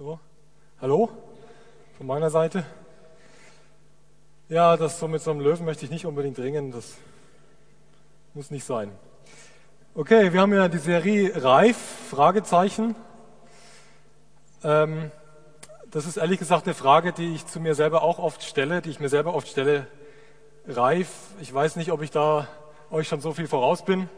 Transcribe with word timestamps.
So, 0.00 0.20
hallo 0.80 1.10
von 1.96 2.06
meiner 2.06 2.30
Seite. 2.30 2.64
Ja, 4.48 4.76
das 4.76 5.00
so 5.00 5.08
mit 5.08 5.20
so 5.20 5.32
einem 5.32 5.40
Löwen 5.40 5.64
möchte 5.64 5.84
ich 5.86 5.90
nicht 5.90 6.06
unbedingt 6.06 6.38
ringen. 6.38 6.70
Das 6.70 6.94
muss 8.32 8.52
nicht 8.52 8.62
sein. 8.62 8.92
Okay, 9.96 10.32
wir 10.32 10.40
haben 10.40 10.54
ja 10.54 10.68
die 10.68 10.78
Serie 10.78 11.42
Reif, 11.42 11.76
Fragezeichen. 12.10 12.94
Ähm, 14.62 15.10
das 15.90 16.06
ist 16.06 16.16
ehrlich 16.16 16.38
gesagt 16.38 16.66
eine 16.66 16.74
Frage, 16.74 17.12
die 17.12 17.34
ich 17.34 17.46
zu 17.46 17.58
mir 17.58 17.74
selber 17.74 18.02
auch 18.02 18.20
oft 18.20 18.44
stelle, 18.44 18.80
die 18.80 18.90
ich 18.90 19.00
mir 19.00 19.08
selber 19.08 19.34
oft 19.34 19.48
stelle. 19.48 19.88
Reif, 20.68 21.08
ich 21.40 21.52
weiß 21.52 21.74
nicht, 21.74 21.90
ob 21.90 22.02
ich 22.02 22.12
da 22.12 22.46
euch 22.92 23.08
schon 23.08 23.20
so 23.20 23.32
viel 23.32 23.48
voraus 23.48 23.84
bin. 23.84 24.08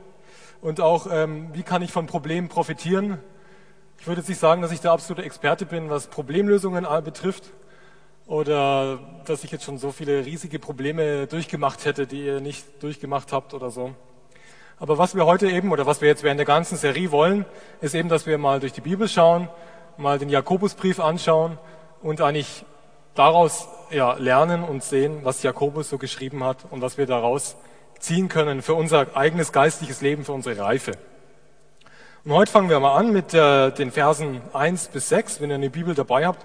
Und 0.61 0.83
auch, 0.83 1.07
ähm, 1.11 1.55
wie 1.55 1.63
kann 1.63 1.81
ich 1.81 1.91
von 1.91 2.07
Problemen 2.07 2.51
profitieren? 2.51 3.19
Ich 4.01 4.07
würde 4.07 4.23
jetzt 4.23 4.29
nicht 4.29 4.41
sagen, 4.41 4.63
dass 4.63 4.73
ich 4.73 4.81
der 4.81 4.93
absolute 4.93 5.27
Experte 5.27 5.67
bin, 5.67 5.91
was 5.91 6.07
Problemlösungen 6.07 6.87
betrifft 7.05 7.45
oder 8.27 8.99
dass 9.27 9.45
ich 9.45 9.51
jetzt 9.51 9.65
schon 9.65 9.77
so 9.77 9.93
viele 9.93 10.25
riesige 10.25 10.59
Probleme 10.59 11.27
durchgemacht 11.27 11.85
hätte, 11.85 12.07
die 12.07 12.25
ihr 12.25 12.41
nicht 12.41 12.65
durchgemacht 12.83 13.31
habt 13.31 13.53
oder 13.53 13.71
so. 13.71 13.95
Aber 14.79 14.97
was 14.97 15.15
wir 15.15 15.27
heute 15.27 15.51
eben 15.51 15.71
oder 15.71 15.85
was 15.85 16.01
wir 16.01 16.09
jetzt 16.09 16.23
während 16.23 16.39
der 16.39 16.47
ganzen 16.47 16.79
Serie 16.79 17.13
wollen, 17.13 17.45
ist 17.83 17.95
eben, 17.95 18.09
dass 18.09 18.25
wir 18.25 18.39
mal 18.39 18.59
durch 18.59 18.73
die 18.73 18.81
Bibel 18.81 19.07
schauen, 19.07 19.51
mal 19.99 20.19
den 20.19 20.31
Jakobusbrief 20.31 20.99
anschauen 20.99 21.59
und 22.01 22.23
eigentlich 22.23 22.65
daraus 23.15 23.69
ja, 23.91 24.15
lernen 24.15 24.65
und 24.65 24.83
sehen, 24.83 25.21
was 25.25 25.43
Jakobus 25.43 25.91
so 25.91 25.99
geschrieben 25.99 26.43
hat 26.43 26.65
und 26.71 26.81
was 26.81 26.97
wir 26.97 27.05
daraus 27.05 27.55
ziehen 27.99 28.31
können 28.31 28.63
für 28.63 28.73
unser 28.73 29.15
eigenes 29.15 29.53
geistliches 29.53 30.01
Leben, 30.01 30.25
für 30.25 30.33
unsere 30.33 30.59
Reife. 30.59 30.93
Und 32.23 32.33
heute 32.33 32.53
fangen 32.53 32.69
wir 32.69 32.79
mal 32.81 32.99
an 32.99 33.13
mit 33.13 33.33
äh, 33.33 33.71
den 33.71 33.91
Versen 33.91 34.43
1 34.53 34.89
bis 34.89 35.09
6. 35.09 35.41
Wenn 35.41 35.49
ihr 35.49 35.55
eine 35.55 35.71
Bibel 35.71 35.95
dabei 35.95 36.27
habt, 36.27 36.45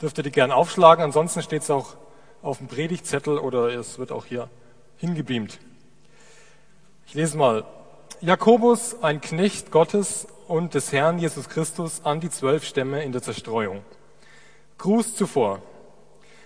dürft 0.00 0.18
ihr 0.18 0.22
die 0.22 0.30
gern 0.30 0.52
aufschlagen. 0.52 1.02
Ansonsten 1.02 1.42
steht 1.42 1.62
es 1.62 1.70
auch 1.70 1.96
auf 2.42 2.58
dem 2.58 2.68
Predigtzettel 2.68 3.36
oder 3.36 3.74
es 3.74 3.98
wird 3.98 4.12
auch 4.12 4.24
hier 4.24 4.48
hingebeamt. 4.98 5.58
Ich 7.08 7.14
lese 7.14 7.36
mal. 7.36 7.64
Jakobus, 8.20 9.02
ein 9.02 9.20
Knecht 9.20 9.72
Gottes 9.72 10.28
und 10.46 10.74
des 10.74 10.92
Herrn 10.92 11.18
Jesus 11.18 11.48
Christus 11.48 12.02
an 12.04 12.20
die 12.20 12.30
zwölf 12.30 12.64
Stämme 12.64 13.02
in 13.02 13.10
der 13.10 13.20
Zerstreuung. 13.20 13.82
Gruß 14.78 15.16
zuvor. 15.16 15.60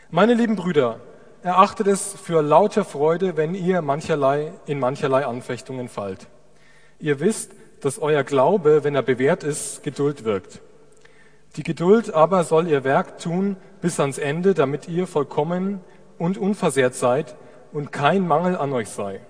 Meine 0.09 0.33
lieben 0.33 0.57
Brüder, 0.57 1.01
erachtet 1.43 1.87
es 1.87 2.15
für 2.15 2.41
lauter 2.41 2.87
Freude, 2.87 3.37
wenn 3.37 3.55
ihr 3.55 3.83
mancherlei, 3.83 4.55
in 4.65 4.79
mancherlei 4.79 5.27
Anfechtungen 5.27 5.91
fallt. 5.91 6.29
Ihr 6.99 7.21
wisst, 7.21 7.53
dass 7.81 7.99
euer 7.99 8.25
Glaube, 8.25 8.85
wenn 8.85 8.95
er 8.95 9.03
bewährt 9.03 9.43
ist, 9.43 9.83
Geduld 9.83 10.25
wirkt. 10.25 10.61
Die 11.57 11.63
Geduld 11.63 12.15
aber 12.15 12.45
soll 12.45 12.69
ihr 12.69 12.85
Werk 12.85 13.19
tun 13.19 13.57
bis 13.81 13.99
ans 13.99 14.19
Ende, 14.19 14.55
damit 14.55 14.89
ihr 14.89 15.07
vollkommen 15.07 15.81
und 16.19 16.39
unversehrt 16.39 16.95
seid 16.95 17.35
und 17.73 17.93
kein 17.93 18.27
Mangel 18.27 18.57
an 18.57 18.73
euch 18.73 18.89
sei. 18.89 19.21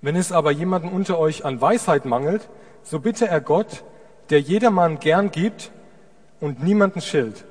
Wenn 0.00 0.16
es 0.16 0.32
aber 0.32 0.52
jemanden 0.52 0.88
unter 0.88 1.18
euch 1.18 1.44
an 1.44 1.60
Weisheit 1.60 2.04
mangelt, 2.04 2.48
so 2.82 3.00
bitte 3.00 3.26
er 3.26 3.40
Gott, 3.40 3.82
der 4.30 4.40
jedermann 4.40 4.98
gern 4.98 5.30
gibt 5.30 5.70
und 6.40 6.62
niemanden 6.62 7.00
schilt, 7.00 7.44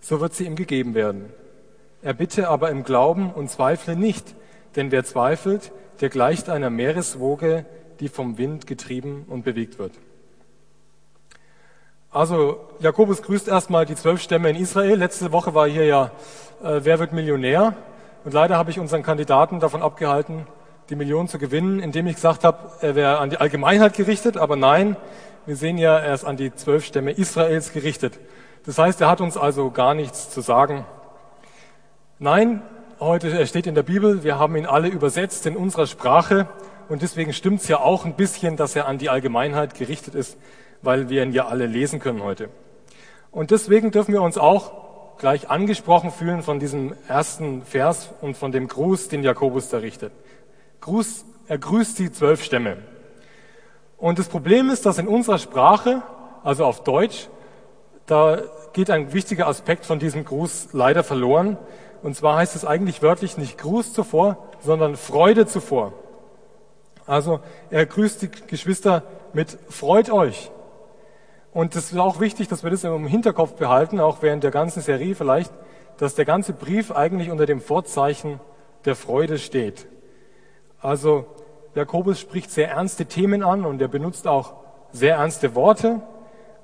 so 0.00 0.20
wird 0.20 0.34
sie 0.34 0.46
ihm 0.46 0.56
gegeben 0.56 0.94
werden. 0.94 1.32
Er 2.02 2.14
bitte 2.14 2.48
aber 2.48 2.70
im 2.70 2.84
Glauben 2.84 3.32
und 3.32 3.50
zweifle 3.50 3.96
nicht, 3.96 4.34
denn 4.76 4.90
wer 4.90 5.04
zweifelt, 5.04 5.72
der 6.00 6.08
gleicht 6.08 6.48
einer 6.48 6.70
Meereswoge, 6.70 7.64
die 8.00 8.08
vom 8.08 8.38
Wind 8.38 8.66
getrieben 8.66 9.24
und 9.28 9.44
bewegt 9.44 9.78
wird. 9.78 9.92
Also 12.10 12.60
Jakobus 12.80 13.22
grüßt 13.22 13.48
erstmal 13.48 13.84
die 13.84 13.94
zwölf 13.94 14.22
Stämme 14.22 14.48
in 14.48 14.56
Israel. 14.56 14.96
Letzte 14.96 15.32
Woche 15.32 15.54
war 15.54 15.68
hier 15.68 15.84
ja 15.84 16.10
äh, 16.62 16.80
Wer 16.82 16.98
wird 16.98 17.12
Millionär? 17.12 17.74
Und 18.24 18.32
leider 18.32 18.56
habe 18.56 18.70
ich 18.70 18.80
unseren 18.80 19.02
Kandidaten 19.02 19.60
davon 19.60 19.82
abgehalten, 19.82 20.46
die 20.88 20.96
Million 20.96 21.28
zu 21.28 21.38
gewinnen, 21.38 21.78
indem 21.78 22.06
ich 22.06 22.14
gesagt 22.14 22.42
habe, 22.42 22.70
er 22.80 22.94
wäre 22.94 23.18
an 23.18 23.30
die 23.30 23.36
Allgemeinheit 23.36 23.94
gerichtet. 23.94 24.36
Aber 24.36 24.56
nein, 24.56 24.96
wir 25.44 25.56
sehen 25.56 25.78
ja, 25.78 25.98
er 25.98 26.14
ist 26.14 26.24
an 26.24 26.36
die 26.36 26.54
zwölf 26.54 26.84
Stämme 26.84 27.12
Israels 27.12 27.72
gerichtet. 27.72 28.18
Das 28.64 28.78
heißt, 28.78 29.00
er 29.00 29.08
hat 29.08 29.20
uns 29.20 29.36
also 29.36 29.70
gar 29.70 29.94
nichts 29.94 30.30
zu 30.30 30.40
sagen. 30.40 30.84
Nein, 32.18 32.62
heute 32.98 33.46
steht 33.46 33.66
in 33.66 33.74
der 33.74 33.82
Bibel, 33.82 34.24
wir 34.24 34.38
haben 34.38 34.56
ihn 34.56 34.66
alle 34.66 34.88
übersetzt 34.88 35.46
in 35.46 35.56
unserer 35.56 35.86
Sprache. 35.86 36.48
Und 36.88 37.02
deswegen 37.02 37.32
stimmt 37.32 37.62
es 37.62 37.68
ja 37.68 37.80
auch 37.80 38.04
ein 38.04 38.14
bisschen, 38.14 38.56
dass 38.56 38.76
er 38.76 38.86
an 38.86 38.98
die 38.98 39.08
Allgemeinheit 39.08 39.74
gerichtet 39.74 40.14
ist, 40.14 40.36
weil 40.82 41.08
wir 41.08 41.22
ihn 41.22 41.32
ja 41.32 41.46
alle 41.46 41.66
lesen 41.66 41.98
können 41.98 42.22
heute. 42.22 42.48
Und 43.32 43.50
deswegen 43.50 43.90
dürfen 43.90 44.12
wir 44.12 44.22
uns 44.22 44.38
auch 44.38 45.18
gleich 45.18 45.50
angesprochen 45.50 46.10
fühlen 46.10 46.42
von 46.42 46.60
diesem 46.60 46.94
ersten 47.08 47.62
Vers 47.62 48.10
und 48.20 48.36
von 48.36 48.52
dem 48.52 48.68
Gruß, 48.68 49.08
den 49.08 49.22
Jakobus 49.22 49.68
da 49.68 49.78
richtet. 49.78 50.12
Gruß, 50.80 51.24
er 51.48 51.58
grüßt 51.58 51.98
die 51.98 52.12
zwölf 52.12 52.44
Stämme. 52.44 52.76
Und 53.98 54.18
das 54.18 54.28
Problem 54.28 54.70
ist, 54.70 54.86
dass 54.86 54.98
in 54.98 55.08
unserer 55.08 55.38
Sprache, 55.38 56.02
also 56.44 56.64
auf 56.64 56.84
Deutsch, 56.84 57.28
da 58.04 58.40
geht 58.72 58.90
ein 58.90 59.12
wichtiger 59.12 59.48
Aspekt 59.48 59.86
von 59.86 59.98
diesem 59.98 60.24
Gruß 60.24 60.68
leider 60.72 61.02
verloren. 61.02 61.56
Und 62.02 62.14
zwar 62.14 62.36
heißt 62.36 62.54
es 62.54 62.64
eigentlich 62.64 63.02
wörtlich 63.02 63.38
nicht 63.38 63.58
Gruß 63.58 63.92
zuvor, 63.92 64.36
sondern 64.60 64.96
Freude 64.96 65.46
zuvor. 65.46 65.92
Also 67.06 67.40
er 67.70 67.86
grüßt 67.86 68.22
die 68.22 68.30
Geschwister 68.46 69.02
mit 69.32 69.58
Freut 69.68 70.10
euch. 70.10 70.50
Und 71.52 71.74
es 71.74 71.92
ist 71.92 71.98
auch 71.98 72.20
wichtig, 72.20 72.48
dass 72.48 72.64
wir 72.64 72.70
das 72.70 72.84
im 72.84 73.06
Hinterkopf 73.06 73.54
behalten, 73.54 74.00
auch 74.00 74.20
während 74.20 74.44
der 74.44 74.50
ganzen 74.50 74.82
Serie 74.82 75.14
vielleicht, 75.14 75.52
dass 75.98 76.14
der 76.14 76.24
ganze 76.24 76.52
Brief 76.52 76.92
eigentlich 76.92 77.30
unter 77.30 77.46
dem 77.46 77.60
Vorzeichen 77.60 78.40
der 78.84 78.94
Freude 78.94 79.38
steht. 79.38 79.86
Also 80.80 81.26
Jakobus 81.74 82.20
spricht 82.20 82.50
sehr 82.50 82.70
ernste 82.70 83.06
Themen 83.06 83.42
an 83.42 83.64
und 83.64 83.80
er 83.80 83.88
benutzt 83.88 84.26
auch 84.26 84.54
sehr 84.92 85.16
ernste 85.16 85.54
Worte, 85.54 86.00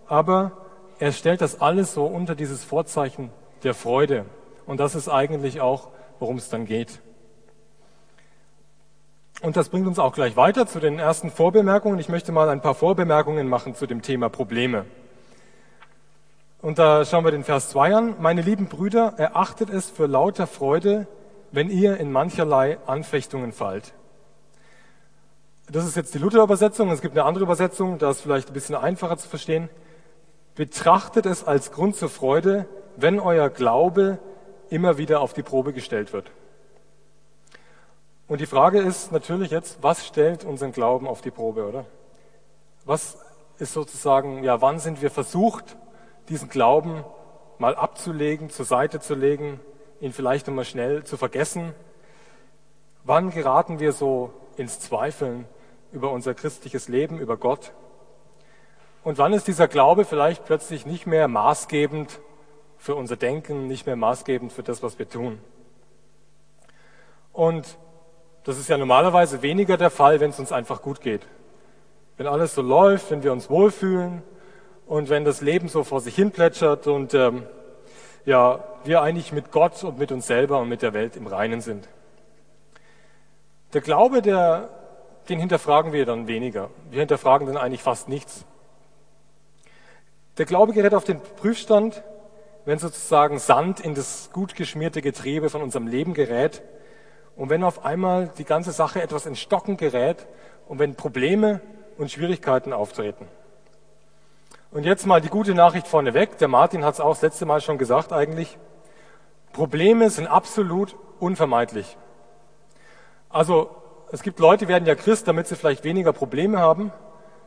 aber 0.06 0.52
er 0.98 1.12
stellt 1.12 1.40
das 1.40 1.60
alles 1.60 1.94
so 1.94 2.04
unter 2.04 2.34
dieses 2.34 2.62
Vorzeichen 2.64 3.30
der 3.62 3.74
Freude. 3.74 4.26
Und 4.66 4.78
das 4.78 4.94
ist 4.94 5.08
eigentlich 5.08 5.60
auch, 5.60 5.88
worum 6.18 6.36
es 6.36 6.48
dann 6.48 6.66
geht. 6.66 7.00
Und 9.42 9.56
das 9.56 9.70
bringt 9.70 9.88
uns 9.88 9.98
auch 9.98 10.12
gleich 10.12 10.36
weiter 10.36 10.68
zu 10.68 10.78
den 10.78 11.00
ersten 11.00 11.28
Vorbemerkungen. 11.28 11.98
Ich 11.98 12.08
möchte 12.08 12.30
mal 12.30 12.48
ein 12.48 12.60
paar 12.60 12.76
Vorbemerkungen 12.76 13.48
machen 13.48 13.74
zu 13.74 13.88
dem 13.88 14.00
Thema 14.00 14.28
Probleme. 14.28 14.84
Und 16.60 16.78
da 16.78 17.04
schauen 17.04 17.24
wir 17.24 17.32
den 17.32 17.42
Vers 17.42 17.68
2 17.70 17.96
an. 17.96 18.14
Meine 18.20 18.40
lieben 18.40 18.66
Brüder, 18.66 19.14
erachtet 19.16 19.68
es 19.68 19.90
für 19.90 20.06
lauter 20.06 20.46
Freude, 20.46 21.08
wenn 21.50 21.70
ihr 21.70 21.96
in 21.96 22.12
mancherlei 22.12 22.78
Anfechtungen 22.86 23.52
fallt. 23.52 23.94
Das 25.68 25.86
ist 25.86 25.96
jetzt 25.96 26.14
die 26.14 26.18
Luther-Übersetzung. 26.18 26.92
Es 26.92 27.00
gibt 27.00 27.18
eine 27.18 27.26
andere 27.26 27.42
Übersetzung, 27.42 27.98
da 27.98 28.12
ist 28.12 28.20
vielleicht 28.20 28.50
ein 28.50 28.54
bisschen 28.54 28.76
einfacher 28.76 29.16
zu 29.16 29.28
verstehen. 29.28 29.70
Betrachtet 30.54 31.26
es 31.26 31.42
als 31.42 31.72
Grund 31.72 31.96
zur 31.96 32.10
Freude, 32.10 32.66
wenn 32.96 33.18
euer 33.18 33.50
Glaube 33.50 34.20
immer 34.70 34.98
wieder 34.98 35.20
auf 35.20 35.32
die 35.32 35.42
Probe 35.42 35.72
gestellt 35.72 36.12
wird. 36.12 36.30
Und 38.32 38.40
die 38.40 38.46
Frage 38.46 38.80
ist 38.80 39.12
natürlich 39.12 39.50
jetzt, 39.50 39.82
was 39.82 40.06
stellt 40.06 40.42
unseren 40.46 40.72
Glauben 40.72 41.06
auf 41.06 41.20
die 41.20 41.30
Probe, 41.30 41.68
oder? 41.68 41.84
Was 42.86 43.18
ist 43.58 43.74
sozusagen, 43.74 44.42
ja, 44.42 44.62
wann 44.62 44.78
sind 44.78 45.02
wir 45.02 45.10
versucht, 45.10 45.76
diesen 46.30 46.48
Glauben 46.48 47.04
mal 47.58 47.76
abzulegen, 47.76 48.48
zur 48.48 48.64
Seite 48.64 49.00
zu 49.00 49.14
legen, 49.14 49.60
ihn 50.00 50.14
vielleicht 50.14 50.48
einmal 50.48 50.64
schnell 50.64 51.04
zu 51.04 51.18
vergessen? 51.18 51.74
Wann 53.04 53.32
geraten 53.32 53.80
wir 53.80 53.92
so 53.92 54.32
ins 54.56 54.80
Zweifeln 54.80 55.44
über 55.92 56.10
unser 56.10 56.32
christliches 56.32 56.88
Leben, 56.88 57.18
über 57.18 57.36
Gott? 57.36 57.74
Und 59.04 59.18
wann 59.18 59.34
ist 59.34 59.46
dieser 59.46 59.68
Glaube 59.68 60.06
vielleicht 60.06 60.46
plötzlich 60.46 60.86
nicht 60.86 61.06
mehr 61.06 61.28
maßgebend 61.28 62.18
für 62.78 62.94
unser 62.94 63.16
Denken, 63.16 63.66
nicht 63.66 63.84
mehr 63.84 63.96
maßgebend 63.96 64.54
für 64.54 64.62
das, 64.62 64.82
was 64.82 64.98
wir 64.98 65.06
tun? 65.06 65.38
Und 67.34 67.76
das 68.44 68.58
ist 68.58 68.68
ja 68.68 68.76
normalerweise 68.76 69.42
weniger 69.42 69.76
der 69.76 69.90
Fall, 69.90 70.20
wenn 70.20 70.30
es 70.30 70.38
uns 70.38 70.52
einfach 70.52 70.82
gut 70.82 71.00
geht. 71.00 71.22
Wenn 72.16 72.26
alles 72.26 72.54
so 72.54 72.62
läuft, 72.62 73.10
wenn 73.10 73.22
wir 73.22 73.32
uns 73.32 73.48
wohlfühlen 73.48 74.22
und 74.86 75.08
wenn 75.10 75.24
das 75.24 75.40
Leben 75.40 75.68
so 75.68 75.84
vor 75.84 76.00
sich 76.00 76.14
hin 76.14 76.32
plätschert 76.32 76.86
und 76.86 77.14
ähm, 77.14 77.46
ja, 78.24 78.64
wir 78.84 79.02
eigentlich 79.02 79.32
mit 79.32 79.52
Gott 79.52 79.82
und 79.84 79.98
mit 79.98 80.12
uns 80.12 80.26
selber 80.26 80.58
und 80.60 80.68
mit 80.68 80.82
der 80.82 80.92
Welt 80.92 81.16
im 81.16 81.26
Reinen 81.26 81.60
sind. 81.60 81.88
Der 83.72 83.80
Glaube, 83.80 84.22
der, 84.22 84.68
den 85.28 85.38
hinterfragen 85.38 85.92
wir 85.92 86.04
dann 86.04 86.26
weniger. 86.26 86.70
Wir 86.90 87.00
hinterfragen 87.00 87.46
dann 87.46 87.56
eigentlich 87.56 87.82
fast 87.82 88.08
nichts. 88.08 88.44
Der 90.36 90.46
Glaube 90.46 90.72
gerät 90.72 90.94
auf 90.94 91.04
den 91.04 91.20
Prüfstand, 91.20 92.02
wenn 92.64 92.78
sozusagen 92.78 93.38
Sand 93.38 93.80
in 93.80 93.94
das 93.94 94.30
gut 94.32 94.54
geschmierte 94.54 95.00
Getriebe 95.00 95.48
von 95.48 95.62
unserem 95.62 95.86
Leben 95.86 96.14
gerät 96.14 96.62
und 97.36 97.50
wenn 97.50 97.64
auf 97.64 97.84
einmal 97.84 98.30
die 98.38 98.44
ganze 98.44 98.72
Sache 98.72 99.02
etwas 99.02 99.26
in 99.26 99.36
Stocken 99.36 99.76
gerät 99.76 100.26
und 100.68 100.78
wenn 100.78 100.94
Probleme 100.94 101.60
und 101.98 102.10
Schwierigkeiten 102.10 102.72
auftreten. 102.72 103.26
Und 104.70 104.84
jetzt 104.84 105.06
mal 105.06 105.20
die 105.20 105.28
gute 105.28 105.54
Nachricht 105.54 105.86
vorneweg. 105.86 106.38
Der 106.38 106.48
Martin 106.48 106.84
hat 106.84 106.94
es 106.94 107.00
auch 107.00 107.10
das 107.10 107.22
letzte 107.22 107.44
Mal 107.44 107.60
schon 107.60 107.76
gesagt 107.76 108.12
eigentlich. 108.12 108.56
Probleme 109.52 110.08
sind 110.08 110.26
absolut 110.26 110.96
unvermeidlich. 111.20 111.98
Also 113.28 113.70
es 114.10 114.22
gibt 114.22 114.40
Leute, 114.40 114.64
die 114.64 114.68
werden 114.68 114.86
ja 114.86 114.94
Christ, 114.94 115.28
damit 115.28 115.46
sie 115.46 115.56
vielleicht 115.56 115.84
weniger 115.84 116.12
Probleme 116.12 116.58
haben. 116.58 116.90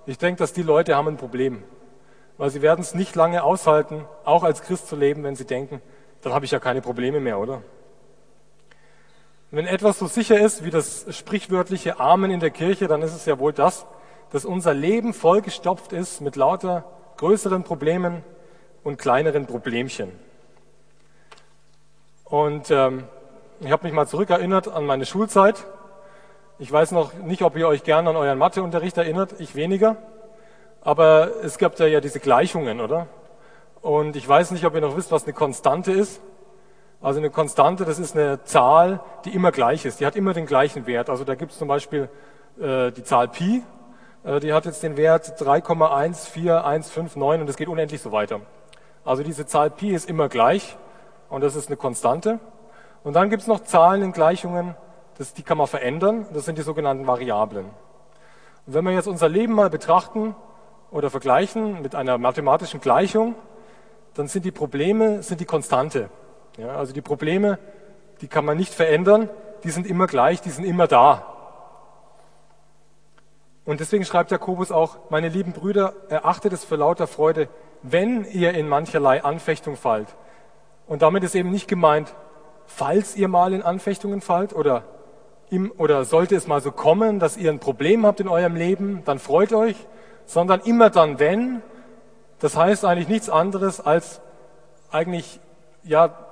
Ich 0.06 0.20
denke, 0.20 0.38
dass 0.38 0.54
die 0.54 0.62
Leute 0.62 0.96
haben 0.96 1.08
ein 1.08 1.18
Problem, 1.18 1.64
weil 2.38 2.52
sie 2.52 2.62
werden 2.62 2.82
es 2.82 2.94
nicht 2.94 3.16
lange 3.16 3.44
aushalten, 3.44 4.06
auch 4.24 4.44
als 4.44 4.62
Christ 4.62 4.88
zu 4.88 4.96
leben, 4.96 5.24
wenn 5.24 5.36
sie 5.36 5.46
denken, 5.46 5.82
dann 6.22 6.34
habe 6.34 6.46
ich 6.46 6.52
ja 6.52 6.60
keine 6.60 6.82
Probleme 6.82 7.20
mehr, 7.20 7.40
oder? 7.40 7.64
Wenn 9.56 9.68
etwas 9.68 10.00
so 10.00 10.08
sicher 10.08 10.38
ist 10.38 10.66
wie 10.66 10.70
das 10.70 11.06
sprichwörtliche 11.12 11.98
Amen 11.98 12.30
in 12.30 12.42
der 12.42 12.50
Kirche, 12.50 12.90
dann 12.90 13.02
ist 13.02 13.16
es 13.16 13.26
ja 13.26 13.40
wohl 13.40 13.54
das, 13.54 13.86
dass 14.34 14.44
unser 14.44 14.74
Leben 14.74 15.14
vollgestopft 15.14 15.94
ist 15.94 16.20
mit 16.20 16.36
lauter 16.36 16.84
größeren 17.16 17.64
Problemen 17.64 18.22
und 18.84 18.98
kleineren 18.98 19.46
Problemchen. 19.46 20.12
Und 22.26 22.70
ähm, 22.70 23.06
ich 23.62 23.72
habe 23.72 23.86
mich 23.86 23.94
mal 23.94 24.08
zurückerinnert 24.08 24.68
an 24.68 24.86
meine 24.86 25.06
Schulzeit. 25.06 25.66
Ich 26.60 26.70
weiß 26.70 26.92
noch 26.92 27.14
nicht, 27.14 27.42
ob 27.42 27.56
ihr 27.56 27.70
euch 27.70 27.84
gerne 27.84 28.10
an 28.10 28.18
euren 28.18 28.38
Matheunterricht 28.38 28.98
erinnert, 28.98 29.40
ich 29.40 29.56
weniger. 29.56 29.96
Aber 30.82 31.32
es 31.46 31.58
gab 31.58 31.78
da 31.78 31.86
ja 31.86 32.02
diese 32.02 32.20
Gleichungen, 32.20 32.82
oder? 32.82 33.08
Und 33.82 34.18
ich 34.18 34.28
weiß 34.28 34.52
nicht, 34.52 34.66
ob 34.66 34.76
ihr 34.76 34.82
noch 34.82 34.98
wisst, 34.98 35.14
was 35.14 35.24
eine 35.24 35.32
Konstante 35.32 35.94
ist. 35.94 36.20
Also 37.06 37.20
eine 37.20 37.30
Konstante, 37.30 37.86
das 37.86 38.00
ist 38.00 38.16
eine 38.16 38.44
Zahl, 38.46 39.00
die 39.26 39.36
immer 39.36 39.52
gleich 39.52 39.86
ist. 39.86 40.00
Die 40.00 40.08
hat 40.08 40.16
immer 40.16 40.34
den 40.34 40.48
gleichen 40.48 40.88
Wert. 40.88 41.08
Also 41.08 41.24
da 41.24 41.36
gibt 41.36 41.52
es 41.52 41.60
zum 41.60 41.68
Beispiel 41.68 42.10
äh, 42.60 42.92
die 42.92 43.04
Zahl 43.04 43.28
Pi. 43.28 43.62
Äh, 44.24 44.40
die 44.40 44.54
hat 44.54 44.66
jetzt 44.66 44.82
den 44.82 44.98
Wert 44.98 45.40
3,14159 45.40 47.42
und 47.42 47.48
es 47.48 47.58
geht 47.58 47.68
unendlich 47.68 48.02
so 48.02 48.12
weiter. 48.12 48.42
Also 49.04 49.22
diese 49.22 49.46
Zahl 49.46 49.70
Pi 49.70 49.94
ist 49.94 50.10
immer 50.10 50.30
gleich 50.30 50.78
und 51.30 51.42
das 51.42 51.56
ist 51.56 51.68
eine 51.68 51.78
Konstante. 51.78 52.40
Und 53.04 53.14
dann 53.14 53.30
gibt 53.30 53.44
es 53.44 53.48
noch 53.48 53.60
Zahlen 53.60 54.02
in 54.02 54.12
Gleichungen, 54.12 54.74
das, 55.20 55.36
die 55.36 55.44
kann 55.44 55.60
man 55.60 55.68
verändern. 55.68 56.26
Das 56.34 56.46
sind 56.46 56.58
die 56.58 56.64
sogenannten 56.64 57.06
Variablen. 57.06 57.66
Und 58.66 58.74
wenn 58.74 58.84
wir 58.84 58.94
jetzt 58.94 59.08
unser 59.08 59.30
Leben 59.30 59.54
mal 59.54 59.70
betrachten 59.70 60.36
oder 60.90 61.12
vergleichen 61.12 61.84
mit 61.84 61.94
einer 61.94 62.18
mathematischen 62.18 62.82
Gleichung, 62.82 63.36
dann 64.16 64.28
sind 64.28 64.44
die 64.44 64.52
Probleme 64.52 65.22
sind 65.22 65.40
die 65.40 65.46
Konstante. 65.46 66.10
Ja, 66.58 66.76
also 66.76 66.94
die 66.94 67.02
Probleme, 67.02 67.60
die 68.22 68.28
kann 68.28 68.46
man 68.46 68.58
nicht 68.58 68.74
verändern, 68.74 69.30
die 69.64 69.72
sind 69.72 69.86
immer 69.86 70.08
gleich, 70.08 70.42
die 70.42 70.52
sind 70.52 70.64
immer 70.64 70.88
da. 70.88 71.36
Und 73.66 73.80
deswegen 73.80 74.06
schreibt 74.06 74.32
Jakobus 74.32 74.72
auch, 74.72 74.98
meine 75.10 75.28
lieben 75.28 75.52
Brüder, 75.52 75.94
erachtet 76.08 76.54
es 76.54 76.64
für 76.64 76.76
lauter 76.76 77.08
Freude, 77.08 77.50
wenn 77.82 78.24
ihr 78.26 78.54
in 78.54 78.70
mancherlei 78.70 79.24
Anfechtung 79.24 79.76
fallt. 79.76 80.16
Und 80.88 81.02
damit 81.02 81.24
ist 81.24 81.36
eben 81.36 81.50
nicht 81.50 81.68
gemeint, 81.68 82.14
falls 82.68 83.16
ihr 83.16 83.28
mal 83.28 83.54
in 83.54 83.64
Anfechtungen 83.64 84.22
fallt 84.22 84.54
oder, 84.54 84.84
im, 85.50 85.72
oder 85.78 86.06
sollte 86.06 86.36
es 86.36 86.48
mal 86.48 86.62
so 86.62 86.72
kommen, 86.72 87.20
dass 87.20 87.38
ihr 87.38 87.52
ein 87.52 87.60
Problem 87.60 88.06
habt 88.06 88.20
in 88.20 88.28
eurem 88.28 88.56
Leben, 88.56 89.02
dann 89.04 89.20
freut 89.20 89.52
euch, 89.52 89.76
sondern 90.26 90.62
immer 90.62 90.90
dann, 90.92 91.20
wenn. 91.20 91.62
Das 92.40 92.56
heißt 92.56 92.86
eigentlich 92.86 93.08
nichts 93.08 93.30
anderes 93.30 93.80
als 93.80 94.22
eigentlich, 94.92 95.40
ja, 95.84 96.25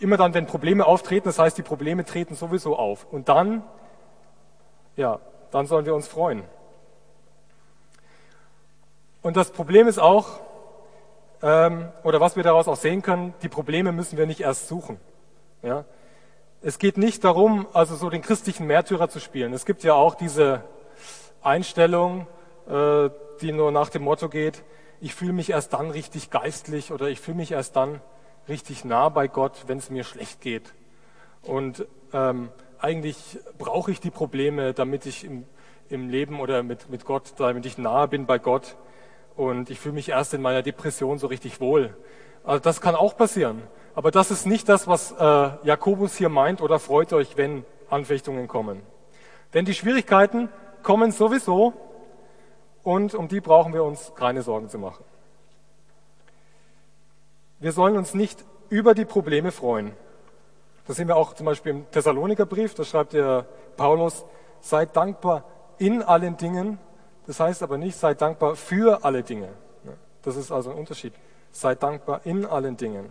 immer 0.00 0.16
dann, 0.16 0.34
wenn 0.34 0.46
Probleme 0.46 0.86
auftreten, 0.86 1.28
das 1.28 1.38
heißt, 1.38 1.56
die 1.58 1.62
Probleme 1.62 2.04
treten 2.04 2.34
sowieso 2.34 2.76
auf. 2.76 3.06
Und 3.10 3.28
dann, 3.28 3.62
ja, 4.96 5.20
dann 5.50 5.66
sollen 5.66 5.86
wir 5.86 5.94
uns 5.94 6.08
freuen. 6.08 6.42
Und 9.22 9.36
das 9.36 9.50
Problem 9.50 9.86
ist 9.86 9.98
auch, 9.98 10.40
ähm, 11.42 11.88
oder 12.04 12.20
was 12.20 12.36
wir 12.36 12.42
daraus 12.42 12.68
auch 12.68 12.76
sehen 12.76 13.02
können, 13.02 13.34
die 13.42 13.48
Probleme 13.48 13.92
müssen 13.92 14.16
wir 14.18 14.26
nicht 14.26 14.40
erst 14.40 14.68
suchen. 14.68 14.98
Ja? 15.62 15.84
Es 16.62 16.78
geht 16.78 16.96
nicht 16.96 17.24
darum, 17.24 17.66
also 17.72 17.96
so 17.96 18.10
den 18.10 18.22
christlichen 18.22 18.66
Märtyrer 18.66 19.08
zu 19.08 19.20
spielen. 19.20 19.52
Es 19.52 19.64
gibt 19.64 19.82
ja 19.82 19.94
auch 19.94 20.14
diese 20.14 20.62
Einstellung, 21.42 22.26
äh, 22.68 23.10
die 23.40 23.52
nur 23.52 23.72
nach 23.72 23.88
dem 23.88 24.02
Motto 24.02 24.28
geht, 24.28 24.62
ich 25.00 25.14
fühle 25.14 25.32
mich 25.32 25.50
erst 25.50 25.72
dann 25.72 25.90
richtig 25.90 26.30
geistlich 26.30 26.92
oder 26.92 27.08
ich 27.08 27.20
fühle 27.20 27.38
mich 27.38 27.52
erst 27.52 27.74
dann 27.76 28.02
richtig 28.48 28.84
nah 28.84 29.08
bei 29.08 29.28
Gott, 29.28 29.64
wenn 29.66 29.78
es 29.78 29.90
mir 29.90 30.04
schlecht 30.04 30.40
geht. 30.40 30.74
Und 31.42 31.86
ähm, 32.12 32.50
eigentlich 32.78 33.38
brauche 33.58 33.90
ich 33.90 34.00
die 34.00 34.10
Probleme, 34.10 34.72
damit 34.74 35.06
ich 35.06 35.24
im, 35.24 35.44
im 35.88 36.08
Leben 36.08 36.40
oder 36.40 36.62
mit, 36.62 36.90
mit 36.90 37.04
Gott, 37.04 37.34
damit 37.36 37.66
ich 37.66 37.78
nahe 37.78 38.08
bin 38.08 38.26
bei 38.26 38.38
Gott 38.38 38.76
und 39.36 39.70
ich 39.70 39.80
fühle 39.80 39.94
mich 39.94 40.08
erst 40.08 40.34
in 40.34 40.42
meiner 40.42 40.62
Depression 40.62 41.18
so 41.18 41.26
richtig 41.26 41.60
wohl. 41.60 41.96
Also 42.44 42.60
das 42.60 42.80
kann 42.80 42.94
auch 42.94 43.16
passieren. 43.16 43.62
Aber 43.94 44.10
das 44.10 44.30
ist 44.30 44.46
nicht 44.46 44.68
das, 44.68 44.86
was 44.86 45.12
äh, 45.12 45.50
Jakobus 45.64 46.16
hier 46.16 46.28
meint 46.28 46.62
oder 46.62 46.78
freut 46.78 47.12
euch, 47.12 47.36
wenn 47.36 47.64
Anfechtungen 47.88 48.48
kommen. 48.48 48.82
Denn 49.52 49.64
die 49.64 49.74
Schwierigkeiten 49.74 50.48
kommen 50.82 51.10
sowieso 51.12 51.74
und 52.82 53.14
um 53.14 53.28
die 53.28 53.40
brauchen 53.40 53.74
wir 53.74 53.84
uns 53.84 54.12
keine 54.14 54.42
Sorgen 54.42 54.68
zu 54.68 54.78
machen. 54.78 55.04
Wir 57.60 57.72
sollen 57.72 57.96
uns 57.96 58.14
nicht 58.14 58.44
über 58.70 58.94
die 58.94 59.04
Probleme 59.04 59.52
freuen. 59.52 59.92
Das 60.86 60.96
sehen 60.96 61.08
wir 61.08 61.16
auch 61.16 61.34
zum 61.34 61.46
Beispiel 61.46 61.72
im 61.72 61.90
Thessalonikerbrief, 61.90 62.74
da 62.74 62.84
schreibt 62.84 63.12
der 63.12 63.46
Paulus, 63.76 64.24
seid 64.60 64.96
dankbar 64.96 65.44
in 65.78 66.02
allen 66.02 66.36
Dingen, 66.36 66.78
das 67.26 67.38
heißt 67.38 67.62
aber 67.62 67.78
nicht, 67.78 67.96
sei 67.96 68.14
dankbar 68.14 68.56
für 68.56 69.04
alle 69.04 69.22
Dinge. 69.22 69.50
Das 70.22 70.36
ist 70.36 70.50
also 70.50 70.70
ein 70.70 70.76
Unterschied. 70.76 71.14
Sei 71.52 71.74
dankbar 71.74 72.20
in 72.24 72.44
allen 72.44 72.76
Dingen. 72.76 73.08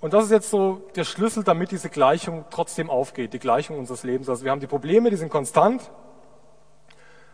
Und 0.00 0.12
das 0.12 0.24
ist 0.24 0.30
jetzt 0.30 0.50
so 0.50 0.82
der 0.96 1.04
Schlüssel, 1.04 1.44
damit 1.44 1.70
diese 1.70 1.88
Gleichung 1.88 2.44
trotzdem 2.50 2.90
aufgeht, 2.90 3.32
die 3.32 3.38
Gleichung 3.38 3.78
unseres 3.78 4.02
Lebens. 4.02 4.28
Also 4.28 4.44
wir 4.44 4.50
haben 4.50 4.60
die 4.60 4.66
Probleme, 4.66 5.08
die 5.08 5.16
sind 5.16 5.30
konstant. 5.30 5.90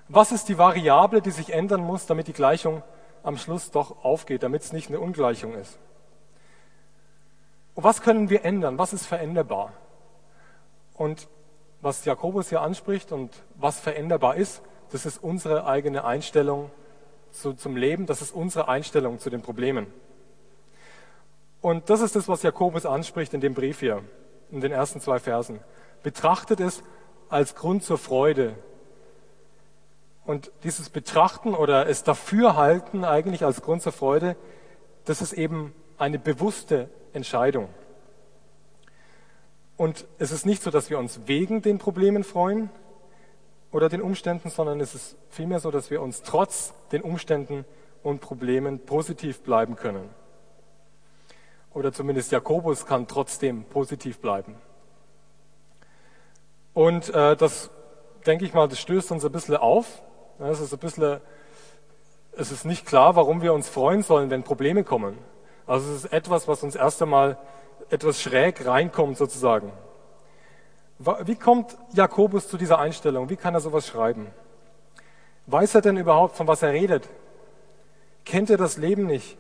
Was 0.08 0.30
ist 0.30 0.48
die 0.48 0.56
Variable, 0.56 1.20
die 1.20 1.32
sich 1.32 1.52
ändern 1.52 1.80
muss, 1.80 2.06
damit 2.06 2.28
die 2.28 2.32
Gleichung 2.32 2.82
am 3.22 3.36
Schluss 3.36 3.70
doch 3.70 4.04
aufgeht, 4.04 4.42
damit 4.42 4.62
es 4.62 4.72
nicht 4.72 4.88
eine 4.88 5.00
Ungleichung 5.00 5.54
ist? 5.54 5.78
Und 7.74 7.84
was 7.84 8.02
können 8.02 8.30
wir 8.30 8.44
ändern? 8.44 8.78
Was 8.78 8.92
ist 8.92 9.06
veränderbar? 9.06 9.72
Und 10.94 11.28
was 11.80 12.04
Jakobus 12.04 12.48
hier 12.48 12.60
anspricht 12.60 13.12
und 13.12 13.30
was 13.54 13.80
veränderbar 13.80 14.36
ist, 14.36 14.62
das 14.90 15.06
ist 15.06 15.22
unsere 15.22 15.66
eigene 15.66 16.04
Einstellung 16.04 16.70
zu, 17.30 17.54
zum 17.54 17.76
Leben, 17.76 18.06
das 18.06 18.22
ist 18.22 18.34
unsere 18.34 18.68
Einstellung 18.68 19.18
zu 19.18 19.30
den 19.30 19.40
Problemen. 19.40 19.86
Und 21.60 21.90
das 21.90 22.00
ist 22.00 22.16
das, 22.16 22.28
was 22.28 22.42
Jakobus 22.42 22.86
anspricht 22.86 23.34
in 23.34 23.40
dem 23.40 23.54
Brief 23.54 23.80
hier, 23.80 24.02
in 24.50 24.60
den 24.60 24.72
ersten 24.72 25.00
zwei 25.00 25.18
Versen. 25.18 25.60
Betrachtet 26.02 26.60
es 26.60 26.82
als 27.28 27.54
Grund 27.54 27.84
zur 27.84 27.98
Freude. 27.98 28.54
Und 30.30 30.52
dieses 30.62 30.90
Betrachten 30.90 31.54
oder 31.56 31.88
es 31.88 32.04
dafürhalten 32.04 33.04
eigentlich 33.04 33.44
als 33.44 33.62
Grund 33.62 33.82
zur 33.82 33.90
Freude, 33.90 34.36
das 35.04 35.22
ist 35.22 35.32
eben 35.32 35.74
eine 35.98 36.20
bewusste 36.20 36.88
Entscheidung. 37.12 37.68
Und 39.76 40.06
es 40.20 40.30
ist 40.30 40.46
nicht 40.46 40.62
so, 40.62 40.70
dass 40.70 40.88
wir 40.88 41.00
uns 41.00 41.22
wegen 41.26 41.62
den 41.62 41.78
Problemen 41.78 42.22
freuen 42.22 42.70
oder 43.72 43.88
den 43.88 44.00
Umständen, 44.00 44.50
sondern 44.50 44.78
es 44.78 44.94
ist 44.94 45.16
vielmehr 45.30 45.58
so, 45.58 45.72
dass 45.72 45.90
wir 45.90 46.00
uns 46.00 46.22
trotz 46.22 46.74
den 46.92 47.02
Umständen 47.02 47.64
und 48.04 48.20
Problemen 48.20 48.78
positiv 48.86 49.42
bleiben 49.42 49.74
können. 49.74 50.10
Oder 51.74 51.92
zumindest 51.92 52.30
Jakobus 52.30 52.86
kann 52.86 53.08
trotzdem 53.08 53.64
positiv 53.64 54.20
bleiben. 54.20 54.54
Und 56.72 57.12
äh, 57.12 57.34
das, 57.34 57.72
denke 58.26 58.44
ich 58.44 58.54
mal, 58.54 58.68
das 58.68 58.78
stößt 58.78 59.10
uns 59.10 59.24
ein 59.24 59.32
bisschen 59.32 59.56
auf. 59.56 60.04
Es 60.42 60.60
ist 60.60 60.72
ein 60.72 60.78
bisschen, 60.78 61.20
es 62.32 62.50
ist 62.50 62.64
nicht 62.64 62.86
klar, 62.86 63.14
warum 63.14 63.42
wir 63.42 63.52
uns 63.52 63.68
freuen 63.68 64.02
sollen, 64.02 64.30
wenn 64.30 64.42
Probleme 64.42 64.84
kommen. 64.84 65.18
Also 65.66 65.90
es 65.92 66.04
ist 66.04 66.12
etwas, 66.12 66.48
was 66.48 66.62
uns 66.62 66.74
erst 66.74 67.02
einmal 67.02 67.36
etwas 67.90 68.22
schräg 68.22 68.64
reinkommt 68.66 69.18
sozusagen. 69.18 69.70
Wie 70.98 71.36
kommt 71.36 71.76
Jakobus 71.92 72.48
zu 72.48 72.56
dieser 72.56 72.78
Einstellung? 72.78 73.28
Wie 73.28 73.36
kann 73.36 73.54
er 73.54 73.60
sowas 73.60 73.86
schreiben? 73.86 74.28
Weiß 75.46 75.74
er 75.74 75.82
denn 75.82 75.98
überhaupt, 75.98 76.36
von 76.36 76.46
was 76.46 76.62
er 76.62 76.72
redet? 76.72 77.06
Kennt 78.24 78.48
er 78.48 78.56
das 78.56 78.78
Leben 78.78 79.06
nicht? 79.06 79.36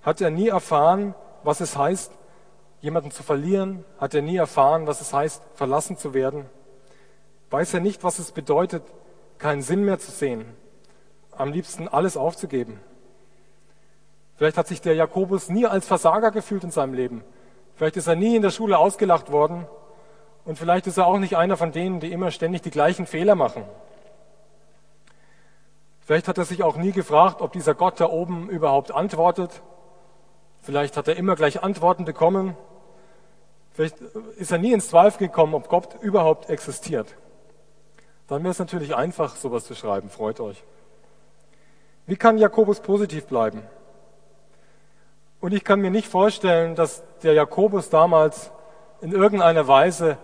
Hat 0.00 0.20
er 0.20 0.30
nie 0.30 0.48
erfahren, 0.48 1.14
was 1.42 1.60
es 1.60 1.76
heißt, 1.76 2.10
jemanden 2.80 3.10
zu 3.10 3.22
verlieren? 3.22 3.84
Hat 3.98 4.14
er 4.14 4.22
nie 4.22 4.36
erfahren, 4.36 4.86
was 4.86 5.00
es 5.00 5.12
heißt, 5.12 5.42
verlassen 5.54 5.96
zu 5.96 6.14
werden? 6.14 6.46
Weiß 7.50 7.74
er 7.74 7.80
nicht, 7.80 8.02
was 8.02 8.18
es 8.18 8.32
bedeutet, 8.32 8.82
keinen 9.42 9.62
Sinn 9.62 9.84
mehr 9.84 9.98
zu 9.98 10.12
sehen? 10.12 10.44
Am 11.32 11.50
liebsten 11.52 11.88
alles 11.88 12.16
aufzugeben? 12.16 12.80
Vielleicht 14.36 14.56
hat 14.56 14.68
sich 14.68 14.80
der 14.80 14.94
Jakobus 14.94 15.48
nie 15.48 15.66
als 15.66 15.86
Versager 15.86 16.30
gefühlt 16.30 16.62
in 16.62 16.70
seinem 16.70 16.94
Leben. 16.94 17.24
Vielleicht 17.74 17.96
ist 17.96 18.06
er 18.06 18.14
nie 18.14 18.36
in 18.36 18.42
der 18.42 18.50
Schule 18.50 18.78
ausgelacht 18.78 19.32
worden 19.32 19.66
und 20.44 20.58
vielleicht 20.58 20.86
ist 20.86 20.96
er 20.96 21.06
auch 21.06 21.18
nicht 21.18 21.36
einer 21.36 21.56
von 21.56 21.72
denen, 21.72 21.98
die 21.98 22.12
immer 22.12 22.30
ständig 22.30 22.62
die 22.62 22.70
gleichen 22.70 23.06
Fehler 23.06 23.34
machen. 23.34 23.64
Vielleicht 26.00 26.28
hat 26.28 26.38
er 26.38 26.44
sich 26.44 26.62
auch 26.62 26.76
nie 26.76 26.92
gefragt, 26.92 27.42
ob 27.42 27.52
dieser 27.52 27.74
Gott 27.74 28.00
da 28.00 28.08
oben 28.08 28.48
überhaupt 28.48 28.92
antwortet. 28.92 29.62
Vielleicht 30.60 30.96
hat 30.96 31.08
er 31.08 31.16
immer 31.16 31.34
gleich 31.34 31.64
Antworten 31.64 32.04
bekommen. 32.04 32.56
Vielleicht 33.72 34.00
ist 34.36 34.52
er 34.52 34.58
nie 34.58 34.72
ins 34.72 34.88
Zweifel 34.88 35.26
gekommen, 35.26 35.54
ob 35.54 35.68
Gott 35.68 36.00
überhaupt 36.00 36.48
existiert. 36.48 37.16
Dann 38.28 38.42
wäre 38.42 38.52
es 38.52 38.58
natürlich 38.58 38.94
einfach, 38.94 39.36
sowas 39.36 39.64
zu 39.64 39.74
schreiben. 39.74 40.08
Freut 40.08 40.40
euch. 40.40 40.62
Wie 42.06 42.16
kann 42.16 42.38
Jakobus 42.38 42.80
positiv 42.80 43.26
bleiben? 43.26 43.62
Und 45.40 45.52
ich 45.52 45.64
kann 45.64 45.80
mir 45.80 45.90
nicht 45.90 46.08
vorstellen, 46.08 46.74
dass 46.74 47.02
der 47.22 47.34
Jakobus 47.34 47.90
damals 47.90 48.50
in 49.00 49.12
irgendeiner 49.12 49.66
Weise 49.66 50.16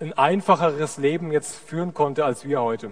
ein 0.00 0.12
einfacheres 0.12 0.98
Leben 0.98 1.32
jetzt 1.32 1.54
führen 1.54 1.94
konnte 1.94 2.24
als 2.24 2.44
wir 2.44 2.60
heute. 2.60 2.90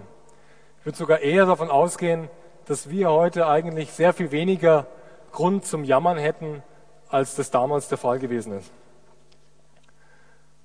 Ich 0.79 0.85
würde 0.85 0.97
sogar 0.97 1.19
eher 1.19 1.45
davon 1.45 1.69
ausgehen, 1.69 2.29
dass 2.65 2.89
wir 2.89 3.11
heute 3.11 3.47
eigentlich 3.47 3.91
sehr 3.91 4.13
viel 4.13 4.31
weniger 4.31 4.87
Grund 5.31 5.65
zum 5.65 5.83
Jammern 5.83 6.17
hätten, 6.17 6.63
als 7.09 7.35
das 7.35 7.51
damals 7.51 7.87
der 7.87 7.97
Fall 7.97 8.19
gewesen 8.19 8.57
ist. 8.57 8.71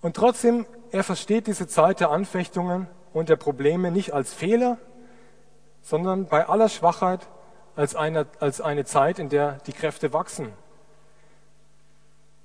Und 0.00 0.16
trotzdem, 0.16 0.66
er 0.90 1.04
versteht 1.04 1.46
diese 1.46 1.68
Zeit 1.68 2.00
der 2.00 2.10
Anfechtungen 2.10 2.88
und 3.12 3.28
der 3.28 3.36
Probleme 3.36 3.90
nicht 3.90 4.12
als 4.12 4.32
Fehler, 4.32 4.78
sondern 5.82 6.26
bei 6.26 6.46
aller 6.48 6.68
Schwachheit 6.68 7.28
als 7.76 7.94
eine, 7.94 8.26
als 8.40 8.60
eine 8.60 8.84
Zeit, 8.84 9.18
in 9.18 9.28
der 9.28 9.58
die 9.66 9.72
Kräfte 9.72 10.12
wachsen. 10.12 10.52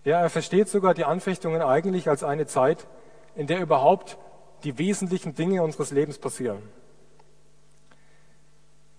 Ja, 0.04 0.22
er 0.22 0.30
versteht 0.30 0.70
sogar 0.70 0.94
die 0.94 1.06
Anfechtungen 1.06 1.62
eigentlich 1.62 2.10
als 2.10 2.24
eine 2.24 2.48
Zeit, 2.48 2.88
in 3.36 3.48
der 3.48 3.60
überhaupt 3.60 4.18
die 4.64 4.78
wesentlichen 4.78 5.36
Dinge 5.36 5.62
unseres 5.64 5.92
Lebens 5.92 6.18
passieren. 6.18 6.62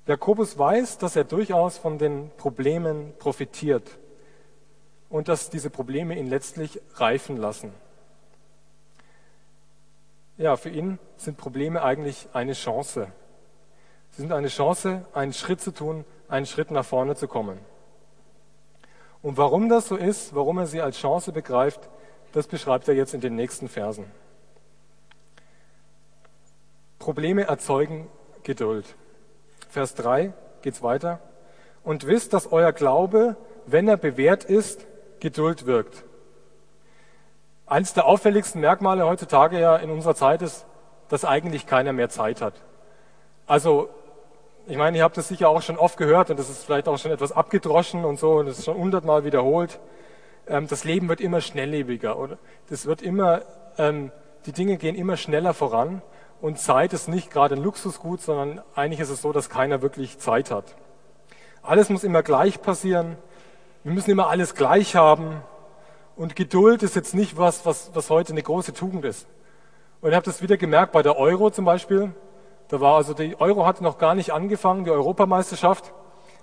Jakobus 0.06 0.58
weiß, 0.58 0.98
dass 0.98 1.16
er 1.16 1.24
durchaus 1.24 1.76
von 1.76 1.98
den 1.98 2.30
Problemen 2.36 3.12
profitiert 3.18 3.98
und 5.10 5.28
dass 5.28 5.50
diese 5.50 5.70
Probleme 5.70 6.18
ihn 6.18 6.28
letztlich 6.28 6.80
reifen 6.94 7.36
lassen. 7.36 7.72
Ja, 10.38 10.56
für 10.56 10.70
ihn 10.70 11.00
sind 11.16 11.36
Probleme 11.36 11.82
eigentlich 11.82 12.28
eine 12.32 12.52
Chance. 12.52 13.12
Sie 14.10 14.22
sind 14.22 14.32
eine 14.32 14.46
Chance, 14.46 15.04
einen 15.12 15.32
Schritt 15.32 15.60
zu 15.60 15.72
tun, 15.72 16.04
einen 16.28 16.46
Schritt 16.46 16.70
nach 16.70 16.84
vorne 16.84 17.16
zu 17.16 17.26
kommen. 17.26 17.58
Und 19.20 19.36
warum 19.36 19.68
das 19.68 19.88
so 19.88 19.96
ist, 19.96 20.36
warum 20.36 20.58
er 20.58 20.66
sie 20.68 20.80
als 20.80 20.96
Chance 20.96 21.32
begreift, 21.32 21.88
das 22.32 22.46
beschreibt 22.46 22.86
er 22.86 22.94
jetzt 22.94 23.14
in 23.14 23.20
den 23.20 23.34
nächsten 23.34 23.68
Versen. 23.68 24.04
Probleme 27.00 27.42
erzeugen 27.42 28.08
Geduld. 28.44 28.86
Vers 29.68 29.96
3 29.96 30.32
geht's 30.62 30.84
weiter. 30.84 31.20
Und 31.82 32.06
wisst, 32.06 32.32
dass 32.32 32.52
euer 32.52 32.72
Glaube, 32.72 33.36
wenn 33.66 33.88
er 33.88 33.96
bewährt 33.96 34.44
ist, 34.44 34.86
Geduld 35.18 35.66
wirkt. 35.66 36.04
Eines 37.68 37.92
der 37.92 38.06
auffälligsten 38.06 38.60
Merkmale 38.60 39.06
heutzutage 39.06 39.60
ja 39.60 39.76
in 39.76 39.90
unserer 39.90 40.14
Zeit 40.14 40.40
ist, 40.40 40.64
dass 41.08 41.24
eigentlich 41.24 41.66
keiner 41.66 41.92
mehr 41.92 42.08
Zeit 42.08 42.40
hat. 42.40 42.54
Also, 43.46 43.90
ich 44.66 44.76
meine, 44.76 44.98
ihr 44.98 45.04
habt 45.04 45.16
das 45.16 45.28
sicher 45.28 45.48
auch 45.48 45.62
schon 45.62 45.76
oft 45.76 45.96
gehört 45.96 46.30
und 46.30 46.38
das 46.38 46.48
ist 46.50 46.64
vielleicht 46.64 46.88
auch 46.88 46.98
schon 46.98 47.10
etwas 47.10 47.32
abgedroschen 47.32 48.04
und 48.04 48.18
so 48.18 48.34
und 48.34 48.46
das 48.46 48.58
ist 48.58 48.64
schon 48.64 48.76
hundertmal 48.76 49.24
wiederholt. 49.24 49.80
Ähm, 50.46 50.66
das 50.66 50.84
Leben 50.84 51.08
wird 51.08 51.20
immer 51.20 51.40
schnelllebiger 51.40 52.18
oder 52.18 52.38
das 52.70 52.86
wird 52.86 53.02
immer, 53.02 53.42
ähm, 53.76 54.12
die 54.46 54.52
Dinge 54.52 54.78
gehen 54.78 54.94
immer 54.94 55.16
schneller 55.16 55.52
voran 55.52 56.02
und 56.40 56.58
Zeit 56.58 56.92
ist 56.92 57.08
nicht 57.08 57.30
gerade 57.30 57.54
ein 57.54 57.62
Luxusgut, 57.62 58.20
sondern 58.20 58.62
eigentlich 58.74 59.00
ist 59.00 59.10
es 59.10 59.20
so, 59.20 59.32
dass 59.32 59.50
keiner 59.50 59.82
wirklich 59.82 60.18
Zeit 60.18 60.50
hat. 60.50 60.74
Alles 61.62 61.90
muss 61.90 62.04
immer 62.04 62.22
gleich 62.22 62.62
passieren. 62.62 63.16
Wir 63.84 63.92
müssen 63.92 64.10
immer 64.10 64.28
alles 64.28 64.54
gleich 64.54 64.96
haben. 64.96 65.42
Und 66.18 66.34
Geduld 66.34 66.82
ist 66.82 66.96
jetzt 66.96 67.14
nicht 67.14 67.38
was, 67.38 67.64
was, 67.64 67.92
was 67.94 68.10
heute 68.10 68.32
eine 68.32 68.42
große 68.42 68.72
Tugend 68.72 69.04
ist. 69.04 69.28
Und 70.00 70.10
ich 70.10 70.16
habe 70.16 70.26
das 70.26 70.42
wieder 70.42 70.56
gemerkt 70.56 70.90
bei 70.90 71.00
der 71.00 71.16
Euro 71.16 71.48
zum 71.50 71.64
Beispiel. 71.64 72.12
Da 72.66 72.80
war 72.80 72.96
also 72.96 73.14
die 73.14 73.40
Euro 73.40 73.64
hatte 73.64 73.84
noch 73.84 73.98
gar 73.98 74.16
nicht 74.16 74.32
angefangen, 74.32 74.84
die 74.84 74.90
Europameisterschaft. 74.90 75.92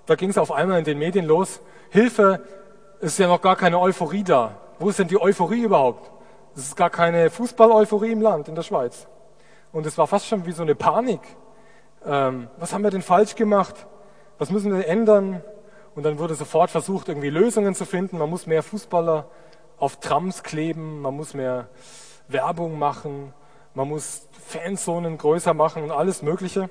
Da 0.06 0.14
ging 0.14 0.30
es 0.30 0.38
auf 0.38 0.50
einmal 0.50 0.78
in 0.78 0.86
den 0.86 0.98
Medien 0.98 1.26
los. 1.26 1.60
Hilfe, 1.90 2.42
es 3.00 3.12
ist 3.12 3.18
ja 3.18 3.28
noch 3.28 3.42
gar 3.42 3.54
keine 3.54 3.78
Euphorie 3.78 4.24
da. 4.24 4.56
Wo 4.78 4.88
ist 4.88 4.98
denn 4.98 5.08
die 5.08 5.20
Euphorie 5.20 5.64
überhaupt? 5.64 6.10
Es 6.54 6.68
ist 6.68 6.76
gar 6.76 6.88
keine 6.88 7.28
Fußball-Euphorie 7.28 8.12
im 8.12 8.22
Land, 8.22 8.48
in 8.48 8.54
der 8.54 8.62
Schweiz. 8.62 9.06
Und 9.72 9.84
es 9.84 9.98
war 9.98 10.06
fast 10.06 10.26
schon 10.26 10.46
wie 10.46 10.52
so 10.52 10.62
eine 10.62 10.74
Panik. 10.74 11.20
Ähm, 12.06 12.48
was 12.56 12.72
haben 12.72 12.82
wir 12.82 12.90
denn 12.90 13.02
falsch 13.02 13.34
gemacht? 13.34 13.86
Was 14.38 14.50
müssen 14.50 14.74
wir 14.74 14.88
ändern? 14.88 15.42
Und 15.94 16.04
dann 16.04 16.18
wurde 16.18 16.34
sofort 16.34 16.70
versucht, 16.70 17.10
irgendwie 17.10 17.28
Lösungen 17.28 17.74
zu 17.74 17.84
finden. 17.84 18.16
Man 18.16 18.30
muss 18.30 18.46
mehr 18.46 18.62
Fußballer 18.62 19.26
auf 19.78 20.00
Trams 20.00 20.42
kleben, 20.42 21.02
man 21.02 21.14
muss 21.14 21.34
mehr 21.34 21.68
Werbung 22.28 22.78
machen, 22.78 23.32
man 23.74 23.88
muss 23.88 24.26
Fanzonen 24.46 25.18
größer 25.18 25.54
machen 25.54 25.82
und 25.82 25.90
alles 25.90 26.22
Mögliche. 26.22 26.70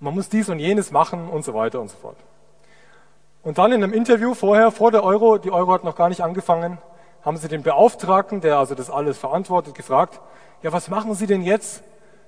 Man 0.00 0.14
muss 0.14 0.28
dies 0.28 0.48
und 0.48 0.58
jenes 0.58 0.90
machen 0.90 1.28
und 1.28 1.44
so 1.44 1.54
weiter 1.54 1.80
und 1.80 1.88
so 1.88 1.96
fort. 1.96 2.16
Und 3.42 3.58
dann 3.58 3.72
in 3.72 3.82
einem 3.82 3.92
Interview 3.92 4.34
vorher, 4.34 4.70
vor 4.70 4.90
der 4.90 5.04
Euro, 5.04 5.38
die 5.38 5.50
Euro 5.50 5.72
hat 5.72 5.84
noch 5.84 5.96
gar 5.96 6.08
nicht 6.08 6.22
angefangen, 6.22 6.78
haben 7.22 7.36
sie 7.36 7.48
den 7.48 7.62
Beauftragten, 7.62 8.40
der 8.40 8.58
also 8.58 8.74
das 8.74 8.90
alles 8.90 9.18
verantwortet, 9.18 9.74
gefragt, 9.74 10.20
ja, 10.62 10.72
was 10.72 10.88
machen 10.88 11.14
Sie 11.14 11.26
denn 11.26 11.42
jetzt, 11.42 11.82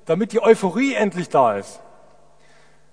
damit 0.05 0.33
die 0.33 0.43
Euphorie 0.43 0.95
endlich 0.95 1.31
da 1.31 1.57
ist? 1.57 1.81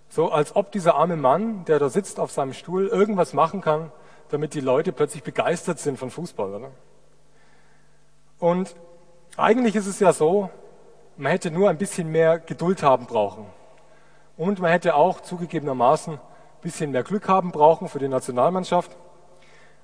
So 0.07 0.31
als 0.31 0.55
ob 0.55 0.71
dieser 0.71 0.95
arme 0.95 1.17
Mann, 1.17 1.65
der 1.65 1.79
da 1.79 1.89
sitzt 1.89 2.19
auf 2.19 2.31
seinem 2.31 2.53
Stuhl, 2.53 2.87
irgendwas 2.87 3.33
machen 3.33 3.61
kann, 3.61 3.91
damit 4.33 4.53
die 4.53 4.59
Leute 4.59 4.91
plötzlich 4.91 5.23
begeistert 5.23 5.79
sind 5.79 5.97
von 5.97 6.09
Fußball. 6.09 6.55
Oder? 6.55 6.71
Und 8.39 8.75
eigentlich 9.37 9.75
ist 9.75 9.87
es 9.87 9.99
ja 9.99 10.11
so, 10.11 10.49
man 11.17 11.31
hätte 11.31 11.51
nur 11.51 11.69
ein 11.69 11.77
bisschen 11.77 12.09
mehr 12.09 12.39
Geduld 12.39 12.83
haben 12.83 13.05
brauchen. 13.05 13.45
Und 14.35 14.59
man 14.59 14.71
hätte 14.71 14.95
auch 14.95 15.21
zugegebenermaßen 15.21 16.13
ein 16.13 16.19
bisschen 16.61 16.91
mehr 16.91 17.03
Glück 17.03 17.27
haben 17.27 17.51
brauchen 17.51 17.87
für 17.87 17.99
die 17.99 18.07
Nationalmannschaft. 18.07 18.91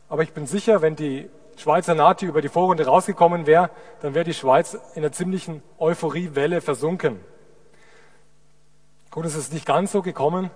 Aber 0.09 0.23
ich 0.23 0.33
bin 0.33 0.47
sicher, 0.47 0.81
wenn 0.81 0.95
die 0.95 1.29
Schweizer 1.55 1.93
Nati 1.93 2.25
über 2.25 2.41
die 2.41 2.49
Vorrunde 2.49 2.85
rausgekommen 2.85 3.45
wäre, 3.45 3.69
dann 4.01 4.15
wäre 4.15 4.25
die 4.25 4.33
Schweiz 4.33 4.73
in 4.95 5.03
einer 5.03 5.11
ziemlichen 5.11 5.61
Euphoriewelle 5.77 6.61
versunken. 6.61 7.19
Gut, 9.11 9.25
es 9.25 9.35
ist 9.35 9.53
nicht 9.53 9.65
ganz 9.65 9.91
so 9.91 10.01
gekommen, 10.01 10.49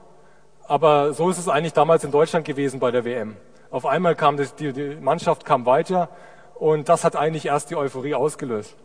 aber 0.68 1.14
so 1.14 1.30
ist 1.30 1.38
es 1.38 1.50
eigentlich 1.50 1.74
damals 1.74 2.04
in 2.04 2.12
Deutschland 2.12 2.46
gewesen 2.46 2.80
bei 2.80 2.90
der 2.90 3.06
WM. 3.06 3.36
Auf 3.74 3.88
einmal 3.88 4.14
kam 4.16 4.38
das, 4.38 4.54
die, 4.54 4.72
die 4.72 4.98
Mannschaft 5.02 5.46
kam 5.46 5.66
weiter 5.66 6.10
und 6.54 6.90
das 6.90 7.04
hat 7.04 7.16
eigentlich 7.16 7.48
erst 7.48 7.72
die 7.72 7.76
Euphorie 7.76 8.14
ausgelöst. 8.14 8.76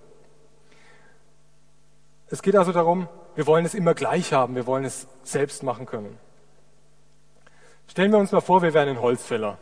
Es 2.30 2.40
geht 2.40 2.57
also 2.57 2.73
darum, 2.73 3.07
wir 3.35 3.47
wollen 3.47 3.66
es 3.66 3.75
immer 3.75 3.92
gleich 3.92 4.33
haben, 4.33 4.54
wir 4.54 4.66
wollen 4.66 4.87
es 4.87 5.07
selbst 5.23 5.62
machen 5.62 5.85
können. 5.85 6.18
Stellen 7.87 8.12
wir 8.12 8.18
uns 8.18 8.33
mal 8.33 8.40
vor, 8.40 8.62
wir 8.62 8.73
wären 8.73 8.88
ein 8.88 9.02
Holzfäller. 9.02 9.59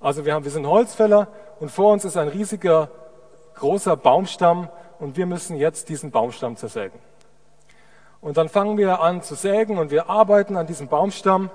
Also 0.00 0.24
wir, 0.24 0.34
haben, 0.34 0.42
wir 0.42 0.50
sind 0.50 0.66
Holzfäller 0.66 1.28
und 1.60 1.70
vor 1.70 1.92
uns 1.92 2.04
ist 2.04 2.16
ein 2.16 2.26
riesiger, 2.26 2.90
großer 3.54 3.96
Baumstamm 3.96 4.68
und 4.98 5.16
wir 5.16 5.26
müssen 5.26 5.56
jetzt 5.56 5.88
diesen 5.90 6.10
Baumstamm 6.10 6.56
zersägen. 6.56 6.98
Und 8.20 8.36
dann 8.36 8.48
fangen 8.48 8.78
wir 8.78 9.00
an 9.00 9.22
zu 9.22 9.36
sägen 9.36 9.78
und 9.78 9.92
wir 9.92 10.10
arbeiten 10.10 10.56
an 10.56 10.66
diesem 10.66 10.88
Baumstamm 10.88 11.50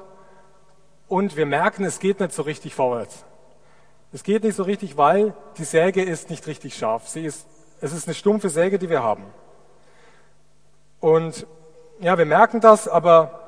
und 1.08 1.36
wir 1.36 1.46
merken, 1.46 1.84
es 1.86 2.00
geht 2.00 2.20
nicht 2.20 2.34
so 2.34 2.44
richtig 2.44 2.76
vorwärts. 2.76 3.26
Es 4.12 4.24
geht 4.24 4.44
nicht 4.44 4.56
so 4.56 4.64
richtig, 4.64 4.98
weil 4.98 5.34
die 5.58 5.64
Säge 5.64 6.04
ist 6.04 6.30
nicht 6.30 6.46
richtig 6.48 6.76
scharf. 6.76 7.08
Sie 7.08 7.26
ist, 7.26 7.48
es 7.82 7.94
ist 7.94 8.08
eine 8.08 8.14
stumpfe 8.14 8.50
Säge, 8.50 8.78
die 8.78 8.90
wir 8.90 9.02
haben. 9.02 9.26
Und 11.00 11.48
ja, 12.00 12.18
wir 12.18 12.26
merken 12.26 12.62
das, 12.62 12.88
aber 12.88 13.40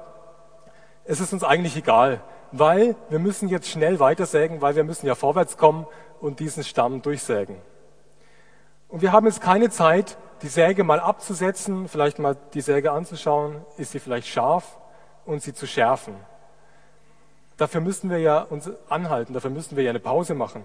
es 1.06 1.20
ist 1.20 1.34
uns 1.34 1.44
eigentlich 1.44 1.78
egal, 1.78 2.22
weil 2.52 2.96
wir 3.10 3.20
müssen 3.20 3.48
jetzt 3.48 3.70
schnell 3.70 4.00
weitersägen, 4.00 4.62
weil 4.62 4.76
wir 4.76 4.84
müssen 4.84 5.06
ja 5.06 5.16
vorwärts 5.16 5.58
kommen 5.58 5.86
und 6.20 6.40
diesen 6.40 6.64
Stamm 6.64 7.02
durchsägen. 7.02 7.58
Und 8.88 9.02
wir 9.02 9.12
haben 9.12 9.26
jetzt 9.26 9.42
keine 9.42 9.70
Zeit, 9.70 10.18
die 10.42 10.48
Säge 10.48 10.84
mal 10.84 11.00
abzusetzen, 11.00 11.88
vielleicht 11.88 12.18
mal 12.20 12.36
die 12.54 12.62
Säge 12.62 12.92
anzuschauen, 12.92 13.64
ist 13.78 13.92
sie 13.92 14.00
vielleicht 14.00 14.28
scharf 14.28 14.78
und 15.26 15.42
sie 15.42 15.54
zu 15.54 15.68
schärfen. 15.68 16.16
Dafür 17.58 17.82
müssen 17.82 18.10
wir 18.10 18.20
ja 18.20 18.42
uns 18.42 18.70
anhalten, 18.90 19.34
dafür 19.34 19.50
müssen 19.50 19.78
wir 19.78 19.84
ja 19.84 19.92
eine 19.92 20.00
Pause 20.00 20.34
machen. 20.34 20.64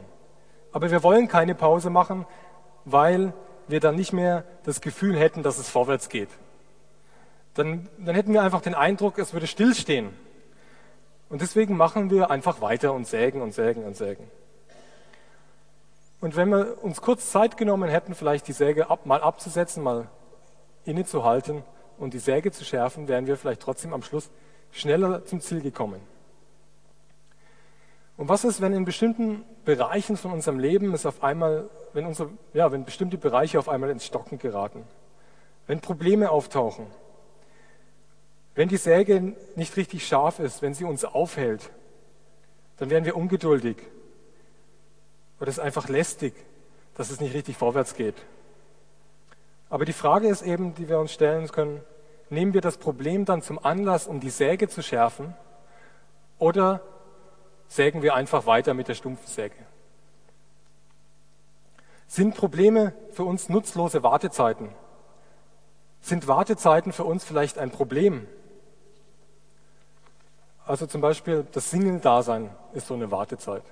Aber 0.73 0.91
wir 0.91 1.03
wollen 1.03 1.29
keine 1.29 1.55
Pause 1.55 1.91
machen, 1.91 2.27
weil 2.85 3.33
wir 3.69 3.81
dann 3.81 3.95
nicht 3.95 4.13
mehr 4.13 4.45
das 4.65 4.81
Gefühl 4.81 5.17
hätten, 5.17 5.43
dass 5.43 5.59
es 5.59 5.69
vorwärts 5.69 6.09
geht. 6.09 6.29
Dann, 7.55 7.89
dann 7.99 8.15
hätten 8.15 8.33
wir 8.33 8.43
einfach 8.43 8.61
den 8.61 8.75
Eindruck, 8.75 9.19
es 9.19 9.33
würde 9.33 9.47
stillstehen. 9.47 10.11
Und 11.29 11.43
deswegen 11.43 11.77
machen 11.77 12.11
wir 12.11 12.31
einfach 12.31 12.61
weiter 12.61 12.93
und 12.93 13.07
sägen 13.07 13.41
und 13.41 13.53
sägen 13.53 13.85
und 13.85 13.97
sägen. 13.97 14.29
Und 16.21 16.37
wenn 16.37 16.51
wir 16.51 16.83
uns 16.83 17.01
kurz 17.01 17.31
Zeit 17.31 17.57
genommen 17.57 17.89
hätten, 17.89 18.15
vielleicht 18.15 18.47
die 18.49 18.53
Säge 18.53 18.91
ab, 18.91 19.07
mal 19.07 19.23
abzusetzen, 19.23 19.83
mal 19.83 20.09
innezuhalten 20.85 21.63
und 21.99 22.15
die 22.15 22.19
Säge 22.19 22.51
zu 22.51 22.65
schärfen, 22.65 23.09
wären 23.09 23.27
wir 23.27 23.37
vielleicht 23.37 23.63
trotzdem 23.63 23.95
am 23.95 24.03
Schluss 24.03 24.31
schneller 24.73 25.25
zum 25.25 25.41
Ziel 25.41 25.61
gekommen. 25.61 26.01
Und 28.21 28.29
was 28.29 28.45
ist, 28.45 28.61
wenn 28.61 28.75
in 28.75 28.85
bestimmten 28.85 29.47
Bereichen 29.65 30.15
von 30.19 30.33
unserem 30.33 30.59
Leben 30.59 30.93
es 30.93 31.07
auf 31.07 31.25
einmal, 31.25 31.71
wenn, 31.95 32.05
unsere, 32.05 32.29
ja, 32.53 32.71
wenn 32.71 32.85
bestimmte 32.85 33.17
Bereiche 33.17 33.59
auf 33.59 33.67
einmal 33.67 33.89
ins 33.89 34.05
Stocken 34.05 34.39
geraten? 34.39 34.85
Wenn 35.67 35.81
Probleme 35.81 36.31
auftauchen? 36.31 36.87
Wenn 38.55 38.69
die 38.69 38.77
Säge 38.77 39.35
nicht 39.57 39.75
richtig 39.79 40.07
scharf 40.07 40.39
ist, 40.39 40.61
wenn 40.61 40.75
sie 40.75 40.85
uns 40.85 41.07
aufhält, 41.07 41.71
dann 42.77 42.91
werden 42.91 43.07
wir 43.07 43.17
ungeduldig. 43.17 43.79
Oder 45.41 45.49
es 45.49 45.57
ist 45.57 45.65
einfach 45.65 45.89
lästig, 45.89 46.35
dass 46.97 47.11
es 47.11 47.21
nicht 47.21 47.33
richtig 47.33 47.57
vorwärts 47.57 47.95
geht. 47.95 48.17
Aber 49.71 49.87
die 49.87 49.95
Frage 49.95 50.29
ist 50.29 50.43
eben, 50.43 50.75
die 50.75 50.91
wir 50.91 50.99
uns 50.99 51.15
stellen 51.15 51.49
können, 51.49 51.81
nehmen 52.29 52.53
wir 52.53 52.61
das 52.61 52.77
Problem 52.77 53.25
dann 53.25 53.41
zum 53.41 53.59
Anlass, 53.59 54.07
um 54.07 54.21
die 54.21 54.29
Säge 54.29 54.69
zu 54.69 54.83
schärfen? 54.83 55.35
Oder 56.39 56.83
sägen 57.71 58.03
wir 58.03 58.15
einfach 58.15 58.47
weiter 58.47 58.75
mit 58.75 58.89
der 58.89 58.95
stumpfen 58.95 59.29
Säge. 59.29 59.55
Sind 62.09 62.35
Probleme 62.35 62.93
für 63.13 63.23
uns 63.23 63.49
nutzlose 63.49 64.03
Wartezeiten? 64.03 64.71
Sind 66.01 66.27
Wartezeiten 66.27 66.93
für 66.93 67.05
uns 67.05 67.25
vielleicht 67.25 67.59
ein 67.59 67.71
Problem? 67.71 68.27
Also 70.67 70.87
zum 70.87 71.01
Beispiel 71.01 71.47
das 71.53 71.71
Single-Dasein 71.71 72.51
ist 72.73 72.89
so 72.89 72.95
eine 72.95 73.13
Wartezeit. 73.13 73.63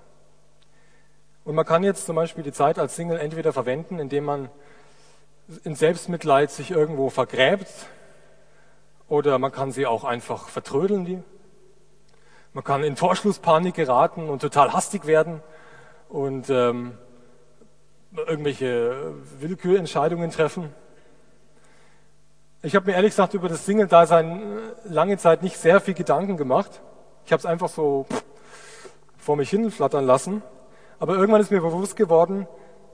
Und 1.44 1.56
man 1.56 1.66
kann 1.66 1.82
jetzt 1.82 2.06
zum 2.06 2.14
Beispiel 2.14 2.44
die 2.44 2.52
Zeit 2.52 2.78
als 2.78 2.94
Single 2.94 3.18
entweder 3.18 3.52
verwenden, 3.52 3.98
indem 3.98 4.24
man 4.24 4.48
in 5.64 5.74
Selbstmitleid 5.74 6.52
sich 6.52 6.70
irgendwo 6.70 7.10
vergräbt, 7.10 7.66
oder 9.08 9.38
man 9.38 9.50
kann 9.50 9.72
sie 9.72 9.86
auch 9.86 10.04
einfach 10.04 10.48
vertrödeln, 10.48 11.04
die 11.04 11.22
man 12.52 12.64
kann 12.64 12.82
in 12.82 12.96
Torschlusspanik 12.96 13.74
geraten 13.74 14.28
und 14.28 14.40
total 14.40 14.72
hastig 14.72 15.06
werden 15.06 15.42
und 16.08 16.50
ähm, 16.50 16.96
irgendwelche 18.16 19.14
Willkürentscheidungen 19.38 20.30
treffen. 20.30 20.72
Ich 22.62 22.74
habe 22.74 22.86
mir 22.86 22.96
ehrlich 22.96 23.12
gesagt 23.12 23.34
über 23.34 23.48
das 23.48 23.66
Single-Dasein 23.66 24.40
äh, 24.40 24.88
lange 24.88 25.18
Zeit 25.18 25.42
nicht 25.42 25.58
sehr 25.58 25.80
viel 25.80 25.94
Gedanken 25.94 26.36
gemacht. 26.36 26.80
Ich 27.24 27.32
habe 27.32 27.38
es 27.38 27.46
einfach 27.46 27.68
so 27.68 28.06
vor 29.16 29.36
mich 29.36 29.50
hin 29.50 29.70
flattern 29.70 30.06
lassen. 30.06 30.42
Aber 30.98 31.14
irgendwann 31.14 31.40
ist 31.40 31.50
mir 31.50 31.60
bewusst 31.60 31.96
geworden, 31.96 32.48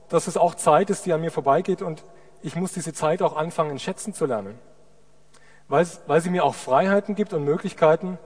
dass 0.08 0.26
es 0.26 0.37
auch 0.37 0.54
Zeit 0.54 0.90
ist, 0.90 1.06
die 1.06 1.12
an 1.12 1.20
mir 1.20 1.30
vorbeigeht 1.30 1.80
und 1.80 2.04
ich 2.42 2.56
muss 2.56 2.73
diese 2.73 2.92
Zeit 2.92 3.23
auch 3.23 3.37
anfangen, 3.37 3.78
schätzen 3.78 4.12
zu 4.12 4.26
lernen. 4.26 4.58
Weil, 5.68 5.87
weil 6.06 6.20
sie 6.20 6.28
mir 6.28 6.44
auch 6.44 6.54
Freiheiten 6.54 7.14
gibt 7.14 7.32
und 7.32 7.44
Möglichkeiten, 7.44 8.18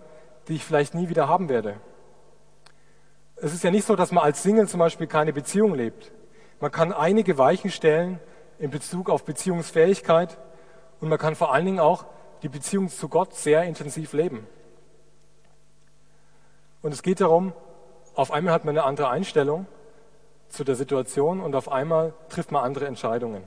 die 0.49 0.55
ich 0.55 0.65
vielleicht 0.65 0.95
nie 0.95 1.09
wieder 1.09 1.29
haben 1.29 1.49
werde. 1.49 1.77
Es 3.37 3.55
ist 3.55 3.63
ja 3.63 3.71
nicht 3.71 3.85
so, 3.85 3.95
dass 3.95 4.11
man 4.11 4.25
als 4.25 4.43
Single 4.43 4.67
zum 4.67 4.81
Beispiel 4.81 5.07
keine 5.07 5.33
Beziehung 5.33 5.75
lebt. 5.75 6.11
Man 6.61 6.73
kann 6.73 6.93
einige 6.93 7.39
Weichen 7.39 7.71
stellen 7.71 8.19
in 8.59 8.71
Bezug 8.71 9.11
auf 9.11 9.25
Beziehungsfähigkeit 9.25 10.39
und 11.01 11.09
man 11.09 11.19
kann 11.19 11.37
vor 11.37 11.53
allen 11.53 11.67
Dingen 11.67 11.81
auch 11.81 12.07
die 12.43 12.49
Beziehung 12.49 12.89
zu 12.89 13.09
Gott 13.09 13.35
sehr 13.35 13.63
intensiv 13.65 14.13
leben. 14.13 14.47
Und 16.83 16.93
es 16.93 17.03
geht 17.03 17.21
darum, 17.21 17.53
auf 18.15 18.33
einmal 18.33 18.55
hat 18.55 18.65
man 18.65 18.77
eine 18.77 18.87
andere 18.87 19.09
Einstellung 19.09 19.67
zu 20.49 20.65
der 20.65 20.75
Situation 20.75 21.41
und 21.41 21.55
auf 21.55 21.71
einmal 21.71 22.15
trifft 22.29 22.51
man 22.51 22.65
andere 22.65 22.87
Entscheidungen. 22.87 23.45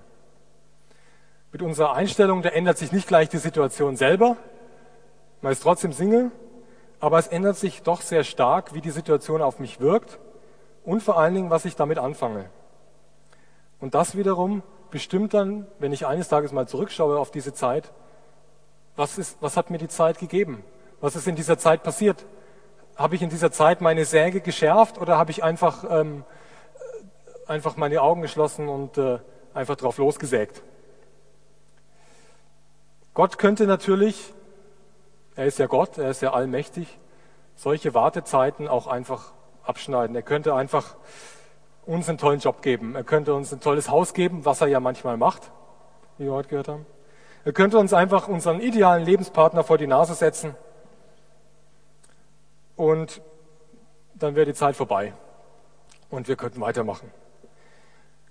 Mit 1.51 1.61
unserer 1.61 1.93
Einstellung, 1.93 2.41
da 2.41 2.49
ändert 2.49 2.77
sich 2.77 2.93
nicht 2.93 3.07
gleich 3.07 3.27
die 3.27 3.37
Situation 3.37 3.97
selber. 3.97 4.37
Man 5.41 5.51
ist 5.51 5.63
trotzdem 5.63 5.91
Single, 5.91 6.31
aber 7.01 7.17
es 7.17 7.27
ändert 7.27 7.57
sich 7.57 7.81
doch 7.81 8.01
sehr 8.01 8.23
stark, 8.23 8.73
wie 8.75 8.81
die 8.81 8.91
Situation 8.91 9.41
auf 9.41 9.59
mich 9.59 9.79
wirkt 9.79 10.19
und 10.85 11.01
vor 11.01 11.17
allen 11.17 11.33
Dingen, 11.33 11.49
was 11.49 11.65
ich 11.65 11.75
damit 11.75 11.97
anfange. 11.97 12.49
Und 13.79 13.95
das 13.95 14.15
wiederum 14.15 14.61
bestimmt 14.91 15.33
dann, 15.33 15.65
wenn 15.79 15.91
ich 15.93 16.05
eines 16.05 16.27
Tages 16.27 16.51
mal 16.51 16.67
zurückschaue 16.67 17.17
auf 17.17 17.31
diese 17.31 17.53
Zeit, 17.53 17.91
was, 18.95 19.17
ist, 19.17 19.37
was 19.41 19.57
hat 19.57 19.71
mir 19.71 19.79
die 19.79 19.87
Zeit 19.87 20.19
gegeben? 20.19 20.63
Was 20.99 21.15
ist 21.15 21.27
in 21.27 21.35
dieser 21.35 21.57
Zeit 21.57 21.81
passiert? 21.81 22.23
Habe 22.95 23.15
ich 23.15 23.23
in 23.23 23.29
dieser 23.29 23.51
Zeit 23.51 23.81
meine 23.81 24.05
Säge 24.05 24.39
geschärft 24.39 24.99
oder 24.99 25.17
habe 25.17 25.31
ich 25.31 25.43
einfach, 25.43 25.83
ähm, 25.89 26.23
einfach 27.47 27.77
meine 27.77 28.01
Augen 28.01 28.21
geschlossen 28.21 28.69
und 28.69 28.99
äh, 28.99 29.17
einfach 29.55 29.75
drauf 29.75 29.97
losgesägt? 29.97 30.61
Gott 33.15 33.39
könnte 33.39 33.65
natürlich 33.65 34.33
er 35.35 35.45
ist 35.45 35.59
ja 35.59 35.67
Gott, 35.67 35.97
er 35.97 36.09
ist 36.09 36.21
ja 36.21 36.33
allmächtig. 36.33 36.99
Solche 37.55 37.93
Wartezeiten 37.93 38.67
auch 38.67 38.87
einfach 38.87 39.33
abschneiden. 39.63 40.15
Er 40.15 40.21
könnte 40.21 40.55
einfach 40.55 40.95
uns 41.85 42.09
einen 42.09 42.17
tollen 42.17 42.39
Job 42.39 42.61
geben. 42.61 42.95
Er 42.95 43.03
könnte 43.03 43.33
uns 43.33 43.51
ein 43.51 43.59
tolles 43.59 43.89
Haus 43.89 44.13
geben, 44.13 44.45
was 44.45 44.61
er 44.61 44.67
ja 44.67 44.79
manchmal 44.79 45.17
macht, 45.17 45.51
wie 46.17 46.25
wir 46.25 46.33
heute 46.33 46.49
gehört 46.49 46.67
haben. 46.67 46.85
Er 47.43 47.53
könnte 47.53 47.77
uns 47.77 47.93
einfach 47.93 48.27
unseren 48.27 48.59
idealen 48.59 49.03
Lebenspartner 49.03 49.63
vor 49.63 49.77
die 49.77 49.87
Nase 49.87 50.13
setzen 50.13 50.55
und 52.75 53.21
dann 54.13 54.35
wäre 54.35 54.45
die 54.45 54.53
Zeit 54.53 54.75
vorbei 54.75 55.13
und 56.09 56.27
wir 56.27 56.35
könnten 56.35 56.61
weitermachen. 56.61 57.11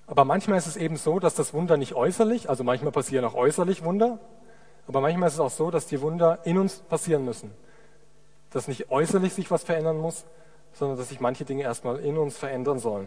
Aber 0.07 0.25
manchmal 0.25 0.59
ist 0.59 0.67
es 0.67 0.77
eben 0.77 0.97
so, 0.97 1.19
dass 1.19 1.35
das 1.35 1.53
Wunder 1.55 1.77
nicht 1.77 1.95
äußerlich, 1.95 2.49
also 2.49 2.63
manchmal 2.63 2.93
passieren 2.93 3.25
auch 3.25 3.35
äußerlich 3.35 3.85
Wunder, 3.85 4.19
aber 4.91 5.03
manchmal 5.03 5.29
ist 5.29 5.35
es 5.35 5.41
auch 5.41 5.51
so, 5.51 5.71
dass 5.71 5.87
die 5.87 6.01
Wunder 6.01 6.41
in 6.43 6.59
uns 6.59 6.81
passieren 6.81 7.25
müssen. 7.25 7.53
Dass 8.51 8.67
nicht 8.67 8.91
äußerlich 8.91 9.33
sich 9.33 9.49
was 9.49 9.63
verändern 9.63 9.99
muss, 9.99 10.25
sondern 10.73 10.99
dass 10.99 11.11
sich 11.11 11.21
manche 11.21 11.45
Dinge 11.45 11.63
erstmal 11.63 12.01
in 12.01 12.19
uns 12.19 12.37
verändern 12.37 12.81
sollen. 12.81 13.07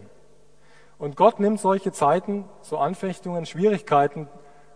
Und 0.98 1.18
Gott 1.18 1.42
nimmt 1.42 1.60
solche 1.60 1.92
Zeiten, 1.92 2.46
so 2.62 2.78
Anfechtungen, 2.78 3.46
Schwierigkeiten, 3.46 4.30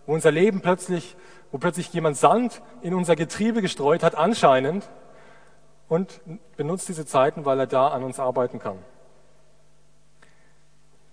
wo 0.04 0.12
unser 0.12 0.30
Leben 0.30 0.60
plötzlich, 0.60 1.16
wo 1.50 1.56
plötzlich 1.56 1.90
jemand 1.94 2.18
Sand 2.18 2.60
in 2.82 2.92
unser 2.92 3.16
Getriebe 3.16 3.62
gestreut 3.62 4.02
hat, 4.02 4.14
anscheinend, 4.14 4.90
und 5.88 6.20
benutzt 6.58 6.90
diese 6.90 7.06
Zeiten, 7.06 7.46
weil 7.46 7.58
er 7.58 7.66
da 7.66 7.88
an 7.88 8.04
uns 8.04 8.20
arbeiten 8.20 8.58
kann. 8.58 8.76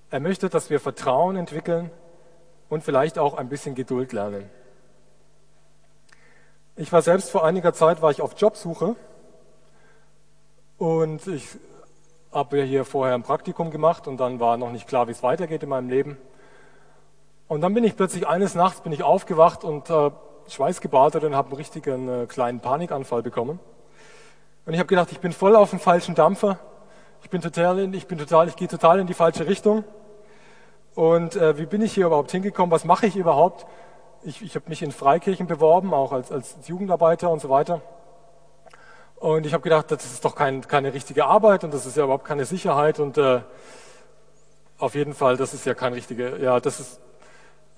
Er 0.09 0.19
möchte, 0.19 0.49
dass 0.49 0.69
wir 0.69 0.81
Vertrauen 0.81 1.37
entwickeln 1.37 1.89
und 2.67 2.83
vielleicht 2.83 3.17
auch 3.17 3.35
ein 3.35 3.47
bisschen 3.47 3.75
Geduld 3.75 4.11
lernen. 4.11 4.49
Ich 6.77 6.91
war 6.91 7.01
selbst 7.01 7.31
vor 7.31 7.45
einiger 7.45 7.71
Zeit 7.71 8.01
war 8.01 8.11
ich 8.11 8.21
auf 8.21 8.33
Jobsuche 8.37 8.97
und 10.77 11.25
ich 11.25 11.47
habe 12.33 12.63
hier 12.63 12.83
vorher 12.83 13.15
ein 13.15 13.23
Praktikum 13.23 13.71
gemacht 13.71 14.09
und 14.09 14.17
dann 14.17 14.41
war 14.41 14.57
noch 14.57 14.73
nicht 14.73 14.85
klar, 14.85 15.07
wie 15.07 15.11
es 15.11 15.23
weitergeht 15.23 15.63
in 15.63 15.69
meinem 15.69 15.87
Leben. 15.87 16.17
Und 17.47 17.61
dann 17.61 17.73
bin 17.73 17.85
ich 17.85 17.95
plötzlich 17.95 18.27
eines 18.27 18.55
Nachts 18.55 18.81
bin 18.81 18.91
ich 18.91 19.03
aufgewacht 19.03 19.63
und 19.63 19.89
äh, 19.89 20.11
schweißgebadet 20.49 21.23
und 21.23 21.33
habe 21.33 21.47
einen 21.47 21.55
richtigen 21.55 22.09
äh, 22.09 22.25
kleinen 22.25 22.59
Panikanfall 22.59 23.23
bekommen. 23.23 23.57
Und 24.65 24.73
ich 24.73 24.79
habe 24.79 24.87
gedacht, 24.87 25.13
ich 25.13 25.21
bin 25.21 25.31
voll 25.31 25.55
auf 25.55 25.69
dem 25.69 25.79
falschen 25.79 26.13
Dampfer. 26.13 26.59
Ich 27.23 27.29
bin 27.29 27.39
total, 27.39 27.79
in, 27.79 27.93
ich 27.93 28.07
bin 28.07 28.17
total, 28.17 28.49
ich 28.49 28.57
gehe 28.57 28.67
total 28.67 28.99
in 28.99 29.07
die 29.07 29.13
falsche 29.13 29.47
Richtung. 29.47 29.85
Und 30.93 31.37
äh, 31.37 31.57
wie 31.57 31.67
bin 31.67 31.81
ich 31.81 31.93
hier 31.93 32.07
überhaupt 32.07 32.31
hingekommen? 32.31 32.69
Was 32.71 32.83
mache 32.83 33.07
ich 33.07 33.15
überhaupt? 33.15 33.65
Ich, 34.25 34.41
ich 34.41 34.55
habe 34.55 34.69
mich 34.69 34.81
in 34.81 34.91
Freikirchen 34.91 35.47
beworben, 35.47 35.93
auch 35.93 36.11
als, 36.11 36.31
als 36.31 36.55
Jugendarbeiter 36.65 37.29
und 37.29 37.41
so 37.41 37.49
weiter. 37.49 37.81
Und 39.15 39.45
ich 39.45 39.53
habe 39.53 39.63
gedacht, 39.63 39.91
das 39.91 40.03
ist 40.05 40.25
doch 40.25 40.35
kein, 40.35 40.61
keine 40.67 40.93
richtige 40.93 41.25
Arbeit 41.25 41.63
und 41.63 41.73
das 41.73 41.85
ist 41.85 41.95
ja 41.95 42.03
überhaupt 42.03 42.25
keine 42.25 42.45
Sicherheit 42.45 42.99
und 42.99 43.17
äh, 43.17 43.41
auf 44.77 44.95
jeden 44.95 45.13
Fall, 45.13 45.37
das 45.37 45.53
ist 45.53 45.65
ja 45.65 45.73
kein 45.73 45.93
richtige, 45.93 46.37
ja, 46.37 46.59
das 46.59 46.79
ist, 46.79 46.99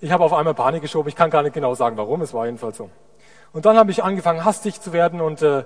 ich 0.00 0.10
habe 0.10 0.24
auf 0.24 0.32
einmal 0.32 0.54
Panik 0.54 0.82
geschoben, 0.82 1.08
ich 1.08 1.16
kann 1.16 1.30
gar 1.30 1.42
nicht 1.42 1.52
genau 1.52 1.74
sagen, 1.74 1.96
warum, 1.96 2.22
es 2.22 2.34
war 2.34 2.46
jedenfalls 2.46 2.76
so. 2.76 2.90
Und 3.52 3.64
dann 3.64 3.76
habe 3.76 3.90
ich 3.90 4.04
angefangen, 4.04 4.44
hastig 4.44 4.80
zu 4.80 4.92
werden 4.92 5.20
und 5.20 5.42
äh, 5.42 5.64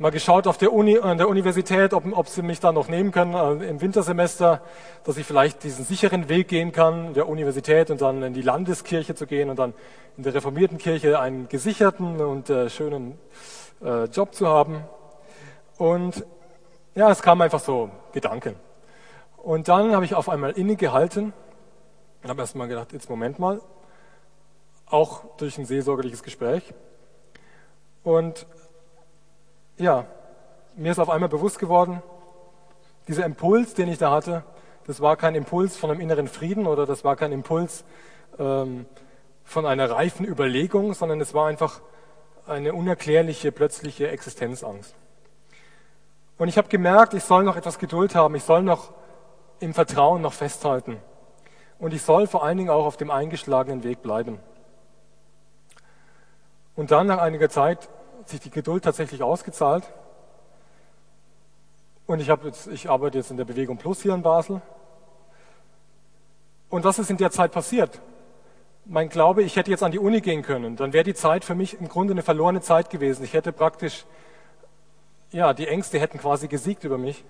mal 0.00 0.10
geschaut 0.10 0.46
auf 0.46 0.56
der 0.56 0.72
Uni, 0.72 0.98
an 0.98 1.18
der 1.18 1.28
Universität, 1.28 1.92
ob, 1.92 2.04
ob 2.16 2.26
sie 2.26 2.42
mich 2.42 2.58
da 2.58 2.72
noch 2.72 2.88
nehmen 2.88 3.12
können 3.12 3.34
äh, 3.34 3.66
im 3.66 3.80
Wintersemester, 3.80 4.62
dass 5.04 5.16
ich 5.16 5.26
vielleicht 5.26 5.62
diesen 5.62 5.84
sicheren 5.84 6.28
Weg 6.28 6.48
gehen 6.48 6.72
kann, 6.72 7.14
der 7.14 7.28
Universität 7.28 7.90
und 7.90 8.00
dann 8.00 8.22
in 8.22 8.32
die 8.32 8.42
Landeskirche 8.42 9.14
zu 9.14 9.26
gehen 9.26 9.50
und 9.50 9.58
dann 9.58 9.74
in 10.16 10.24
der 10.24 10.34
reformierten 10.34 10.78
Kirche 10.78 11.20
einen 11.20 11.48
gesicherten 11.48 12.20
und 12.20 12.50
äh, 12.50 12.68
schönen 12.70 13.18
äh, 13.84 14.04
Job 14.04 14.34
zu 14.34 14.48
haben. 14.48 14.84
Und 15.76 16.24
ja, 16.94 17.10
es 17.10 17.22
kamen 17.22 17.42
einfach 17.42 17.60
so 17.60 17.90
Gedanken. 18.12 18.56
Und 19.36 19.68
dann 19.68 19.94
habe 19.94 20.04
ich 20.04 20.14
auf 20.14 20.28
einmal 20.28 20.52
innegehalten 20.52 21.32
und 22.22 22.28
habe 22.28 22.40
erst 22.40 22.56
mal 22.56 22.68
gedacht, 22.68 22.92
jetzt 22.92 23.08
Moment 23.08 23.38
mal, 23.38 23.60
auch 24.86 25.36
durch 25.36 25.56
ein 25.58 25.64
seelsorgerliches 25.64 26.22
Gespräch. 26.22 26.74
Und 28.02 28.46
ja, 29.76 30.06
mir 30.76 30.92
ist 30.92 30.98
auf 30.98 31.10
einmal 31.10 31.28
bewusst 31.28 31.58
geworden, 31.58 32.02
dieser 33.08 33.24
Impuls, 33.24 33.74
den 33.74 33.88
ich 33.88 33.98
da 33.98 34.10
hatte, 34.10 34.44
das 34.86 35.00
war 35.00 35.16
kein 35.16 35.34
Impuls 35.34 35.76
von 35.76 35.90
einem 35.90 36.00
inneren 36.00 36.28
Frieden 36.28 36.66
oder 36.66 36.86
das 36.86 37.04
war 37.04 37.16
kein 37.16 37.32
Impuls 37.32 37.84
ähm, 38.38 38.86
von 39.44 39.66
einer 39.66 39.90
reifen 39.90 40.26
Überlegung, 40.26 40.94
sondern 40.94 41.20
es 41.20 41.34
war 41.34 41.48
einfach 41.48 41.80
eine 42.46 42.72
unerklärliche, 42.72 43.52
plötzliche 43.52 44.08
Existenzangst. 44.08 44.94
Und 46.38 46.48
ich 46.48 46.56
habe 46.56 46.68
gemerkt, 46.68 47.14
ich 47.14 47.24
soll 47.24 47.44
noch 47.44 47.56
etwas 47.56 47.78
Geduld 47.78 48.14
haben, 48.14 48.34
ich 48.34 48.44
soll 48.44 48.62
noch 48.62 48.92
im 49.60 49.74
Vertrauen 49.74 50.22
noch 50.22 50.32
festhalten. 50.32 50.96
Und 51.78 51.92
ich 51.92 52.02
soll 52.02 52.26
vor 52.26 52.44
allen 52.44 52.58
Dingen 52.58 52.70
auch 52.70 52.86
auf 52.86 52.96
dem 52.96 53.10
eingeschlagenen 53.10 53.84
Weg 53.84 54.02
bleiben. 54.02 54.38
Und 56.80 56.90
dann 56.92 57.08
nach 57.08 57.18
einiger 57.18 57.50
Zeit 57.50 57.90
hat 58.20 58.30
sich 58.30 58.40
die 58.40 58.50
Geduld 58.50 58.84
tatsächlich 58.84 59.22
ausgezahlt. 59.22 59.84
Und 62.06 62.20
ich, 62.20 62.28
jetzt, 62.28 62.68
ich 62.68 62.88
arbeite 62.88 63.18
jetzt 63.18 63.30
in 63.30 63.36
der 63.36 63.44
Bewegung 63.44 63.76
Plus 63.76 64.00
hier 64.00 64.14
in 64.14 64.22
Basel. 64.22 64.62
Und 66.70 66.82
was 66.82 66.98
ist 66.98 67.10
in 67.10 67.18
der 67.18 67.30
Zeit 67.30 67.52
passiert? 67.52 68.00
Mein 68.86 69.10
Glaube, 69.10 69.42
ich 69.42 69.56
hätte 69.56 69.70
jetzt 69.70 69.82
an 69.82 69.92
die 69.92 69.98
Uni 69.98 70.22
gehen 70.22 70.40
können. 70.40 70.76
Dann 70.76 70.94
wäre 70.94 71.04
die 71.04 71.12
Zeit 71.12 71.44
für 71.44 71.54
mich 71.54 71.78
im 71.78 71.86
Grunde 71.86 72.14
eine 72.14 72.22
verlorene 72.22 72.62
Zeit 72.62 72.88
gewesen. 72.88 73.24
Ich 73.24 73.34
hätte 73.34 73.52
praktisch, 73.52 74.06
ja, 75.32 75.52
die 75.52 75.68
Ängste 75.68 76.00
hätten 76.00 76.16
quasi 76.16 76.48
gesiegt 76.48 76.84
über 76.84 76.96
mich. 76.96 77.24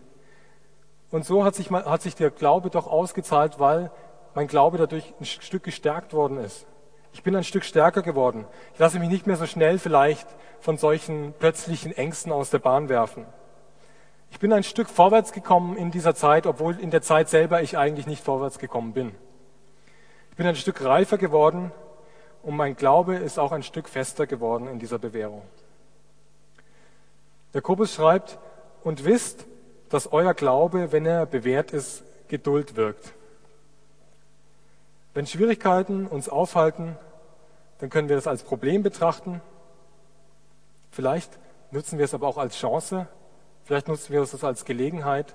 Und 1.10 1.24
so 1.24 1.44
hat 1.44 1.56
sich, 1.56 1.72
hat 1.72 2.02
sich 2.02 2.14
der 2.14 2.30
Glaube 2.30 2.70
doch 2.70 2.86
ausgezahlt, 2.86 3.58
weil 3.58 3.90
mein 4.32 4.46
Glaube 4.46 4.78
dadurch 4.78 5.12
ein 5.18 5.24
Stück 5.24 5.64
gestärkt 5.64 6.12
worden 6.12 6.38
ist. 6.38 6.66
Ich 7.12 7.22
bin 7.22 7.34
ein 7.36 7.44
Stück 7.44 7.64
stärker 7.64 8.02
geworden. 8.02 8.44
Ich 8.74 8.78
lasse 8.78 8.98
mich 8.98 9.08
nicht 9.08 9.26
mehr 9.26 9.36
so 9.36 9.46
schnell 9.46 9.78
vielleicht 9.78 10.26
von 10.60 10.78
solchen 10.78 11.32
plötzlichen 11.38 11.96
Ängsten 11.96 12.32
aus 12.32 12.50
der 12.50 12.58
Bahn 12.58 12.88
werfen. 12.88 13.26
Ich 14.30 14.38
bin 14.38 14.52
ein 14.52 14.62
Stück 14.62 14.88
vorwärts 14.88 15.32
gekommen 15.32 15.76
in 15.76 15.90
dieser 15.90 16.14
Zeit, 16.14 16.46
obwohl 16.46 16.78
in 16.78 16.90
der 16.90 17.02
Zeit 17.02 17.28
selber 17.28 17.62
ich 17.62 17.76
eigentlich 17.76 18.06
nicht 18.06 18.24
vorwärts 18.24 18.58
gekommen 18.58 18.92
bin. 18.92 19.12
Ich 20.30 20.36
bin 20.36 20.46
ein 20.46 20.56
Stück 20.56 20.84
reifer 20.84 21.18
geworden 21.18 21.72
und 22.42 22.56
mein 22.56 22.76
Glaube 22.76 23.16
ist 23.16 23.38
auch 23.38 23.52
ein 23.52 23.62
Stück 23.62 23.88
fester 23.88 24.26
geworden 24.26 24.68
in 24.68 24.78
dieser 24.78 24.98
Bewährung. 24.98 25.42
Jakobus 27.52 27.94
schreibt, 27.94 28.38
und 28.82 29.04
wisst, 29.04 29.46
dass 29.88 30.12
euer 30.12 30.34
Glaube, 30.34 30.92
wenn 30.92 31.06
er 31.06 31.26
bewährt 31.26 31.72
ist, 31.72 32.02
Geduld 32.28 32.76
wirkt. 32.76 33.12
Wenn 35.12 35.26
Schwierigkeiten 35.26 36.06
uns 36.06 36.28
aufhalten, 36.28 36.96
dann 37.78 37.90
können 37.90 38.08
wir 38.08 38.16
das 38.16 38.26
als 38.26 38.42
Problem 38.42 38.82
betrachten. 38.82 39.40
Vielleicht 40.90 41.38
nutzen 41.70 41.98
wir 41.98 42.04
es 42.04 42.14
aber 42.14 42.28
auch 42.28 42.38
als 42.38 42.56
Chance. 42.56 43.06
Vielleicht 43.64 43.88
nutzen 43.88 44.12
wir 44.12 44.22
es 44.22 44.44
als 44.44 44.64
Gelegenheit 44.64 45.34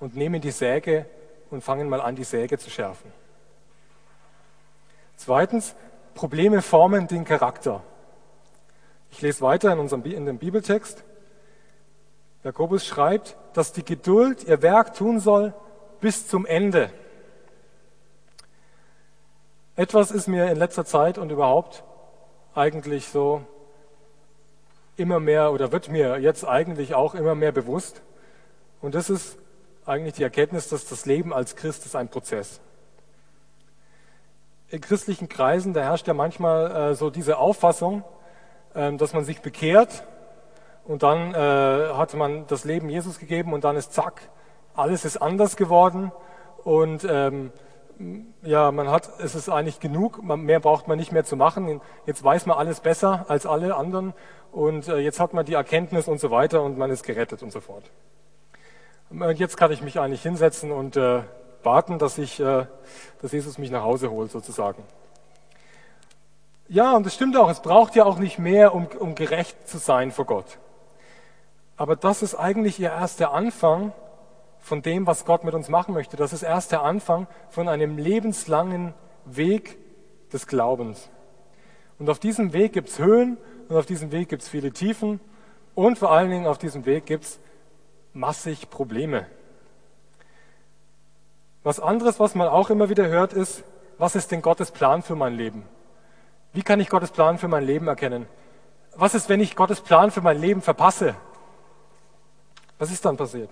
und 0.00 0.16
nehmen 0.16 0.40
die 0.40 0.50
Säge 0.50 1.06
und 1.50 1.62
fangen 1.62 1.88
mal 1.88 2.00
an, 2.00 2.16
die 2.16 2.24
Säge 2.24 2.58
zu 2.58 2.70
schärfen. 2.70 3.12
Zweitens, 5.16 5.74
Probleme 6.14 6.62
formen 6.62 7.06
den 7.06 7.24
Charakter. 7.24 7.82
Ich 9.10 9.22
lese 9.22 9.42
weiter 9.42 9.72
in, 9.72 9.78
unserem, 9.78 10.04
in 10.04 10.26
dem 10.26 10.38
Bibeltext. 10.38 11.04
Jakobus 12.42 12.86
schreibt, 12.86 13.36
dass 13.52 13.72
die 13.72 13.84
Geduld 13.84 14.44
ihr 14.44 14.60
Werk 14.62 14.94
tun 14.94 15.20
soll 15.20 15.54
bis 16.00 16.28
zum 16.28 16.46
Ende. 16.46 16.90
Etwas 19.76 20.12
ist 20.12 20.28
mir 20.28 20.48
in 20.52 20.56
letzter 20.56 20.84
Zeit 20.84 21.18
und 21.18 21.30
überhaupt 21.30 21.82
eigentlich 22.54 23.08
so 23.08 23.42
immer 24.96 25.18
mehr 25.18 25.52
oder 25.52 25.72
wird 25.72 25.88
mir 25.88 26.20
jetzt 26.20 26.46
eigentlich 26.46 26.94
auch 26.94 27.16
immer 27.16 27.34
mehr 27.34 27.50
bewusst. 27.50 28.02
Und 28.80 28.94
das 28.94 29.10
ist 29.10 29.36
eigentlich 29.84 30.14
die 30.14 30.22
Erkenntnis, 30.22 30.68
dass 30.68 30.86
das 30.86 31.06
Leben 31.06 31.32
als 31.32 31.56
Christ 31.56 31.86
ist 31.86 31.96
ein 31.96 32.08
Prozess. 32.08 32.60
In 34.68 34.80
christlichen 34.80 35.28
Kreisen, 35.28 35.72
da 35.72 35.80
herrscht 35.80 36.06
ja 36.06 36.14
manchmal 36.14 36.92
äh, 36.92 36.94
so 36.94 37.10
diese 37.10 37.38
Auffassung, 37.38 38.04
äh, 38.74 38.92
dass 38.92 39.12
man 39.12 39.24
sich 39.24 39.42
bekehrt 39.42 40.04
und 40.84 41.02
dann 41.02 41.34
äh, 41.34 41.94
hat 41.94 42.14
man 42.14 42.46
das 42.46 42.64
Leben 42.64 42.88
Jesus 42.88 43.18
gegeben 43.18 43.52
und 43.52 43.64
dann 43.64 43.74
ist 43.74 43.92
zack, 43.92 44.22
alles 44.76 45.04
ist 45.04 45.16
anders 45.16 45.56
geworden 45.56 46.12
und 46.62 47.04
ähm, 47.10 47.50
ja, 48.42 48.70
man 48.72 48.90
hat, 48.90 49.08
es 49.20 49.34
ist 49.34 49.48
eigentlich 49.48 49.80
genug, 49.80 50.22
mehr 50.22 50.60
braucht 50.60 50.88
man 50.88 50.98
nicht 50.98 51.12
mehr 51.12 51.24
zu 51.24 51.36
machen. 51.36 51.80
Jetzt 52.06 52.22
weiß 52.22 52.46
man 52.46 52.56
alles 52.56 52.80
besser 52.80 53.26
als 53.28 53.46
alle 53.46 53.74
anderen 53.76 54.14
und 54.52 54.88
äh, 54.88 54.98
jetzt 54.98 55.20
hat 55.20 55.34
man 55.34 55.44
die 55.44 55.54
Erkenntnis 55.54 56.08
und 56.08 56.20
so 56.20 56.30
weiter 56.30 56.62
und 56.62 56.78
man 56.78 56.90
ist 56.90 57.04
gerettet 57.04 57.42
und 57.42 57.52
so 57.52 57.60
fort. 57.60 57.90
Und 59.10 59.38
jetzt 59.38 59.56
kann 59.56 59.70
ich 59.70 59.82
mich 59.82 60.00
eigentlich 60.00 60.22
hinsetzen 60.22 60.72
und 60.72 60.96
äh, 60.96 61.22
warten, 61.62 61.98
dass 61.98 62.18
ich, 62.18 62.40
äh, 62.40 62.66
dass 63.22 63.32
Jesus 63.32 63.58
mich 63.58 63.70
nach 63.70 63.82
Hause 63.82 64.10
holt 64.10 64.30
sozusagen. 64.30 64.82
Ja, 66.68 66.92
und 66.96 67.04
das 67.04 67.14
stimmt 67.14 67.36
auch. 67.36 67.50
Es 67.50 67.60
braucht 67.60 67.94
ja 67.94 68.04
auch 68.04 68.18
nicht 68.18 68.38
mehr, 68.38 68.74
um, 68.74 68.86
um 68.98 69.14
gerecht 69.14 69.68
zu 69.68 69.78
sein 69.78 70.10
vor 70.10 70.24
Gott. 70.24 70.58
Aber 71.76 71.96
das 71.96 72.22
ist 72.22 72.34
eigentlich 72.34 72.78
ihr 72.80 72.90
erster 72.90 73.32
Anfang 73.32 73.92
von 74.64 74.80
dem, 74.80 75.06
was 75.06 75.26
Gott 75.26 75.44
mit 75.44 75.52
uns 75.52 75.68
machen 75.68 75.92
möchte. 75.92 76.16
Das 76.16 76.32
ist 76.32 76.42
erst 76.42 76.72
der 76.72 76.82
Anfang 76.82 77.26
von 77.50 77.68
einem 77.68 77.98
lebenslangen 77.98 78.94
Weg 79.26 79.76
des 80.32 80.46
Glaubens. 80.46 81.10
Und 81.98 82.08
auf 82.08 82.18
diesem 82.18 82.54
Weg 82.54 82.72
gibt's 82.72 82.98
Höhen 82.98 83.36
und 83.68 83.76
auf 83.76 83.84
diesem 83.84 84.10
Weg 84.10 84.30
gibt's 84.30 84.48
viele 84.48 84.72
Tiefen 84.72 85.20
und 85.74 85.98
vor 85.98 86.12
allen 86.12 86.30
Dingen 86.30 86.46
auf 86.46 86.56
diesem 86.56 86.86
Weg 86.86 87.04
gibt's 87.04 87.40
massig 88.14 88.70
Probleme. 88.70 89.26
Was 91.62 91.78
anderes, 91.78 92.18
was 92.18 92.34
man 92.34 92.48
auch 92.48 92.70
immer 92.70 92.88
wieder 92.88 93.06
hört, 93.06 93.34
ist, 93.34 93.64
was 93.98 94.16
ist 94.16 94.32
denn 94.32 94.40
Gottes 94.40 94.70
Plan 94.70 95.02
für 95.02 95.14
mein 95.14 95.34
Leben? 95.34 95.64
Wie 96.54 96.62
kann 96.62 96.80
ich 96.80 96.88
Gottes 96.88 97.10
Plan 97.10 97.36
für 97.36 97.48
mein 97.48 97.66
Leben 97.66 97.86
erkennen? 97.86 98.26
Was 98.96 99.14
ist, 99.14 99.28
wenn 99.28 99.40
ich 99.40 99.56
Gottes 99.56 99.82
Plan 99.82 100.10
für 100.10 100.22
mein 100.22 100.40
Leben 100.40 100.62
verpasse? 100.62 101.14
Was 102.78 102.90
ist 102.90 103.04
dann 103.04 103.18
passiert? 103.18 103.50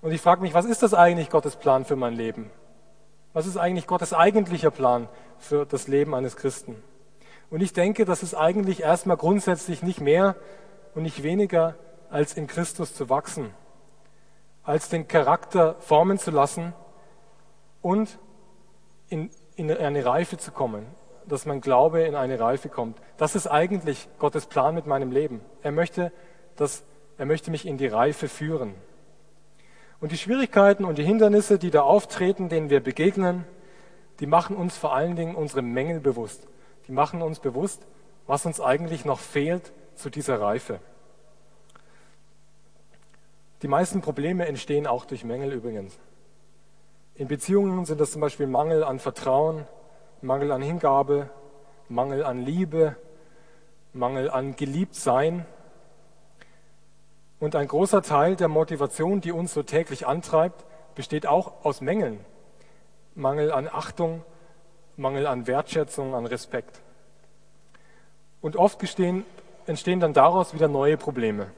Und 0.00 0.12
ich 0.12 0.20
frage 0.20 0.42
mich, 0.42 0.54
was 0.54 0.64
ist 0.64 0.82
das 0.82 0.94
eigentlich 0.94 1.28
Gottes 1.28 1.56
Plan 1.56 1.84
für 1.84 1.96
mein 1.96 2.14
Leben? 2.14 2.50
Was 3.32 3.46
ist 3.46 3.56
eigentlich 3.56 3.86
Gottes 3.86 4.12
eigentlicher 4.12 4.70
Plan 4.70 5.08
für 5.38 5.66
das 5.66 5.88
Leben 5.88 6.14
eines 6.14 6.36
Christen? 6.36 6.82
Und 7.50 7.62
ich 7.62 7.72
denke, 7.72 8.04
das 8.04 8.22
ist 8.22 8.34
eigentlich 8.34 8.82
erstmal 8.82 9.16
grundsätzlich 9.16 9.82
nicht 9.82 10.00
mehr 10.00 10.36
und 10.94 11.02
nicht 11.02 11.22
weniger 11.22 11.74
als 12.10 12.34
in 12.34 12.46
Christus 12.46 12.94
zu 12.94 13.08
wachsen, 13.08 13.52
als 14.62 14.88
den 14.88 15.08
Charakter 15.08 15.76
formen 15.80 16.18
zu 16.18 16.30
lassen 16.30 16.74
und 17.82 18.18
in, 19.08 19.30
in 19.56 19.70
eine 19.70 20.04
Reife 20.04 20.36
zu 20.36 20.52
kommen, 20.52 20.86
dass 21.26 21.46
mein 21.46 21.60
Glaube 21.60 22.02
in 22.02 22.14
eine 22.14 22.38
Reife 22.38 22.68
kommt. 22.68 22.98
Das 23.16 23.34
ist 23.34 23.46
eigentlich 23.46 24.08
Gottes 24.18 24.46
Plan 24.46 24.74
mit 24.74 24.86
meinem 24.86 25.10
Leben. 25.10 25.40
Er 25.62 25.72
möchte, 25.72 26.12
dass, 26.56 26.84
er 27.16 27.26
möchte 27.26 27.50
mich 27.50 27.66
in 27.66 27.78
die 27.78 27.86
Reife 27.86 28.28
führen. 28.28 28.74
Und 30.00 30.12
die 30.12 30.18
Schwierigkeiten 30.18 30.84
und 30.84 30.98
die 30.98 31.04
Hindernisse, 31.04 31.58
die 31.58 31.70
da 31.70 31.82
auftreten, 31.82 32.48
denen 32.48 32.70
wir 32.70 32.80
begegnen, 32.80 33.44
die 34.20 34.26
machen 34.26 34.56
uns 34.56 34.76
vor 34.76 34.94
allen 34.94 35.16
Dingen 35.16 35.34
unsere 35.34 35.62
Mängel 35.62 36.00
bewusst. 36.00 36.46
Die 36.86 36.92
machen 36.92 37.22
uns 37.22 37.40
bewusst, 37.40 37.86
was 38.26 38.46
uns 38.46 38.60
eigentlich 38.60 39.04
noch 39.04 39.18
fehlt 39.18 39.72
zu 39.94 40.10
dieser 40.10 40.40
Reife. 40.40 40.80
Die 43.62 43.68
meisten 43.68 44.00
Probleme 44.00 44.46
entstehen 44.46 44.86
auch 44.86 45.04
durch 45.04 45.24
Mängel 45.24 45.52
übrigens. 45.52 45.98
In 47.16 47.26
Beziehungen 47.26 47.84
sind 47.84 48.00
das 48.00 48.12
zum 48.12 48.20
Beispiel 48.20 48.46
Mangel 48.46 48.84
an 48.84 49.00
Vertrauen, 49.00 49.66
Mangel 50.22 50.52
an 50.52 50.62
Hingabe, 50.62 51.30
Mangel 51.88 52.24
an 52.24 52.44
Liebe, 52.44 52.94
Mangel 53.92 54.30
an 54.30 54.54
Geliebtsein 54.54 55.44
und 57.40 57.54
ein 57.54 57.68
großer 57.68 58.02
Teil 58.02 58.36
der 58.36 58.48
Motivation, 58.48 59.20
die 59.20 59.32
uns 59.32 59.54
so 59.54 59.62
täglich 59.62 60.06
antreibt, 60.06 60.64
besteht 60.94 61.26
auch 61.26 61.64
aus 61.64 61.80
Mängeln. 61.80 62.24
Mangel 63.14 63.52
an 63.52 63.68
Achtung, 63.70 64.24
Mangel 64.96 65.26
an 65.26 65.46
Wertschätzung, 65.46 66.14
an 66.14 66.26
Respekt. 66.26 66.80
Und 68.40 68.56
oft 68.56 68.78
gestehen, 68.78 69.24
entstehen 69.66 70.00
dann 70.00 70.12
daraus 70.12 70.54
wieder 70.54 70.68
neue 70.68 70.96
Probleme. 70.96 71.50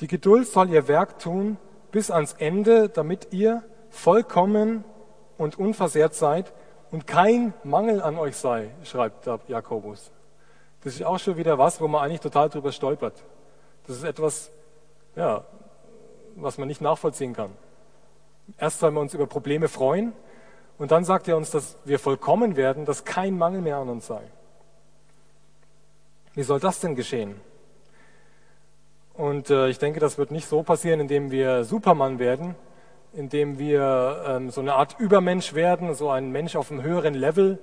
Die 0.00 0.08
Geduld 0.08 0.46
soll 0.48 0.70
ihr 0.70 0.88
Werk 0.88 1.18
tun 1.18 1.56
bis 1.92 2.10
ans 2.10 2.34
Ende, 2.34 2.88
damit 2.88 3.28
ihr 3.32 3.62
vollkommen 3.90 4.84
und 5.38 5.58
unversehrt 5.58 6.14
seid 6.14 6.52
und 6.90 7.06
kein 7.06 7.54
Mangel 7.62 8.02
an 8.02 8.18
euch 8.18 8.36
sei, 8.36 8.70
schreibt 8.82 9.26
Jakobus. 9.48 10.10
Das 10.84 10.94
ist 10.94 11.02
auch 11.02 11.18
schon 11.18 11.38
wieder 11.38 11.58
was, 11.58 11.80
wo 11.80 11.88
man 11.88 12.02
eigentlich 12.02 12.20
total 12.20 12.50
drüber 12.50 12.70
stolpert. 12.70 13.14
Das 13.86 13.96
ist 13.96 14.04
etwas, 14.04 14.50
ja, 15.16 15.44
was 16.36 16.58
man 16.58 16.68
nicht 16.68 16.82
nachvollziehen 16.82 17.32
kann. 17.32 17.50
Erst 18.58 18.80
sollen 18.80 18.94
wir 18.94 19.00
uns 19.00 19.14
über 19.14 19.26
Probleme 19.26 19.68
freuen 19.68 20.12
und 20.78 20.90
dann 20.90 21.04
sagt 21.04 21.26
er 21.26 21.38
uns, 21.38 21.50
dass 21.50 21.76
wir 21.84 21.98
vollkommen 21.98 22.56
werden, 22.56 22.84
dass 22.84 23.04
kein 23.04 23.38
Mangel 23.38 23.62
mehr 23.62 23.78
an 23.78 23.88
uns 23.88 24.06
sei. 24.06 24.22
Wie 26.34 26.42
soll 26.42 26.60
das 26.60 26.80
denn 26.80 26.94
geschehen? 26.96 27.40
Und 29.14 29.48
äh, 29.48 29.68
ich 29.68 29.78
denke, 29.78 30.00
das 30.00 30.18
wird 30.18 30.32
nicht 30.32 30.48
so 30.48 30.62
passieren, 30.62 31.00
indem 31.00 31.30
wir 31.30 31.64
Supermann 31.64 32.18
werden, 32.18 32.56
indem 33.12 33.58
wir 33.58 34.24
ähm, 34.26 34.50
so 34.50 34.60
eine 34.60 34.74
Art 34.74 34.98
Übermensch 34.98 35.54
werden, 35.54 35.94
so 35.94 36.10
ein 36.10 36.30
Mensch 36.30 36.56
auf 36.56 36.70
einem 36.70 36.82
höheren 36.82 37.14
Level, 37.14 37.60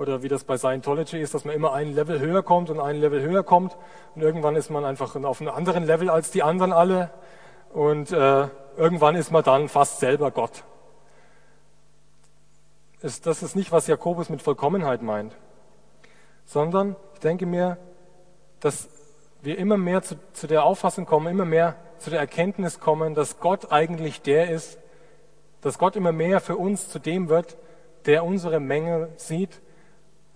oder 0.00 0.22
wie 0.22 0.28
das 0.28 0.44
bei 0.44 0.56
Scientology 0.56 1.20
ist, 1.20 1.34
dass 1.34 1.44
man 1.44 1.54
immer 1.54 1.74
ein 1.74 1.92
Level 1.92 2.20
höher 2.20 2.42
kommt 2.42 2.70
und 2.70 2.80
ein 2.80 2.96
Level 2.96 3.20
höher 3.20 3.42
kommt. 3.42 3.76
Und 4.14 4.22
irgendwann 4.22 4.56
ist 4.56 4.70
man 4.70 4.86
einfach 4.86 5.14
auf 5.14 5.42
einem 5.42 5.50
anderen 5.50 5.84
Level 5.84 6.08
als 6.08 6.30
die 6.30 6.42
anderen 6.42 6.72
alle. 6.72 7.10
Und 7.74 8.10
äh, 8.10 8.48
irgendwann 8.78 9.14
ist 9.14 9.30
man 9.30 9.44
dann 9.44 9.68
fast 9.68 10.00
selber 10.00 10.30
Gott. 10.30 10.64
Ist, 13.02 13.26
das 13.26 13.42
ist 13.42 13.54
nicht, 13.54 13.72
was 13.72 13.88
Jakobus 13.88 14.30
mit 14.30 14.40
Vollkommenheit 14.40 15.02
meint, 15.02 15.36
sondern 16.46 16.96
ich 17.12 17.20
denke 17.20 17.44
mir, 17.44 17.76
dass 18.60 18.88
wir 19.42 19.58
immer 19.58 19.76
mehr 19.76 20.00
zu, 20.00 20.16
zu 20.32 20.46
der 20.46 20.64
Auffassung 20.64 21.04
kommen, 21.04 21.26
immer 21.26 21.44
mehr 21.44 21.76
zu 21.98 22.08
der 22.08 22.20
Erkenntnis 22.20 22.80
kommen, 22.80 23.14
dass 23.14 23.38
Gott 23.38 23.70
eigentlich 23.70 24.22
der 24.22 24.50
ist, 24.50 24.78
dass 25.60 25.78
Gott 25.78 25.94
immer 25.94 26.12
mehr 26.12 26.40
für 26.40 26.56
uns 26.56 26.88
zu 26.88 26.98
dem 26.98 27.28
wird, 27.28 27.58
der 28.06 28.24
unsere 28.24 28.60
Mängel 28.60 29.10
sieht 29.16 29.60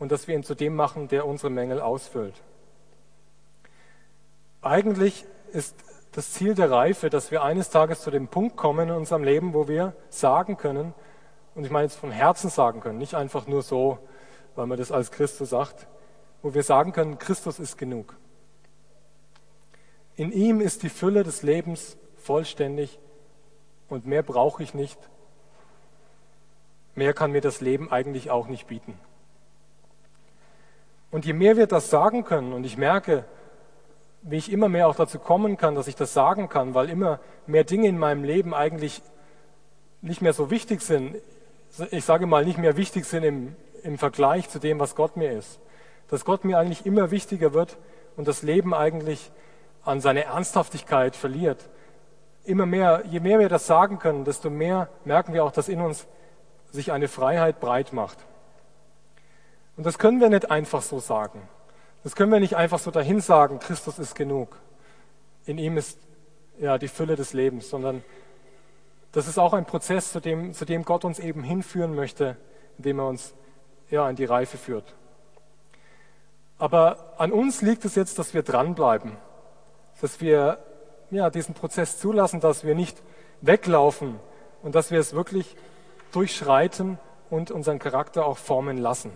und 0.05 0.13
dass 0.13 0.29
wir 0.29 0.35
ihn 0.35 0.43
zu 0.43 0.55
dem 0.55 0.77
machen, 0.77 1.09
der 1.09 1.27
unsere 1.27 1.49
Mängel 1.49 1.81
ausfüllt. 1.81 2.35
Eigentlich 4.61 5.25
ist 5.51 5.75
das 6.13 6.35
Ziel 6.35 6.55
der 6.55 6.71
Reife, 6.71 7.09
dass 7.09 7.31
wir 7.31 7.43
eines 7.43 7.71
Tages 7.71 8.03
zu 8.03 8.11
dem 8.11 8.29
Punkt 8.29 8.55
kommen 8.55 8.91
in 8.91 8.95
unserem 8.97 9.25
Leben, 9.25 9.55
wo 9.55 9.67
wir 9.67 9.95
sagen 10.11 10.59
können, 10.59 10.93
und 11.55 11.65
ich 11.65 11.71
meine 11.71 11.87
jetzt 11.87 11.97
von 11.97 12.11
Herzen 12.11 12.51
sagen 12.51 12.81
können, 12.81 12.99
nicht 12.99 13.15
einfach 13.15 13.47
nur 13.47 13.63
so, 13.63 13.99
weil 14.57 14.67
man 14.67 14.77
das 14.77 14.93
als 14.93 15.11
Christus 15.11 15.49
sagt, 15.49 15.87
wo 16.43 16.53
wir 16.53 16.65
sagen 16.65 16.93
können, 16.93 17.19
Christus 17.19 17.59
ist 17.59 17.79
genug. 17.79 18.15
In 20.17 20.33
ihm 20.33 20.61
ist 20.61 20.83
die 20.83 20.91
Fülle 20.91 21.23
des 21.23 21.43
Lebens 21.43 21.97
vollständig 22.19 22.99
und 23.89 24.05
mehr 24.05 24.23
brauche 24.23 24.63
ich 24.63 24.75
nicht. 24.75 24.99
Mehr 26.95 27.15
kann 27.15 27.33
mir 27.33 27.41
das 27.41 27.63
Leben 27.63 27.91
eigentlich 27.91 28.31
auch 28.31 28.49
nicht 28.49 28.67
bieten. 28.67 28.99
Und 31.15 31.25
je 31.25 31.33
mehr 31.33 31.57
wir 31.57 31.69
das 31.69 31.91
sagen 31.91 32.25
können, 32.25 32.53
und 32.53 32.67
ich 32.67 32.77
merke, 32.77 33.25
wie 34.23 34.37
ich 34.37 34.51
immer 34.51 34.69
mehr 34.69 34.89
auch 34.89 34.97
dazu 34.97 35.21
kommen 35.21 35.57
kann, 35.57 35.77
dass 35.77 35.87
ich 35.87 35.95
das 35.95 36.13
sagen 36.13 36.49
kann, 36.49 36.75
weil 36.75 36.91
immer 36.91 37.21
mehr 37.47 37.63
Dinge 37.63 37.87
in 37.87 37.99
meinem 37.99 38.25
Leben 38.25 38.53
eigentlich 38.53 39.01
nicht 40.03 40.23
mehr 40.23 40.33
so 40.33 40.51
wichtig 40.51 40.81
sind, 40.81 41.15
ich 41.93 42.05
sage 42.05 42.27
mal, 42.27 42.45
nicht 42.45 42.59
mehr 42.59 42.77
wichtig 42.77 43.05
sind 43.05 43.23
im, 43.23 43.55
im 43.85 43.97
Vergleich 43.97 44.49
zu 44.49 44.59
dem, 44.59 44.81
was 44.81 44.97
Gott 44.97 45.17
mir 45.17 45.31
ist. 45.31 45.61
Dass 46.09 46.25
Gott 46.25 46.45
mir 46.45 46.59
eigentlich 46.59 46.85
immer 46.85 47.13
wichtiger 47.13 47.55
wird 47.55 47.77
und 48.17 48.27
das 48.27 48.43
Leben 48.43 48.75
eigentlich 48.75 49.31
an 49.85 50.01
seine 50.01 50.25
Ernsthaftigkeit 50.25 51.15
verliert. 51.15 51.69
Immer 52.43 52.67
mehr, 52.67 53.05
je 53.09 53.21
mehr 53.21 53.39
wir 53.39 53.49
das 53.49 53.69
sagen 53.69 54.01
können, 54.01 54.25
desto 54.25 54.51
mehr 54.51 54.89
merken 55.05 55.33
wir 55.33 55.45
auch, 55.45 55.53
dass 55.53 55.69
in 55.69 55.81
uns 55.81 56.09
sich 56.73 56.91
eine 56.91 57.07
Freiheit 57.07 57.61
breit 57.61 57.93
macht. 57.93 58.19
Und 59.77 59.85
das 59.85 59.99
können 59.99 60.21
wir 60.21 60.29
nicht 60.31 60.51
einfach 60.51 60.83
so 60.83 61.01
sagen. 61.01 61.49
Das 62.03 62.15
können 62.15 62.31
wir 62.31 62.41
nicht 62.41 62.57
einfach 62.57 62.79
so 62.79 62.91
dahin 62.91 63.21
sagen, 63.21 63.59
Christus 63.59 63.99
ist 63.99 64.15
genug. 64.15 64.57
In 65.47 65.59
ihm 65.59 65.77
ist 65.77 65.99
ja 66.59 66.79
die 66.79 66.89
Fülle 66.89 67.17
des 67.17 67.33
Lebens, 67.33 67.71
sondern 67.71 68.05
das 69.13 69.27
ist 69.29 69.39
auch 69.39 69.53
ein 69.53 69.65
Prozess, 69.65 70.13
zu 70.13 70.21
dem, 70.21 70.53
zu 70.55 70.65
dem 70.65 70.85
Gott 70.85 71.05
uns 71.05 71.19
eben 71.19 71.43
hinführen 71.43 71.95
möchte, 71.95 72.37
indem 72.79 72.99
er 72.99 73.07
uns 73.07 73.35
ja 73.91 74.09
in 74.09 74.17
die 74.17 74.25
Reife 74.25 74.59
führt. 74.59 74.95
Aber 76.59 77.15
an 77.19 77.33
uns 77.33 77.63
liegt 77.63 77.85
es 77.85 77.95
jetzt, 77.95 78.19
dass 78.19 78.35
wir 78.35 78.43
dranbleiben, 78.43 79.17
dass 80.01 80.21
wir 80.21 80.59
ja, 81.11 81.31
diesen 81.31 81.55
Prozess 81.55 81.99
zulassen, 81.99 82.41
dass 82.41 82.65
wir 82.65 82.75
nicht 82.75 83.03
weglaufen 83.41 84.19
und 84.63 84.75
dass 84.75 84.91
wir 84.91 85.01
es 85.01 85.15
wirklich 85.15 85.57
durchschreiten 86.13 86.99
und 87.31 87.51
unseren 87.51 87.79
Charakter 87.79 88.27
auch 88.27 88.39
formen 88.39 88.79
lassen. 88.79 89.13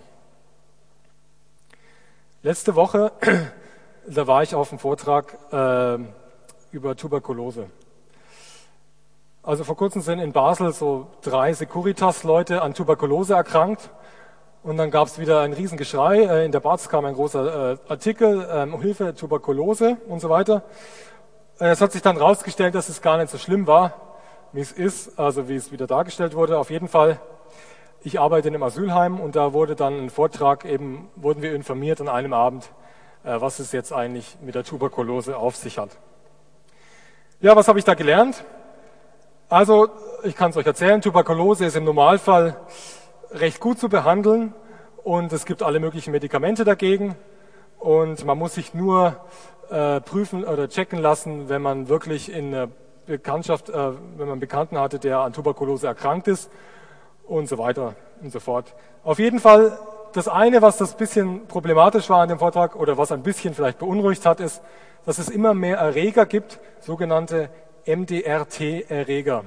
Letzte 2.45 2.77
Woche, 2.77 3.11
da 4.07 4.29
war 4.29 4.45
ich 4.45 4.55
auf 4.55 4.71
einem 4.71 4.79
Vortrag 4.79 5.37
äh, 5.51 5.99
über 6.71 6.95
Tuberkulose. 6.95 7.67
Also 9.43 9.65
vor 9.65 9.77
kurzem 9.77 10.03
sind 10.03 10.21
in 10.21 10.31
Basel 10.31 10.73
so 10.73 11.09
drei 11.23 11.53
Securitas-Leute 11.53 12.63
an 12.63 12.75
Tuberkulose 12.75 13.35
erkrankt. 13.35 13.91
Und 14.63 14.77
dann 14.77 14.93
gab 14.93 15.09
es 15.09 15.19
wieder 15.19 15.41
ein 15.41 15.53
Riesengeschrei. 15.53 16.27
Äh, 16.27 16.45
in 16.45 16.53
der 16.53 16.61
Barz 16.61 16.89
kam 16.89 17.07
ein 17.07 17.15
großer 17.15 17.73
äh, 17.73 17.77
Artikel, 17.89 18.49
ähm, 18.53 18.81
Hilfe, 18.81 19.17
Tuberkulose 19.17 19.97
und 20.07 20.21
so 20.21 20.31
weiter. 20.31 20.63
Äh, 21.59 21.71
es 21.71 21.81
hat 21.81 21.91
sich 21.91 22.03
dann 22.03 22.19
herausgestellt, 22.19 22.77
dass 22.77 22.89
es 22.89 23.03
gar 23.03 23.19
nicht 23.19 23.31
so 23.31 23.39
schlimm 23.39 23.67
war, 23.67 23.95
wie 24.53 24.61
es 24.61 24.71
ist, 24.71 25.19
also 25.19 25.49
wie 25.49 25.57
es 25.57 25.73
wieder 25.73 25.89
dargestellt 25.89 26.37
wurde. 26.37 26.57
Auf 26.61 26.71
jeden 26.71 26.87
Fall 26.87 27.21
ich 28.03 28.21
arbeite 28.21 28.49
in 28.49 28.55
einem 28.55 28.63
Asylheim 28.63 29.21
und 29.21 29.35
da 29.35 29.53
wurde 29.53 29.75
dann 29.75 30.05
ein 30.05 30.11
Vortrag, 30.11 30.65
eben 30.65 31.11
wurden 31.17 31.43
wir 31.43 31.55
informiert 31.55 32.01
an 32.01 32.09
einem 32.09 32.33
Abend, 32.33 32.71
äh, 33.25 33.41
was 33.41 33.59
es 33.59 33.73
jetzt 33.73 33.93
eigentlich 33.93 34.37
mit 34.41 34.55
der 34.55 34.65
Tuberkulose 34.65 35.37
auf 35.37 35.57
sich 35.57 35.79
hat. 35.79 35.91
Ja, 37.41 37.57
was 37.57 37.69
habe 37.69 37.79
ich 37.79 37.85
da 37.85 37.95
gelernt? 37.95 38.45
Also, 39.49 39.89
ich 40.23 40.37
kann 40.37 40.51
es 40.51 40.57
euch 40.57 40.67
erzählen, 40.67 41.01
Tuberkulose 41.01 41.65
ist 41.65 41.77
im 41.77 41.85
Normalfall 41.85 42.57
recht 43.31 43.61
gut 43.61 43.79
zu 43.79 43.89
behandeln 43.89 44.55
und 45.03 45.33
es 45.33 45.45
gibt 45.45 45.63
alle 45.63 45.81
möglichen 45.81 46.13
Medikamente 46.13 46.65
dagegen 46.65 47.17
und 47.79 48.25
man 48.25 48.39
muss 48.39 48.55
sich 48.55 48.75
nur 48.75 49.17
äh, 49.71 50.01
prüfen 50.01 50.45
oder 50.45 50.69
checken 50.69 50.99
lassen, 50.99 51.49
wenn 51.49 51.63
man 51.63 51.89
wirklich 51.89 52.33
in 52.33 52.55
einer 52.55 52.69
Bekanntschaft, 53.07 53.71
äh, 53.71 53.75
wenn 53.75 54.19
man 54.19 54.31
einen 54.31 54.41
Bekannten 54.41 54.79
hatte, 54.79 54.99
der 54.99 55.21
an 55.21 55.33
Tuberkulose 55.33 55.87
erkrankt 55.87 56.29
ist 56.29 56.51
und 57.29 57.49
so 57.49 57.59
weiter 57.59 57.95
und 58.23 58.33
so 58.33 58.41
fort. 58.41 58.75
Auf 59.05 59.19
jeden 59.19 59.39
Fall, 59.39 59.79
das 60.13 60.29
eine, 60.29 60.63
was 60.63 60.79
das 60.79 60.97
bisschen 60.97 61.47
problematisch 61.47 62.09
war 62.11 62.23
an 62.23 62.29
dem 62.29 62.39
Vortrag 62.39 62.75
oder 62.77 62.99
was 62.99 63.13
ein 63.13 63.23
bisschen 63.23 63.55
vielleicht 63.55 63.79
beunruhigt 63.79 64.25
hat, 64.27 64.41
ist, 64.41 64.63
dass 65.05 65.19
es 65.19 65.29
immer 65.29 65.55
mehr 65.55 65.79
Erreger 65.79 66.27
gibt, 66.27 66.61
sogenannte 66.81 67.51
MDRT-Erreger. 67.87 69.45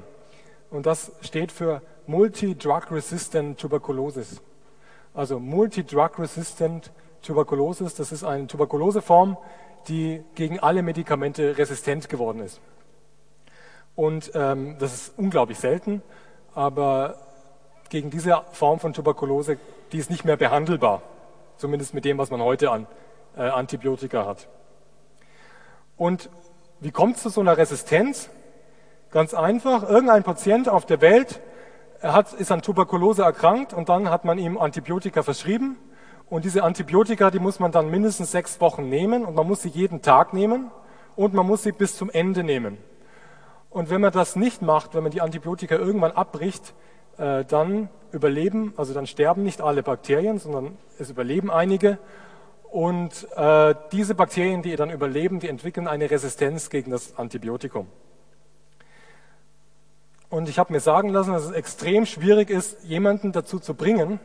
Und 0.69 0.85
das 0.85 1.11
steht 1.21 1.51
für 1.51 1.81
Multi-Drug-Resistant 2.07 3.59
Tuberculosis. 3.59 4.41
Also 5.13 5.39
Multi-Drug-Resistant 5.39 6.91
Tuberculosis, 7.21 7.95
das 7.95 8.11
ist 8.11 8.23
eine 8.23 8.47
Tuberkuloseform, 8.47 9.37
die 9.87 10.23
gegen 10.35 10.59
alle 10.59 10.81
Medikamente 10.81 11.57
resistent 11.57 12.09
geworden 12.09 12.41
ist. 12.41 12.59
Und 13.95 14.31
ähm, 14.33 14.77
das 14.79 14.93
ist 14.93 15.13
unglaublich 15.17 15.59
selten, 15.59 16.01
aber 16.53 17.17
gegen 17.91 18.09
diese 18.09 18.41
Form 18.53 18.79
von 18.79 18.93
Tuberkulose, 18.93 19.57
die 19.91 19.97
ist 19.97 20.09
nicht 20.09 20.25
mehr 20.25 20.37
behandelbar. 20.37 21.03
Zumindest 21.57 21.93
mit 21.93 22.05
dem, 22.05 22.17
was 22.17 22.31
man 22.31 22.41
heute 22.41 22.71
an 22.71 22.87
äh, 23.37 23.41
Antibiotika 23.41 24.25
hat. 24.25 24.47
Und 25.97 26.29
wie 26.79 26.91
kommt 26.91 27.17
es 27.17 27.23
zu 27.23 27.29
so 27.29 27.41
einer 27.41 27.57
Resistenz? 27.57 28.29
Ganz 29.11 29.33
einfach, 29.33 29.87
irgendein 29.87 30.23
Patient 30.23 30.69
auf 30.69 30.85
der 30.85 31.01
Welt 31.01 31.41
hat, 32.01 32.31
ist 32.33 32.51
an 32.51 32.61
Tuberkulose 32.61 33.23
erkrankt 33.23 33.73
und 33.73 33.89
dann 33.89 34.09
hat 34.09 34.23
man 34.23 34.39
ihm 34.39 34.57
Antibiotika 34.57 35.21
verschrieben. 35.21 35.77
Und 36.29 36.45
diese 36.45 36.63
Antibiotika, 36.63 37.29
die 37.29 37.39
muss 37.39 37.59
man 37.59 37.73
dann 37.73 37.91
mindestens 37.91 38.31
sechs 38.31 38.61
Wochen 38.61 38.87
nehmen 38.87 39.25
und 39.25 39.35
man 39.35 39.45
muss 39.45 39.63
sie 39.63 39.69
jeden 39.69 40.01
Tag 40.01 40.33
nehmen 40.33 40.71
und 41.17 41.33
man 41.33 41.45
muss 41.45 41.63
sie 41.63 41.73
bis 41.73 41.97
zum 41.97 42.09
Ende 42.09 42.43
nehmen. 42.43 42.77
Und 43.69 43.89
wenn 43.89 43.99
man 43.99 44.13
das 44.13 44.37
nicht 44.37 44.61
macht, 44.61 44.95
wenn 44.95 45.03
man 45.03 45.11
die 45.11 45.21
Antibiotika 45.21 45.75
irgendwann 45.75 46.13
abbricht, 46.13 46.73
äh, 47.17 47.45
dann 47.45 47.89
überleben, 48.11 48.73
also 48.77 48.93
dann 48.93 49.07
sterben 49.07 49.43
nicht 49.43 49.61
alle 49.61 49.83
Bakterien, 49.83 50.39
sondern 50.39 50.77
es 50.99 51.09
überleben 51.09 51.49
einige. 51.49 51.97
Und 52.69 53.27
äh, 53.35 53.75
diese 53.91 54.15
Bakterien, 54.15 54.61
die 54.61 54.75
dann 54.75 54.89
überleben, 54.89 55.39
die 55.39 55.49
entwickeln 55.49 55.87
eine 55.87 56.09
Resistenz 56.09 56.69
gegen 56.69 56.91
das 56.91 57.17
Antibiotikum. 57.17 57.87
Und 60.29 60.47
ich 60.47 60.57
habe 60.57 60.71
mir 60.71 60.79
sagen 60.79 61.09
lassen, 61.09 61.33
dass 61.33 61.43
es 61.43 61.51
extrem 61.51 62.05
schwierig 62.05 62.49
ist, 62.49 62.83
jemanden 62.85 63.33
dazu 63.33 63.59
zu 63.59 63.73
bringen, 63.73 64.21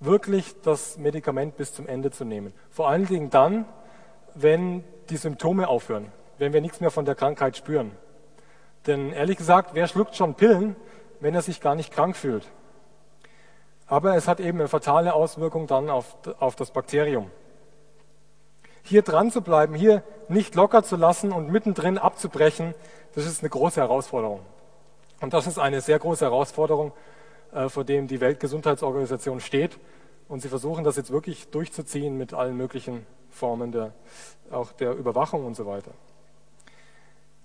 wirklich 0.00 0.54
das 0.62 0.96
Medikament 0.96 1.58
bis 1.58 1.74
zum 1.74 1.86
Ende 1.86 2.10
zu 2.10 2.24
nehmen. 2.24 2.54
Vor 2.70 2.88
allen 2.88 3.06
Dingen 3.06 3.28
dann, 3.28 3.66
wenn 4.34 4.82
die 5.10 5.18
Symptome 5.18 5.68
aufhören, 5.68 6.10
wenn 6.38 6.54
wir 6.54 6.62
nichts 6.62 6.80
mehr 6.80 6.90
von 6.90 7.04
der 7.04 7.14
Krankheit 7.14 7.58
spüren. 7.58 7.92
Denn 8.86 9.12
ehrlich 9.12 9.36
gesagt, 9.36 9.74
wer 9.74 9.86
schluckt 9.86 10.16
schon 10.16 10.34
Pillen, 10.34 10.76
wenn 11.22 11.34
er 11.34 11.42
sich 11.42 11.60
gar 11.60 11.76
nicht 11.76 11.92
krank 11.92 12.16
fühlt. 12.16 12.46
Aber 13.86 14.16
es 14.16 14.26
hat 14.26 14.40
eben 14.40 14.58
eine 14.58 14.68
fatale 14.68 15.14
Auswirkung 15.14 15.66
dann 15.66 15.88
auf, 15.88 16.16
auf 16.40 16.56
das 16.56 16.72
Bakterium. 16.72 17.30
Hier 18.82 19.02
dran 19.02 19.30
zu 19.30 19.40
bleiben, 19.40 19.74
hier 19.74 20.02
nicht 20.28 20.56
locker 20.56 20.82
zu 20.82 20.96
lassen 20.96 21.30
und 21.30 21.48
mittendrin 21.48 21.96
abzubrechen, 21.96 22.74
das 23.14 23.26
ist 23.26 23.40
eine 23.40 23.50
große 23.50 23.80
Herausforderung. 23.80 24.40
Und 25.20 25.32
das 25.32 25.46
ist 25.46 25.58
eine 25.58 25.80
sehr 25.80 26.00
große 26.00 26.24
Herausforderung, 26.24 26.92
äh, 27.52 27.68
vor 27.68 27.84
dem 27.84 28.08
die 28.08 28.20
Weltgesundheitsorganisation 28.20 29.38
steht. 29.40 29.78
Und 30.28 30.40
sie 30.40 30.48
versuchen 30.48 30.82
das 30.82 30.96
jetzt 30.96 31.12
wirklich 31.12 31.50
durchzuziehen 31.50 32.18
mit 32.18 32.34
allen 32.34 32.56
möglichen 32.56 33.06
Formen 33.30 33.70
der, 33.70 33.92
auch 34.50 34.72
der 34.72 34.92
Überwachung 34.92 35.44
und 35.44 35.54
so 35.54 35.66
weiter. 35.66 35.92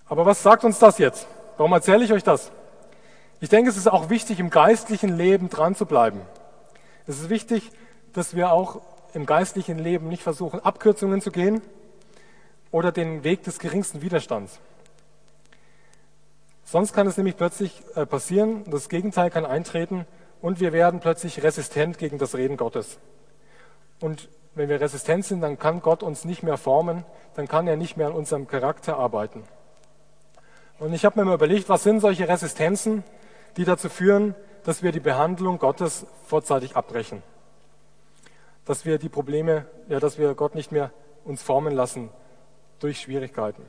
Aber 0.08 0.26
was 0.26 0.42
sagt 0.42 0.64
uns 0.64 0.80
das 0.80 0.98
jetzt? 0.98 1.28
Warum 1.58 1.74
erzähle 1.74 2.04
ich 2.04 2.14
euch 2.14 2.24
das? 2.24 2.52
Ich 3.40 3.50
denke, 3.50 3.70
es 3.70 3.78
ist 3.78 3.88
auch 3.88 4.10
wichtig, 4.10 4.40
im 4.40 4.50
geistlichen 4.50 5.16
Leben 5.16 5.50
dran 5.50 5.76
zu 5.76 5.86
bleiben. 5.86 6.22
Es 7.06 7.20
ist 7.20 7.30
wichtig, 7.30 7.72
dass 8.14 8.36
wir 8.36 8.52
auch 8.52 8.82
im 9.14 9.26
geistlichen 9.26 9.78
Leben 9.78 10.08
nicht 10.10 10.24
versuchen, 10.24 10.60
Abkürzungen 10.60 11.22
zu 11.22 11.32
gehen 11.32 11.62
oder 12.72 12.92
den 12.92 13.24
Weg 13.24 13.44
des 13.44 13.60
geringsten 13.60 14.02
Widerstands. 14.02 14.60
Sonst 16.66 16.94
kann 16.94 17.08
es 17.08 17.16
nämlich 17.16 17.38
plötzlich 17.38 17.82
äh, 17.96 18.06
passieren, 18.06 18.64
das 18.70 18.90
Gegenteil 18.90 19.30
kann 19.30 19.46
eintreten 19.46 20.06
und 20.42 20.60
wir 20.60 20.74
werden 20.74 21.00
plötzlich 21.00 21.44
resistent 21.44 21.98
gegen 21.98 22.18
das 22.18 22.36
Reden 22.36 22.58
Gottes. 22.58 22.98
Und 24.02 24.30
wenn 24.56 24.68
wir 24.68 24.82
resistent 24.82 25.26
sind, 25.26 25.42
dann 25.42 25.60
kann 25.60 25.82
Gott 25.82 26.04
uns 26.04 26.26
nicht 26.26 26.44
mehr 26.44 26.58
formen, 26.58 27.06
dann 27.36 27.48
kann 27.48 27.68
er 27.68 27.78
nicht 27.78 27.98
mehr 27.98 28.08
an 28.08 28.14
unserem 28.14 28.48
Charakter 28.48 28.98
arbeiten. 28.98 29.44
Und 30.80 30.94
ich 30.94 31.06
habe 31.06 31.20
mir 31.20 31.26
mal 31.26 31.36
überlegt, 31.36 31.70
was 31.70 31.84
sind 31.84 32.02
solche 32.02 32.28
Resistenzen, 32.28 33.04
die 33.58 33.66
dazu 33.66 33.90
führen, 33.90 34.36
dass 34.64 34.84
wir 34.84 34.92
die 34.92 35.00
Behandlung 35.00 35.58
Gottes 35.58 36.06
vorzeitig 36.26 36.76
abbrechen. 36.76 37.24
Dass 38.66 38.86
wir 38.86 38.98
die 39.00 39.10
Probleme, 39.10 39.66
ja, 39.88 40.00
dass 40.00 40.18
wir 40.18 40.34
Gott 40.36 40.56
nicht 40.56 40.72
mehr 40.72 40.92
uns 41.26 41.42
formen 41.42 41.74
lassen 41.74 42.10
durch 42.80 43.00
Schwierigkeiten. 43.00 43.64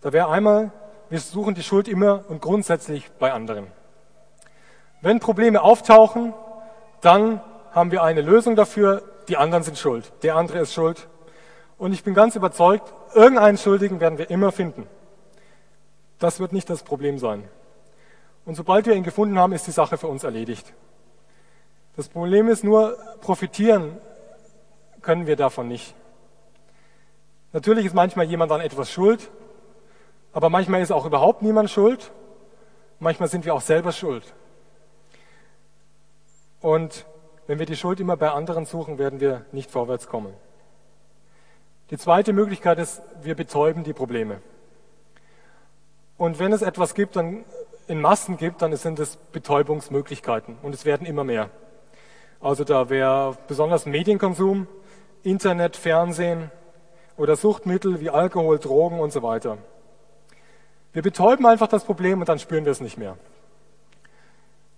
Da 0.00 0.12
wäre 0.12 0.28
einmal, 0.28 0.72
wir 1.08 1.20
suchen 1.20 1.54
die 1.54 1.62
Schuld 1.62 1.88
immer 1.88 2.24
und 2.28 2.42
grundsätzlich 2.42 3.10
bei 3.18 3.32
anderen. 3.32 3.66
Wenn 5.00 5.20
Probleme 5.20 5.62
auftauchen, 5.62 6.34
dann 7.00 7.40
haben 7.72 7.90
wir 7.90 8.02
eine 8.02 8.20
Lösung 8.20 8.56
dafür, 8.56 9.02
die 9.28 9.36
anderen 9.36 9.62
sind 9.62 9.78
schuld, 9.78 10.12
der 10.22 10.36
andere 10.36 10.58
ist 10.58 10.72
schuld. 10.72 11.08
Und 11.78 11.92
ich 11.92 12.04
bin 12.04 12.14
ganz 12.14 12.36
überzeugt, 12.36 12.92
irgendeinen 13.14 13.58
Schuldigen 13.58 14.00
werden 14.00 14.18
wir 14.18 14.30
immer 14.30 14.52
finden. 14.52 14.86
Das 16.18 16.38
wird 16.38 16.52
nicht 16.52 16.70
das 16.70 16.82
Problem 16.82 17.18
sein. 17.18 17.48
Und 18.44 18.54
sobald 18.54 18.86
wir 18.86 18.94
ihn 18.94 19.04
gefunden 19.04 19.38
haben, 19.38 19.52
ist 19.52 19.66
die 19.66 19.72
Sache 19.72 19.96
für 19.96 20.08
uns 20.08 20.24
erledigt. 20.24 20.72
Das 21.96 22.08
Problem 22.08 22.48
ist 22.48 22.64
nur, 22.64 22.96
profitieren 23.20 23.98
können 25.02 25.26
wir 25.26 25.36
davon 25.36 25.68
nicht. 25.68 25.94
Natürlich 27.52 27.86
ist 27.86 27.94
manchmal 27.94 28.26
jemand 28.26 28.50
an 28.50 28.60
etwas 28.60 28.90
schuld, 28.90 29.30
aber 30.32 30.48
manchmal 30.48 30.80
ist 30.80 30.90
auch 30.90 31.04
überhaupt 31.04 31.42
niemand 31.42 31.70
schuld. 31.70 32.10
Manchmal 32.98 33.28
sind 33.28 33.44
wir 33.44 33.54
auch 33.54 33.60
selber 33.60 33.92
schuld. 33.92 34.24
Und 36.60 37.04
wenn 37.46 37.58
wir 37.58 37.66
die 37.66 37.76
Schuld 37.76 38.00
immer 38.00 38.16
bei 38.16 38.30
anderen 38.30 38.64
suchen, 38.64 38.98
werden 38.98 39.20
wir 39.20 39.44
nicht 39.52 39.70
vorwärts 39.70 40.06
kommen. 40.06 40.32
Die 41.90 41.98
zweite 41.98 42.32
Möglichkeit 42.32 42.78
ist, 42.78 43.02
wir 43.20 43.34
betäuben 43.34 43.84
die 43.84 43.92
Probleme. 43.92 44.40
Und 46.16 46.38
wenn 46.38 46.52
es 46.52 46.62
etwas 46.62 46.94
gibt, 46.94 47.16
dann 47.16 47.44
in 47.86 48.00
Massen 48.00 48.36
gibt, 48.36 48.62
dann 48.62 48.74
sind 48.76 48.98
es 48.98 49.16
Betäubungsmöglichkeiten 49.16 50.56
und 50.62 50.74
es 50.74 50.84
werden 50.84 51.06
immer 51.06 51.24
mehr. 51.24 51.50
Also 52.40 52.64
da 52.64 52.90
wäre 52.90 53.36
besonders 53.48 53.86
Medienkonsum, 53.86 54.66
Internet, 55.22 55.76
Fernsehen 55.76 56.50
oder 57.16 57.36
Suchtmittel 57.36 58.00
wie 58.00 58.10
Alkohol, 58.10 58.58
Drogen 58.58 58.98
und 58.98 59.12
so 59.12 59.22
weiter. 59.22 59.58
Wir 60.92 61.02
betäuben 61.02 61.46
einfach 61.46 61.68
das 61.68 61.84
Problem 61.84 62.20
und 62.20 62.28
dann 62.28 62.38
spüren 62.38 62.64
wir 62.64 62.72
es 62.72 62.80
nicht 62.80 62.98
mehr. 62.98 63.16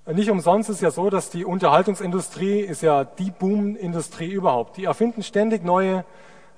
Nicht 0.06 0.30
umsonst 0.30 0.68
ist 0.68 0.82
ja 0.82 0.90
so, 0.90 1.08
dass 1.08 1.30
die 1.30 1.46
Unterhaltungsindustrie 1.46 2.60
ist 2.60 2.82
ja 2.82 3.04
die 3.04 3.30
Boom-Industrie 3.30 4.30
überhaupt. 4.30 4.76
Die 4.76 4.84
erfinden 4.84 5.22
ständig 5.22 5.64
neue 5.64 6.04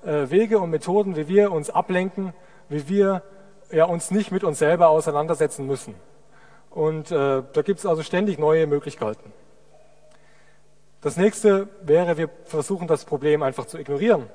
äh, 0.05 0.29
Wege 0.29 0.59
und 0.59 0.69
Methoden, 0.69 1.15
wie 1.15 1.29
wir 1.29 1.53
uns 1.53 1.69
ablenken, 1.69 2.33
wie 2.67 2.89
wir 2.89 3.23
ja, 3.71 3.85
uns 3.85 4.11
nicht 4.11 4.33
mit 4.33 4.43
uns 4.43 4.59
selber 4.59 4.89
auseinandersetzen 4.89 5.65
müssen. 5.65 5.95
Und 6.77 7.09
äh, 7.09 7.41
da 7.53 7.61
gibt 7.63 7.79
es 7.79 7.87
also 7.87 8.03
ständig 8.03 8.37
neue 8.37 8.67
Möglichkeiten. 8.67 9.33
Das 11.01 11.17
nächste 11.17 11.69
wäre, 11.81 12.17
wir 12.17 12.29
versuchen 12.43 12.87
das 12.87 13.03
Problem 13.03 13.41
einfach 13.41 13.65
zu 13.65 13.79
ignorieren. 13.79 14.29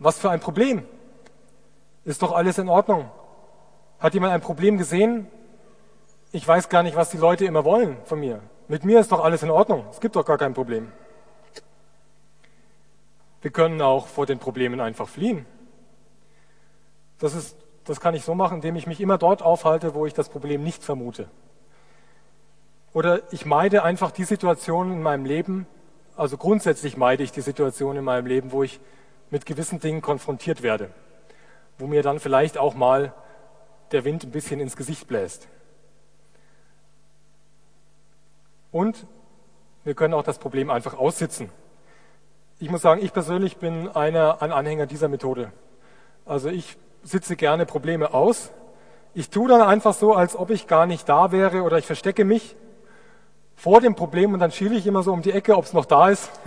Was 0.00 0.18
für 0.18 0.30
ein 0.30 0.40
Problem? 0.40 0.84
Ist 2.04 2.22
doch 2.22 2.32
alles 2.32 2.58
in 2.58 2.68
Ordnung. 2.68 3.08
Hat 4.00 4.14
jemand 4.14 4.32
ein 4.32 4.40
Problem 4.40 4.78
gesehen? 4.78 5.28
Ich 6.32 6.48
weiß 6.48 6.68
gar 6.68 6.82
nicht, 6.82 6.96
was 6.96 7.10
die 7.10 7.18
Leute 7.18 7.44
immer 7.44 7.64
wollen 7.64 7.98
von 8.04 8.18
mir. 8.18 8.40
Mit 8.66 8.84
mir 8.84 8.98
ist 8.98 9.12
doch 9.12 9.22
alles 9.22 9.44
in 9.44 9.50
Ordnung. 9.50 9.86
Es 9.92 10.00
gibt 10.00 10.16
doch 10.16 10.24
gar 10.24 10.38
kein 10.38 10.54
Problem. 10.54 10.90
Wir 13.42 13.52
können 13.52 13.80
auch 13.80 14.08
vor 14.08 14.26
den 14.26 14.40
Problemen 14.40 14.80
einfach 14.80 15.08
fliehen. 15.08 15.46
Das 17.20 17.32
ist 17.36 17.61
das 17.84 18.00
kann 18.00 18.14
ich 18.14 18.24
so 18.24 18.34
machen, 18.34 18.56
indem 18.56 18.76
ich 18.76 18.86
mich 18.86 19.00
immer 19.00 19.18
dort 19.18 19.42
aufhalte, 19.42 19.94
wo 19.94 20.06
ich 20.06 20.14
das 20.14 20.28
Problem 20.28 20.62
nicht 20.62 20.84
vermute. 20.84 21.28
Oder 22.92 23.22
ich 23.32 23.46
meide 23.46 23.82
einfach 23.82 24.10
die 24.10 24.24
Situation 24.24 24.92
in 24.92 25.02
meinem 25.02 25.24
Leben, 25.24 25.66
also 26.16 26.36
grundsätzlich 26.36 26.96
meide 26.96 27.22
ich 27.22 27.32
die 27.32 27.40
Situation 27.40 27.96
in 27.96 28.04
meinem 28.04 28.26
Leben, 28.26 28.52
wo 28.52 28.62
ich 28.62 28.80
mit 29.30 29.46
gewissen 29.46 29.80
Dingen 29.80 30.02
konfrontiert 30.02 30.62
werde, 30.62 30.90
wo 31.78 31.86
mir 31.86 32.02
dann 32.02 32.20
vielleicht 32.20 32.58
auch 32.58 32.74
mal 32.74 33.14
der 33.92 34.04
Wind 34.04 34.24
ein 34.24 34.30
bisschen 34.30 34.60
ins 34.60 34.76
Gesicht 34.76 35.08
bläst. 35.08 35.48
Und 38.70 39.06
wir 39.84 39.94
können 39.94 40.14
auch 40.14 40.22
das 40.22 40.38
Problem 40.38 40.70
einfach 40.70 40.94
aussitzen. 40.94 41.50
Ich 42.58 42.70
muss 42.70 42.82
sagen, 42.82 43.02
ich 43.02 43.12
persönlich 43.12 43.56
bin 43.56 43.88
einer, 43.88 44.40
ein 44.40 44.52
Anhänger 44.52 44.86
dieser 44.86 45.08
Methode. 45.08 45.52
Also 46.24 46.48
ich 46.48 46.76
sitze 47.02 47.36
gerne 47.36 47.66
Probleme 47.66 48.14
aus. 48.14 48.50
Ich 49.14 49.30
tue 49.30 49.48
dann 49.48 49.60
einfach 49.62 49.94
so, 49.94 50.14
als 50.14 50.36
ob 50.36 50.50
ich 50.50 50.66
gar 50.66 50.86
nicht 50.86 51.08
da 51.08 51.32
wäre 51.32 51.62
oder 51.62 51.78
ich 51.78 51.86
verstecke 51.86 52.24
mich 52.24 52.56
vor 53.56 53.80
dem 53.80 53.94
Problem 53.94 54.32
und 54.32 54.40
dann 54.40 54.50
schiele 54.50 54.74
ich 54.74 54.86
immer 54.86 55.02
so 55.02 55.12
um 55.12 55.22
die 55.22 55.32
Ecke, 55.32 55.56
ob 55.56 55.64
es 55.64 55.72
noch 55.72 55.84
da 55.84 56.08
ist. 56.08 56.30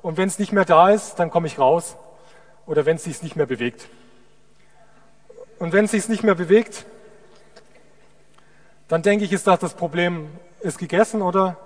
Und 0.00 0.16
wenn 0.16 0.28
es 0.28 0.38
nicht 0.38 0.52
mehr 0.52 0.64
da 0.64 0.90
ist, 0.90 1.16
dann 1.16 1.28
komme 1.28 1.48
ich 1.48 1.58
raus. 1.58 1.96
Oder 2.66 2.86
wenn 2.86 2.96
es 2.96 3.04
sich 3.04 3.20
nicht 3.20 3.34
mehr 3.34 3.46
bewegt. 3.46 3.88
Und 5.58 5.72
wenn 5.72 5.86
es 5.86 5.90
sich 5.90 6.08
nicht 6.08 6.22
mehr 6.22 6.36
bewegt, 6.36 6.86
dann 8.86 9.02
denke 9.02 9.24
ich, 9.24 9.32
ist 9.32 9.46
das 9.46 9.58
das 9.58 9.74
Problem 9.74 10.30
ist 10.60 10.78
gegessen 10.78 11.20
oder 11.20 11.56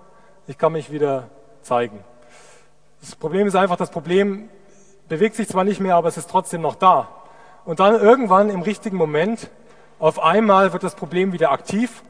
ich 0.47 0.59
kann 0.59 0.73
mich 0.73 0.91
wieder 0.91 1.29
zeigen. 1.63 2.03
Das 3.01 3.15
Problem 3.15 3.47
ist 3.47 3.55
einfach, 3.55 3.77
das 3.77 3.91
Problem 3.91 4.49
bewegt 5.09 5.37
sich 5.37 5.49
zwar 5.49 5.65
nicht 5.65 5.81
mehr, 5.81 5.97
aber 5.97 6.09
es 6.09 6.17
ist 6.17 6.31
trotzdem 6.31 6.63
noch 6.63 6.75
da. 6.75 7.09
Und 7.65 7.81
dann 7.81 7.95
irgendwann 7.95 8.51
im 8.51 8.63
richtigen 8.63 8.97
Moment, 8.97 9.51
auf 9.99 10.19
einmal 10.19 10.73
wird 10.73 10.83
das 10.83 10.97
Problem 10.97 11.33
wieder 11.33 11.53
aktiv 11.53 12.03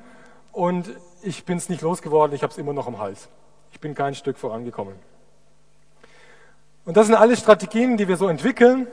und 0.50 0.90
ich 1.22 1.44
bin 1.44 1.58
es 1.58 1.68
nicht 1.68 1.82
losgeworden, 1.82 2.34
ich 2.34 2.42
habe 2.42 2.50
es 2.50 2.58
immer 2.58 2.72
noch 2.72 2.88
im 2.88 2.98
Hals. 2.98 3.28
Ich 3.70 3.80
bin 3.80 3.94
kein 3.94 4.14
Stück 4.14 4.38
vorangekommen. 4.38 4.94
Und 6.84 6.96
das 6.96 7.06
sind 7.06 7.16
alle 7.16 7.36
Strategien, 7.36 7.96
die 7.96 8.08
wir 8.08 8.16
so 8.16 8.28
entwickeln 8.28 8.86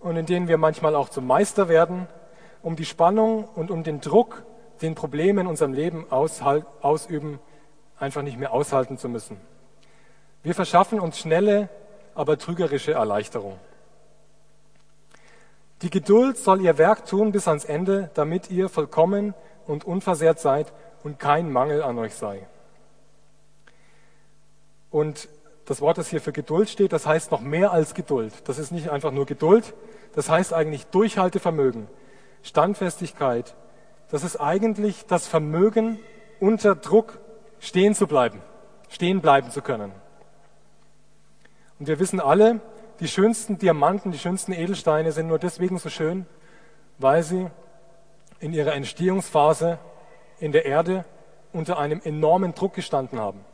und 0.00 0.16
in 0.16 0.26
denen 0.26 0.48
wir 0.48 0.58
manchmal 0.58 0.94
auch 0.94 1.08
zum 1.08 1.26
Meister 1.26 1.68
werden, 1.68 2.08
um 2.62 2.76
die 2.76 2.84
Spannung 2.84 3.44
und 3.54 3.70
um 3.70 3.84
den 3.84 4.00
Druck, 4.00 4.44
den 4.82 4.94
Probleme 4.94 5.42
in 5.42 5.46
unserem 5.46 5.72
Leben 5.72 6.06
ausüben, 6.10 7.38
einfach 7.98 8.22
nicht 8.22 8.38
mehr 8.38 8.52
aushalten 8.52 8.98
zu 8.98 9.08
müssen. 9.08 9.40
Wir 10.42 10.54
verschaffen 10.54 10.98
uns 10.98 11.18
schnelle, 11.18 11.68
aber 12.16 12.36
trügerische 12.36 12.92
Erleichterung. 12.92 13.58
Die 15.82 15.90
Geduld 15.90 16.38
soll 16.38 16.60
ihr 16.60 16.78
Werk 16.78 17.06
tun 17.06 17.32
bis 17.32 17.48
ans 17.48 17.64
Ende, 17.64 18.10
damit 18.14 18.50
ihr 18.50 18.68
vollkommen 18.68 19.34
und 19.66 19.84
unversehrt 19.84 20.38
seid 20.38 20.72
und 21.02 21.18
kein 21.18 21.50
Mangel 21.50 21.82
an 21.82 21.98
euch 21.98 22.14
sei. 22.14 22.46
Und 24.92 25.28
das 25.64 25.80
Wort, 25.80 25.98
das 25.98 26.08
hier 26.08 26.20
für 26.20 26.32
Geduld 26.32 26.70
steht, 26.70 26.92
das 26.92 27.06
heißt 27.06 27.32
noch 27.32 27.40
mehr 27.40 27.72
als 27.72 27.94
Geduld. 27.94 28.32
Das 28.44 28.58
ist 28.58 28.70
nicht 28.70 28.90
einfach 28.90 29.10
nur 29.10 29.26
Geduld, 29.26 29.74
das 30.14 30.28
heißt 30.28 30.52
eigentlich 30.52 30.86
Durchhaltevermögen, 30.86 31.88
Standfestigkeit. 32.42 33.54
Das 34.10 34.22
ist 34.22 34.36
eigentlich 34.36 35.06
das 35.06 35.26
Vermögen, 35.26 35.98
unter 36.38 36.76
Druck 36.76 37.18
stehen 37.58 37.94
zu 37.94 38.06
bleiben, 38.06 38.40
stehen 38.88 39.20
bleiben 39.20 39.50
zu 39.50 39.62
können. 39.62 39.92
Und 41.80 41.88
wir 41.88 41.98
wissen 41.98 42.20
alle, 42.20 42.60
die 43.00 43.08
schönsten 43.08 43.58
Diamanten, 43.58 44.12
die 44.12 44.18
schönsten 44.18 44.52
Edelsteine 44.52 45.12
sind 45.12 45.26
nur 45.28 45.38
deswegen 45.38 45.78
so 45.78 45.88
schön, 45.88 46.26
weil 46.98 47.22
sie 47.22 47.48
in 48.40 48.52
ihrer 48.52 48.74
Entstehungsphase 48.74 49.78
in 50.38 50.52
der 50.52 50.64
Erde 50.66 51.04
unter 51.52 51.78
einem 51.78 52.00
enormen 52.04 52.54
Druck 52.54 52.74
gestanden 52.74 53.18
haben. 53.18 53.44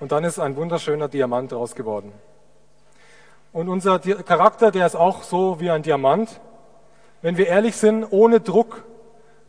Und 0.00 0.12
dann 0.12 0.24
ist 0.24 0.38
ein 0.38 0.56
wunderschöner 0.56 1.08
Diamant 1.08 1.52
daraus 1.52 1.74
geworden. 1.74 2.12
Und 3.52 3.68
unser 3.68 3.98
Charakter, 3.98 4.70
der 4.70 4.86
ist 4.86 4.96
auch 4.96 5.22
so 5.22 5.60
wie 5.60 5.70
ein 5.70 5.82
Diamant. 5.82 6.40
Wenn 7.20 7.36
wir 7.36 7.46
ehrlich 7.46 7.76
sind, 7.76 8.04
ohne 8.10 8.40
Druck 8.40 8.84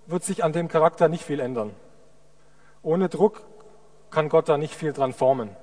wird 0.06 0.24
sich 0.24 0.44
an 0.44 0.54
dem 0.54 0.68
Charakter 0.68 1.08
nicht 1.08 1.24
viel 1.24 1.40
ändern. 1.40 1.74
Ohne 2.82 3.10
Druck 3.10 3.42
kann 4.12 4.30
Gott 4.30 4.50
da 4.50 4.58
nicht 4.58 4.76
viel 4.76 4.94
dran 4.94 5.14
formen. 5.14 5.56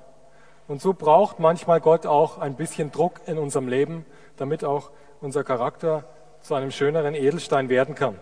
Und 0.70 0.80
so 0.80 0.92
braucht 0.92 1.40
manchmal 1.40 1.80
Gott 1.80 2.06
auch 2.06 2.38
ein 2.38 2.54
bisschen 2.54 2.92
Druck 2.92 3.22
in 3.26 3.38
unserem 3.38 3.66
Leben, 3.66 4.06
damit 4.36 4.64
auch 4.64 4.90
unser 5.20 5.42
Charakter 5.42 6.04
zu 6.42 6.54
einem 6.54 6.70
schöneren 6.70 7.16
Edelstein 7.16 7.68
werden 7.68 7.96
kann. 7.96 8.16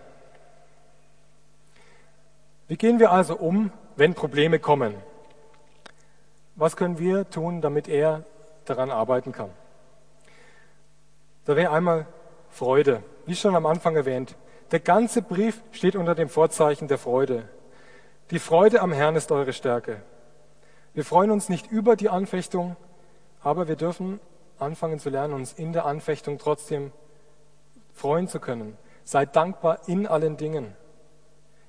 Wie 2.66 2.78
gehen 2.78 3.00
wir 3.00 3.12
also 3.12 3.36
um, 3.36 3.70
wenn 3.96 4.14
Probleme 4.14 4.60
kommen? 4.60 4.94
Was 6.56 6.74
können 6.74 6.98
wir 6.98 7.28
tun, 7.28 7.60
damit 7.60 7.86
er 7.86 8.24
daran 8.64 8.90
arbeiten 8.90 9.32
kann? 9.32 9.50
Da 11.44 11.54
wäre 11.54 11.70
einmal 11.70 12.06
Freude, 12.48 13.02
wie 13.26 13.36
schon 13.36 13.56
am 13.56 13.66
Anfang 13.66 13.94
erwähnt. 13.94 14.36
Der 14.70 14.80
ganze 14.80 15.20
Brief 15.20 15.60
steht 15.72 15.96
unter 15.96 16.14
dem 16.14 16.30
Vorzeichen 16.30 16.88
der 16.88 16.96
Freude. 16.96 17.46
Die 18.30 18.38
Freude 18.38 18.80
am 18.80 18.92
Herrn 18.92 19.16
ist 19.16 19.30
eure 19.32 19.52
Stärke. 19.52 20.00
Wir 20.98 21.04
freuen 21.04 21.30
uns 21.30 21.48
nicht 21.48 21.70
über 21.70 21.94
die 21.94 22.08
Anfechtung, 22.08 22.76
aber 23.40 23.68
wir 23.68 23.76
dürfen 23.76 24.18
anfangen 24.58 24.98
zu 24.98 25.10
lernen, 25.10 25.32
uns 25.32 25.52
in 25.52 25.72
der 25.72 25.84
Anfechtung 25.84 26.38
trotzdem 26.38 26.90
freuen 27.92 28.26
zu 28.26 28.40
können. 28.40 28.76
Seid 29.04 29.36
dankbar 29.36 29.86
in 29.86 30.08
allen 30.08 30.36
Dingen. 30.36 30.74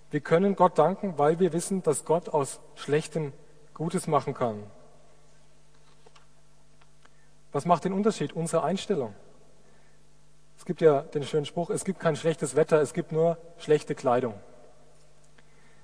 Wir 0.09 0.21
können 0.21 0.55
Gott 0.55 0.79
danken, 0.79 1.19
weil 1.19 1.39
wir 1.39 1.53
wissen, 1.53 1.83
dass 1.83 2.05
Gott 2.05 2.29
aus 2.29 2.59
Schlechtem 2.73 3.31
Gutes 3.75 4.07
machen 4.07 4.33
kann. 4.33 4.63
Was 7.51 7.65
macht 7.65 7.85
den 7.85 7.93
Unterschied? 7.93 8.33
Unsere 8.33 8.63
Einstellung. 8.63 9.13
Es 10.57 10.65
gibt 10.65 10.81
ja 10.81 11.01
den 11.01 11.21
schönen 11.21 11.45
Spruch, 11.45 11.69
es 11.69 11.85
gibt 11.85 11.99
kein 11.99 12.15
schlechtes 12.15 12.55
Wetter, 12.55 12.81
es 12.81 12.95
gibt 12.95 13.11
nur 13.11 13.37
schlechte 13.59 13.93
Kleidung. 13.93 14.33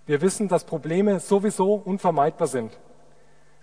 Wir 0.07 0.21
wissen, 0.21 0.47
dass 0.47 0.63
Probleme 0.63 1.19
sowieso 1.19 1.75
unvermeidbar 1.75 2.47
sind. 2.47 2.75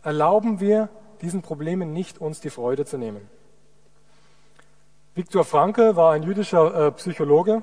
Erlauben 0.02 0.60
wir 0.60 0.88
diesen 1.20 1.42
Problemen 1.42 1.92
nicht, 1.92 2.20
uns 2.20 2.40
die 2.40 2.50
Freude 2.50 2.84
zu 2.84 2.98
nehmen. 2.98 3.28
Viktor 5.14 5.44
Frankl 5.44 5.94
war 5.94 6.12
ein 6.12 6.22
jüdischer 6.22 6.88
äh, 6.88 6.92
Psychologe, 6.92 7.62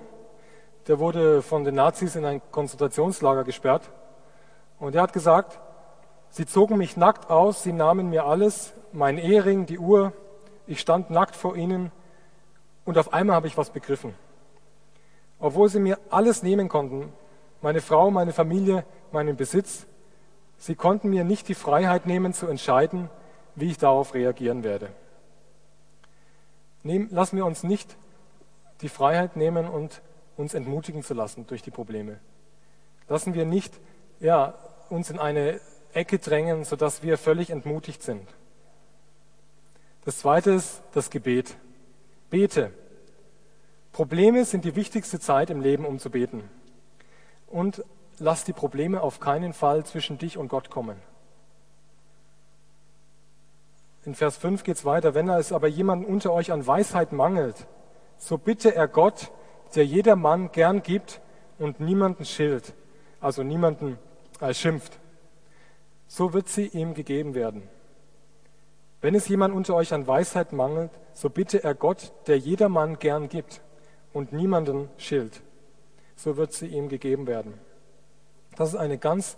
der 0.88 1.00
wurde 1.00 1.42
von 1.42 1.64
den 1.66 1.76
Nazis 1.76 2.16
in 2.16 2.24
ein 2.24 2.42
Konzentrationslager 2.52 3.44
gesperrt. 3.44 3.90
Und 4.80 4.96
er 4.96 5.02
hat 5.02 5.14
gesagt, 5.14 5.60
sie 6.30 6.46
zogen 6.46 6.78
mich 6.78 6.96
nackt 6.96 7.30
aus, 7.30 7.64
sie 7.64 7.74
nahmen 7.74 8.10
mir 8.10 8.26
alles, 8.26 8.74
mein 8.94 9.18
Ehering, 9.18 9.66
die 9.66 9.80
Uhr, 9.80 10.14
ich 10.66 10.80
stand 10.80 11.10
nackt 11.10 11.36
vor 11.36 11.58
ihnen 11.58 11.92
und 12.86 12.98
auf 12.98 13.14
einmal 13.14 13.36
habe 13.36 13.48
ich 13.48 13.58
was 13.58 13.72
begriffen. 13.72 14.14
Obwohl 15.40 15.68
sie 15.70 15.80
mir 15.80 15.98
alles 16.10 16.44
nehmen 16.44 16.70
konnten, 16.70 17.12
meine 17.62 17.82
Frau, 17.82 18.12
meine 18.12 18.32
Familie, 18.32 18.86
meinen 19.12 19.36
Besitz, 19.36 19.86
sie 20.60 20.76
konnten 20.76 21.10
mir 21.10 21.24
nicht 21.24 21.47
die 21.47 21.55
Freiheit 21.55 22.05
nehmen 22.05 22.34
zu 22.34 22.45
entscheiden, 22.45 23.10
wie 23.55 23.72
ich 23.72 23.78
darauf 23.78 24.14
reagieren 24.14 24.64
werde. 24.64 24.91
Nehm, 26.84 27.07
lassen 27.12 27.38
wir 27.38 27.45
uns 27.45 27.64
nicht 27.64 27.97
die 28.82 28.89
Freiheit 28.89 29.36
nehmen 29.36 29.68
und 29.68 30.01
uns 30.38 30.53
entmutigen 30.53 31.03
zu 31.03 31.14
lassen 31.14 31.47
durch 31.47 31.62
die 31.62 31.72
Probleme. 31.72 32.20
Lassen 33.07 33.34
wir 33.34 33.45
nicht 33.45 33.74
ja, 34.20 34.53
uns 34.89 35.10
in 35.10 35.20
eine 35.20 35.60
Ecke 35.93 36.20
drängen, 36.20 36.64
sodass 36.64 37.03
wir 37.03 37.18
völlig 37.18 37.49
entmutigt 37.49 38.03
sind. 38.03 38.28
Das 40.05 40.20
zweite 40.20 40.51
ist 40.51 40.82
das 40.93 41.10
Gebet. 41.10 41.57
Bete. 42.30 42.72
Probleme 43.91 44.45
sind 44.45 44.66
die 44.66 44.76
wichtigste 44.76 45.20
Zeit 45.20 45.49
im 45.49 45.62
Leben, 45.62 45.86
um 45.86 45.99
zu 45.99 46.10
beten. 46.10 46.43
Und 47.47 47.84
lass 48.20 48.43
die 48.43 48.53
Probleme 48.53 49.01
auf 49.01 49.20
keinen 49.20 49.53
Fall 49.53 49.86
zwischen 49.86 50.17
dich 50.17 50.38
und 50.38 50.47
Gott 50.47 50.70
kommen. 50.70 50.97
In 54.05 54.15
Vers 54.15 54.38
5 54.38 54.63
geht 54.63 54.78
es 54.78 54.86
weiter. 54.86 55.13
Wenn 55.13 55.30
es 55.30 55.51
aber 55.51 55.67
jemand 55.67 56.07
unter 56.07 56.32
euch 56.32 56.51
an 56.51 56.65
Weisheit 56.65 57.11
mangelt, 57.11 57.67
so 58.17 58.38
bitte 58.38 58.74
er 58.76 58.88
Gott, 58.88 59.32
der 59.76 59.86
jeder 59.86 60.15
Mann 60.15 60.51
gern 60.51 60.82
gibt 60.82 61.22
und 61.57 61.80
niemanden 61.80 62.26
schilt, 62.26 62.74
also 63.20 63.43
niemanden 63.43 63.97
äh, 64.39 64.53
schimpft. 64.53 64.99
So 66.07 66.34
wird 66.34 66.49
sie 66.49 66.67
ihm 66.67 66.93
gegeben 66.93 67.36
werden. 67.36 67.63
Wenn 69.01 69.15
es 69.15 69.28
jemand 69.28 69.53
unter 69.53 69.76
euch 69.76 69.93
an 69.93 70.07
Weisheit 70.07 70.53
mangelt, 70.53 70.91
so 71.13 71.30
bitte 71.30 71.63
er 71.63 71.76
Gott, 71.76 72.11
der 72.28 72.38
jedermann 72.38 72.99
gern 72.99 73.30
gibt 73.30 73.61
und 74.11 74.34
niemanden 74.34 74.89
schilt. 74.97 75.41
So 76.15 76.36
wird 76.36 76.51
sie 76.51 76.67
ihm 76.67 76.89
gegeben 76.89 77.28
werden. 77.28 77.53
Das 78.56 78.70
ist 78.70 78.76
eine 78.76 78.97
ganz 78.97 79.38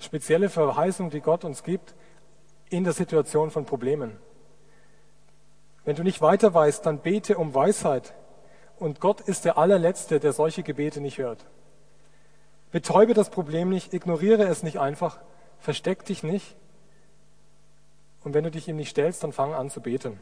spezielle 0.00 0.48
Verheißung, 0.48 1.10
die 1.10 1.20
Gott 1.20 1.44
uns 1.44 1.62
gibt 1.62 1.94
in 2.70 2.84
der 2.84 2.92
Situation 2.92 3.50
von 3.50 3.64
Problemen. 3.64 4.16
Wenn 5.84 5.96
du 5.96 6.02
nicht 6.02 6.20
weiter 6.20 6.54
weißt, 6.54 6.86
dann 6.86 6.98
bete 6.98 7.36
um 7.36 7.54
Weisheit. 7.54 8.14
Und 8.78 9.00
Gott 9.00 9.20
ist 9.20 9.44
der 9.44 9.58
allerletzte, 9.58 10.20
der 10.20 10.32
solche 10.32 10.62
Gebete 10.62 11.00
nicht 11.00 11.18
hört. 11.18 11.44
Betäube 12.70 13.14
das 13.14 13.30
Problem 13.30 13.68
nicht, 13.68 13.92
ignoriere 13.92 14.44
es 14.44 14.62
nicht 14.62 14.80
einfach, 14.80 15.20
versteck 15.58 16.04
dich 16.04 16.22
nicht. 16.22 16.56
Und 18.24 18.34
wenn 18.34 18.44
du 18.44 18.50
dich 18.50 18.68
ihm 18.68 18.76
nicht 18.76 18.90
stellst, 18.90 19.22
dann 19.22 19.32
fang 19.32 19.52
an 19.52 19.70
zu 19.70 19.80
beten. 19.80 20.18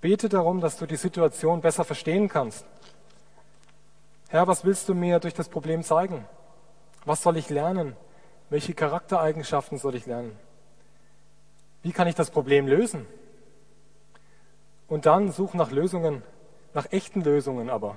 Bete 0.00 0.28
darum, 0.28 0.60
dass 0.60 0.76
du 0.76 0.86
die 0.86 0.96
Situation 0.96 1.60
besser 1.60 1.84
verstehen 1.84 2.28
kannst. 2.28 2.66
Herr, 4.28 4.46
was 4.48 4.64
willst 4.64 4.88
du 4.88 4.94
mir 4.94 5.20
durch 5.20 5.34
das 5.34 5.48
Problem 5.48 5.82
zeigen? 5.82 6.26
Was 7.04 7.22
soll 7.22 7.36
ich 7.36 7.48
lernen? 7.48 7.96
Welche 8.50 8.74
Charaktereigenschaften 8.74 9.78
soll 9.78 9.94
ich 9.94 10.06
lernen? 10.06 10.36
Wie 11.82 11.92
kann 11.92 12.08
ich 12.08 12.16
das 12.16 12.30
Problem 12.30 12.66
lösen? 12.66 13.06
Und 14.88 15.06
dann 15.06 15.30
such 15.30 15.54
nach 15.54 15.70
Lösungen, 15.70 16.22
nach 16.74 16.90
echten 16.90 17.22
Lösungen 17.22 17.70
aber. 17.70 17.96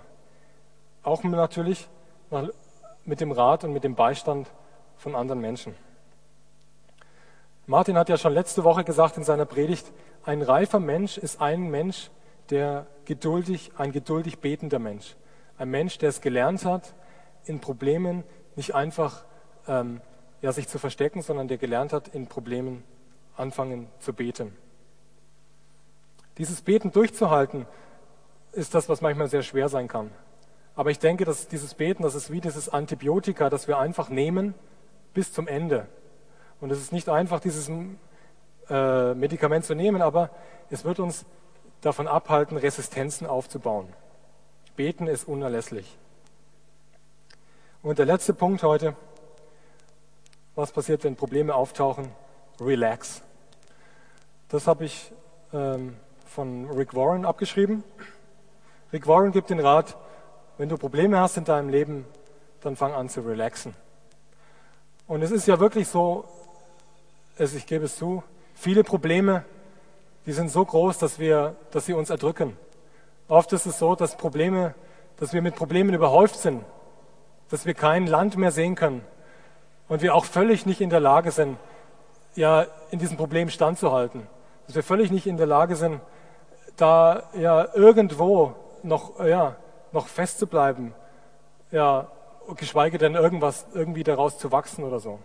Auch 1.02 1.24
natürlich 1.24 1.88
nach, 2.30 2.50
mit 3.06 3.22
dem 3.22 3.32
Rat 3.32 3.64
und 3.64 3.74
mit 3.74 3.84
dem 3.84 3.96
Beistand 3.96 4.52
von 4.98 5.16
anderen 5.16 5.42
Menschen. 5.42 5.76
Martin 7.66 7.98
hat 7.98 8.10
ja 8.10 8.18
schon 8.18 8.34
letzte 8.34 8.64
Woche 8.64 8.84
gesagt 8.84 9.18
in 9.18 9.24
seiner 9.24 9.46
Predigt, 9.46 9.92
ein 10.24 10.42
reifer 10.42 10.80
Mensch 10.80 11.18
ist 11.18 11.42
ein 11.42 11.70
Mensch, 11.70 12.12
der 12.50 12.88
geduldig, 13.06 13.72
ein 13.78 13.92
geduldig 13.92 14.40
betender 14.40 14.80
Mensch. 14.80 15.16
Ein 15.60 15.70
Mensch, 15.70 16.00
der 16.00 16.10
es 16.10 16.22
gelernt 16.22 16.66
hat, 16.66 16.96
in 17.46 17.60
Problemen 17.60 18.24
nicht 18.56 18.74
einfach 18.74 19.26
ähm, 19.68 20.02
ja, 20.42 20.52
sich 20.52 20.68
zu 20.68 20.80
verstecken, 20.80 21.22
sondern 21.22 21.48
der 21.48 21.58
gelernt 21.58 21.94
hat, 21.94 22.08
in 22.08 22.28
Problemen 22.28 22.84
anfangen 23.36 23.88
zu 24.00 24.14
beten. 24.14 24.56
Dieses 26.38 26.62
Beten 26.62 26.92
durchzuhalten, 26.92 27.68
ist 28.52 28.74
das, 28.74 28.90
was 28.90 29.02
manchmal 29.02 29.30
sehr 29.30 29.44
schwer 29.44 29.70
sein 29.70 29.88
kann. 29.88 30.10
Aber 30.76 30.92
ich 30.92 31.00
denke, 31.00 31.26
dass 31.26 31.48
dieses 31.48 31.74
Beten, 31.74 32.04
das 32.04 32.16
ist 32.16 32.32
wie 32.32 32.42
dieses 32.42 32.70
Antibiotika, 32.70 33.50
das 33.50 33.68
wir 33.68 33.78
einfach 33.78 34.10
nehmen 34.10 34.56
bis 35.14 35.34
zum 35.34 35.48
Ende. 35.48 35.88
Und 36.62 36.72
es 36.72 36.80
ist 36.80 36.92
nicht 36.92 37.10
einfach, 37.10 37.40
dieses 37.40 37.70
äh, 38.70 39.14
Medikament 39.14 39.66
zu 39.66 39.76
nehmen, 39.76 40.02
aber 40.02 40.30
es 40.70 40.86
wird 40.86 41.00
uns 41.00 41.26
davon 41.82 42.08
abhalten, 42.08 42.58
Resistenzen 42.58 43.28
aufzubauen. 43.28 43.88
Beten 44.80 45.08
ist 45.08 45.28
unerlässlich. 45.28 45.98
Und 47.84 48.00
der 48.00 48.06
letzte 48.06 48.34
Punkt 48.34 48.64
heute, 48.64 48.96
was 50.56 50.72
passiert, 50.72 51.04
wenn 51.04 51.18
Probleme 51.18 51.54
auftauchen? 51.54 52.10
Relax. 52.62 53.22
Das 54.48 54.68
habe 54.68 54.86
ich 54.86 55.12
ähm, 55.52 55.98
von 56.26 56.70
Rick 56.70 56.96
Warren 56.96 57.26
abgeschrieben. 57.26 57.84
Rick 58.94 59.06
Warren 59.06 59.34
gibt 59.34 59.50
den 59.50 59.60
Rat, 59.60 59.98
wenn 60.58 60.70
du 60.70 60.78
Probleme 60.78 61.20
hast 61.20 61.36
in 61.36 61.44
deinem 61.44 61.68
Leben, 61.68 62.06
dann 62.62 62.78
fang 62.78 62.94
an 62.94 63.10
zu 63.10 63.20
relaxen. 63.20 63.76
Und 65.08 65.24
es 65.24 65.32
ist 65.32 65.46
ja 65.46 65.60
wirklich 65.60 65.90
so, 65.90 66.24
also 67.38 67.58
ich 67.58 67.66
gebe 67.66 67.84
es 67.84 67.98
zu, 67.98 68.24
viele 68.56 68.86
Probleme, 68.86 69.44
die 70.26 70.32
sind 70.32 70.50
so 70.50 70.64
groß, 70.64 71.00
dass, 71.00 71.20
wir, 71.20 71.58
dass 71.72 71.86
sie 71.86 71.94
uns 71.94 72.10
erdrücken. 72.10 72.56
Oft 73.30 73.54
ist 73.54 73.66
es 73.66 73.80
so, 73.80 73.96
dass 73.96 74.18
Probleme, 74.18 74.76
dass 75.18 75.32
wir 75.32 75.42
mit 75.42 75.56
Problemen 75.56 75.94
überhäuft 75.94 76.36
sind, 76.36 76.66
dass 77.50 77.66
wir 77.66 77.74
kein 77.74 78.06
Land 78.06 78.36
mehr 78.36 78.52
sehen 78.52 78.76
können 78.76 79.02
und 79.88 80.02
wir 80.02 80.14
auch 80.14 80.26
völlig 80.26 80.66
nicht 80.66 80.82
in 80.82 80.90
der 80.90 81.00
Lage 81.00 81.32
sind, 81.32 81.58
ja, 82.36 82.66
in 82.92 83.00
diesem 83.00 83.16
Problem 83.16 83.50
standzuhalten 83.50 84.28
dass 84.70 84.76
wir 84.76 84.84
völlig 84.84 85.10
nicht 85.10 85.26
in 85.26 85.38
der 85.38 85.48
Lage 85.48 85.76
sind, 85.76 86.00
da 86.78 87.24
ja 87.34 87.74
irgendwo 87.74 88.54
noch, 88.84 89.20
ja, 89.20 89.56
noch 89.92 90.06
festzubleiben, 90.06 90.94
ja, 91.72 92.08
geschweige 92.56 93.00
denn 93.00 93.16
irgendwas, 93.16 93.66
irgendwie 93.74 94.04
daraus 94.04 94.38
zu 94.38 94.52
wachsen 94.52 94.84
oder 94.84 95.00
so. 95.00 95.18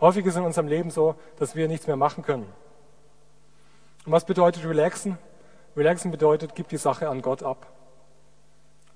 Häufig 0.00 0.24
ist 0.24 0.36
in 0.36 0.44
unserem 0.44 0.66
Leben 0.66 0.90
so, 0.90 1.14
dass 1.38 1.54
wir 1.54 1.68
nichts 1.68 1.86
mehr 1.86 1.96
machen 1.96 2.24
können. 2.24 2.50
Und 4.06 4.12
was 4.12 4.24
bedeutet 4.24 4.64
relaxen? 4.64 5.18
Relaxen 5.76 6.10
bedeutet, 6.10 6.54
gib 6.54 6.68
die 6.68 6.78
Sache 6.78 7.08
an 7.08 7.22
Gott 7.22 7.42
ab. 7.42 7.66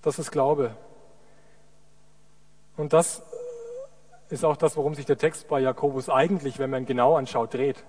Das 0.03 0.19
ist 0.19 0.31
Glaube. 0.31 0.75
Und 2.77 2.93
das 2.93 3.23
ist 4.31 4.45
auch 4.45 4.57
das, 4.57 4.77
worum 4.77 4.95
sich 4.95 5.05
der 5.05 5.19
Text 5.19 5.49
bei 5.49 5.61
Jakobus 5.61 6.09
eigentlich, 6.09 6.59
wenn 6.59 6.71
man 6.71 6.87
genau 6.87 7.17
anschaut, 7.17 7.53
dreht. 7.53 7.85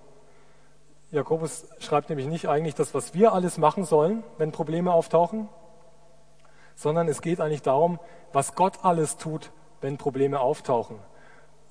Jakobus 1.12 1.68
schreibt 1.80 2.10
nämlich 2.10 2.28
nicht 2.28 2.50
eigentlich 2.50 2.76
das, 2.76 2.94
was 2.94 3.14
wir 3.14 3.34
alles 3.34 3.58
machen 3.58 3.86
sollen, 3.86 4.24
wenn 4.38 4.52
Probleme 4.52 4.92
auftauchen, 4.92 5.48
sondern 6.76 7.08
es 7.08 7.22
geht 7.22 7.40
eigentlich 7.40 7.62
darum, 7.62 8.00
was 8.34 8.56
Gott 8.56 8.84
alles 8.84 9.18
tut, 9.18 9.52
wenn 9.82 9.98
Probleme 9.98 10.40
auftauchen. 10.40 11.00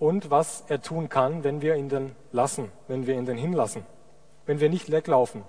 und 0.01 0.31
was 0.31 0.65
er 0.67 0.81
tun 0.81 1.09
kann, 1.09 1.45
wenn 1.45 1.61
wir 1.61 1.77
ihn 1.77 1.89
denn 1.89 2.17
lassen, 2.33 2.73
wenn 2.89 3.07
wir 3.07 3.15
ihn 3.15 3.27
denn 3.27 3.37
hinlassen, 3.37 3.85
wenn 4.47 4.59
wir 4.59 4.71
nicht 4.71 4.91
weglaufen, 4.91 5.45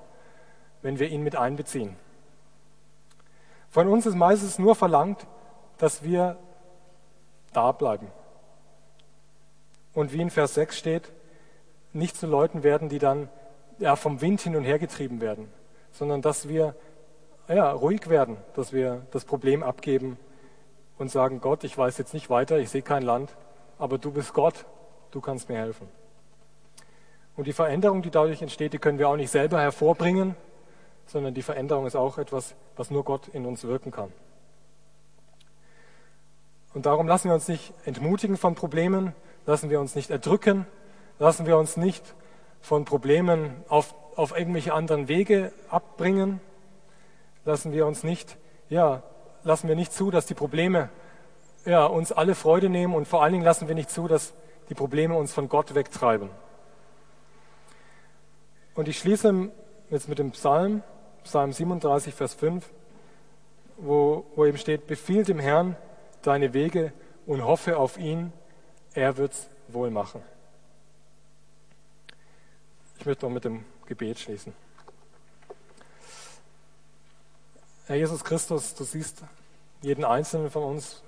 wenn 0.82 1.00
wir 1.00 1.10
ihn 1.10 1.24
mit 1.24 1.36
einbeziehen. 1.36 1.96
Von 3.70 3.88
uns 3.88 4.06
ist 4.06 4.16
meistens 4.16 4.60
nur 4.60 4.76
verlangt, 4.76 5.26
dass 5.78 6.04
wir 6.04 6.38
da 7.54 7.72
bleiben. 7.72 8.08
Und 9.94 10.14
wie 10.14 10.22
in 10.22 10.30
Vers 10.30 10.54
6 10.56 10.78
steht, 10.78 11.12
nicht 11.94 12.16
zu 12.16 12.28
Leuten 12.28 12.64
werden, 12.64 12.90
die 12.90 13.00
dann 13.00 13.30
ja, 13.80 13.96
vom 13.96 14.22
Wind 14.22 14.42
hin 14.42 14.56
und 14.56 14.64
her 14.64 14.80
getrieben 14.80 15.22
werden, 15.22 15.52
sondern 15.92 16.22
dass 16.22 16.48
wir 16.48 16.76
ja, 17.48 17.72
ruhig 17.72 18.10
werden, 18.10 18.38
dass 18.56 18.72
wir 18.72 19.02
das 19.12 19.26
Problem 19.26 19.64
abgeben 19.64 20.18
und 20.98 21.10
sagen, 21.10 21.42
Gott, 21.42 21.64
ich 21.64 21.78
weiß 21.78 21.98
jetzt 21.98 22.14
nicht 22.14 22.30
weiter, 22.30 22.60
ich 22.60 22.70
sehe 22.70 22.82
kein 22.82 23.04
Land, 23.04 23.36
aber 23.80 23.98
du 23.98 24.12
bist 24.12 24.34
Gott, 24.34 24.66
du 25.12 25.20
kannst 25.20 25.50
mir 25.50 25.58
helfen. 25.58 25.88
Und 27.36 27.48
die 27.48 27.54
Veränderung, 27.54 28.02
die 28.02 28.12
dadurch 28.12 28.42
entsteht, 28.42 28.74
die 28.74 28.78
können 28.78 29.00
wir 29.00 29.10
auch 29.10 29.16
nicht 29.16 29.32
selber 29.32 29.60
hervorbringen, 29.60 30.36
sondern 31.06 31.34
die 31.34 31.42
Veränderung 31.42 31.86
ist 31.86 31.96
auch 31.96 32.18
etwas, 32.18 32.56
was 32.76 32.92
nur 32.92 33.04
Gott 33.04 33.28
in 33.30 33.46
uns 33.46 33.64
wirken 33.64 33.92
kann. 33.92 34.12
Und 36.74 36.86
darum 36.86 37.08
lassen 37.08 37.28
wir 37.28 37.36
uns 37.36 37.48
nicht 37.48 37.74
entmutigen 37.86 38.38
von 38.38 38.56
Problemen, 38.56 39.14
lassen 39.46 39.70
wir 39.70 39.80
uns 39.80 39.96
nicht 39.96 40.10
erdrücken, 40.10 40.66
lassen 41.20 41.46
wir 41.46 41.58
uns 41.58 41.76
nicht 41.76 42.16
von 42.62 42.86
Problemen 42.86 43.64
auf, 43.68 43.94
auf 44.16 44.38
irgendwelche 44.38 44.74
anderen 44.74 45.08
Wege 45.08 45.52
abbringen, 45.70 46.40
lassen 47.44 47.74
wir 47.74 47.86
uns 47.86 48.04
nicht, 48.04 48.38
ja, 48.70 49.04
lassen 49.44 49.68
wir 49.68 49.76
nicht 49.76 49.92
zu, 49.92 50.12
dass 50.12 50.26
die 50.26 50.34
Probleme 50.34 50.90
ja, 51.66 51.86
uns 51.86 52.12
alle 52.12 52.36
Freude 52.36 52.70
nehmen 52.70 52.96
und 52.96 53.08
vor 53.08 53.24
allen 53.24 53.34
Dingen 53.34 53.46
lassen 53.46 53.68
wir 53.68 53.76
nicht 53.76 53.90
zu, 53.90 54.08
dass 54.08 54.34
die 54.70 54.76
Probleme 54.76 55.16
uns 55.16 55.34
von 55.34 55.50
Gott 55.50 55.76
wegtreiben. 55.76 56.30
Und 58.74 58.88
ich 58.88 59.00
schließe 59.00 59.52
jetzt 59.92 60.08
mit 60.08 60.18
dem 60.20 60.32
Psalm, 60.32 60.82
Psalm 61.24 61.52
37, 61.52 62.16
Vers 62.16 62.34
5, 62.34 62.68
wo, 63.78 64.26
wo 64.36 64.46
eben 64.46 64.58
steht, 64.58 64.88
befiehl 64.88 65.24
dem 65.24 65.38
Herrn 65.38 65.76
deine 66.24 66.54
Wege 66.54 66.94
und 67.26 67.44
hoffe 67.44 67.78
auf 67.78 67.98
ihn, 67.98 68.34
er 68.94 69.18
wird's 69.18 69.50
wohl 69.68 69.92
machen. 69.92 70.24
Ich 72.98 73.06
möchte 73.06 73.26
noch 73.26 73.34
mit 73.34 73.46
dem 73.46 73.66
Gebet 73.86 74.20
schließen. 74.20 74.54
Herr 77.88 77.96
Jesus 77.98 78.24
Christus, 78.24 78.74
du 78.76 78.84
siehst 78.84 79.24
jeden 79.82 80.06
einzelnen 80.06 80.50
von 80.50 80.64
uns, 80.64 81.04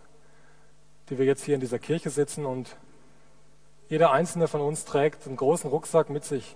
die 1.10 1.18
wir 1.18 1.26
jetzt 1.26 1.44
hier 1.44 1.56
in 1.56 1.62
dieser 1.62 1.80
Kirche 1.80 2.10
sitzen 2.10 2.46
und 2.46 2.76
jeder 3.88 4.12
einzelne 4.12 4.48
von 4.48 4.62
uns 4.62 4.86
trägt 4.86 5.28
einen 5.28 5.38
großen 5.38 5.70
Rucksack 5.70 6.10
mit 6.10 6.26
sich. 6.26 6.56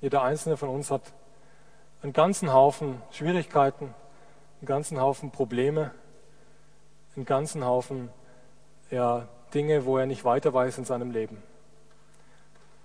Jeder 0.00 0.22
einzelne 0.22 0.56
von 0.56 0.68
uns 0.68 0.90
hat 0.90 1.02
einen 2.02 2.12
ganzen 2.12 2.52
Haufen 2.52 3.00
Schwierigkeiten, 3.10 3.94
einen 4.60 4.66
ganzen 4.66 5.00
Haufen 5.00 5.30
Probleme, 5.30 5.92
einen 7.16 7.24
ganzen 7.24 7.64
Haufen 7.64 8.10
ja, 8.90 9.28
Dinge, 9.54 9.84
wo 9.84 9.98
er 9.98 10.06
nicht 10.06 10.24
weiter 10.24 10.52
weiß 10.52 10.78
in 10.78 10.84
seinem 10.84 11.10
Leben. 11.12 11.42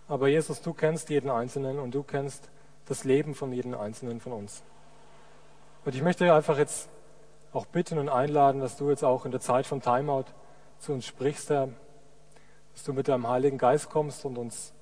Aber 0.08 0.28
Jesus, 0.28 0.62
du 0.62 0.74
kennst 0.74 1.10
jeden 1.10 1.30
Einzelnen 1.30 1.80
und 1.80 1.94
du 1.94 2.04
kennst 2.04 2.50
das 2.86 3.04
Leben 3.04 3.36
von 3.36 3.52
jedem 3.52 3.74
Einzelnen 3.74 4.22
von 4.22 4.34
uns. 4.34 4.64
Und 5.84 5.96
ich 5.96 6.02
möchte 6.02 6.32
einfach 6.34 6.58
jetzt 6.58 6.88
auch 7.54 7.66
bitten 7.66 7.98
und 7.98 8.10
einladen, 8.10 8.62
dass 8.62 8.78
du 8.78 8.90
jetzt 8.90 9.04
auch 9.04 9.26
in 9.26 9.32
der 9.32 9.42
Zeit 9.42 9.66
von 9.66 9.82
Timeout 9.82 10.26
zu 10.80 10.94
uns 10.94 11.06
sprichst, 11.06 11.50
Herr, 11.50 11.70
dass 12.74 12.84
du 12.84 12.94
mit 12.94 13.08
deinem 13.08 13.28
Heiligen 13.28 13.58
Geist 13.58 13.90
kommst 13.90 14.24
und 14.26 14.38
uns 14.38 14.74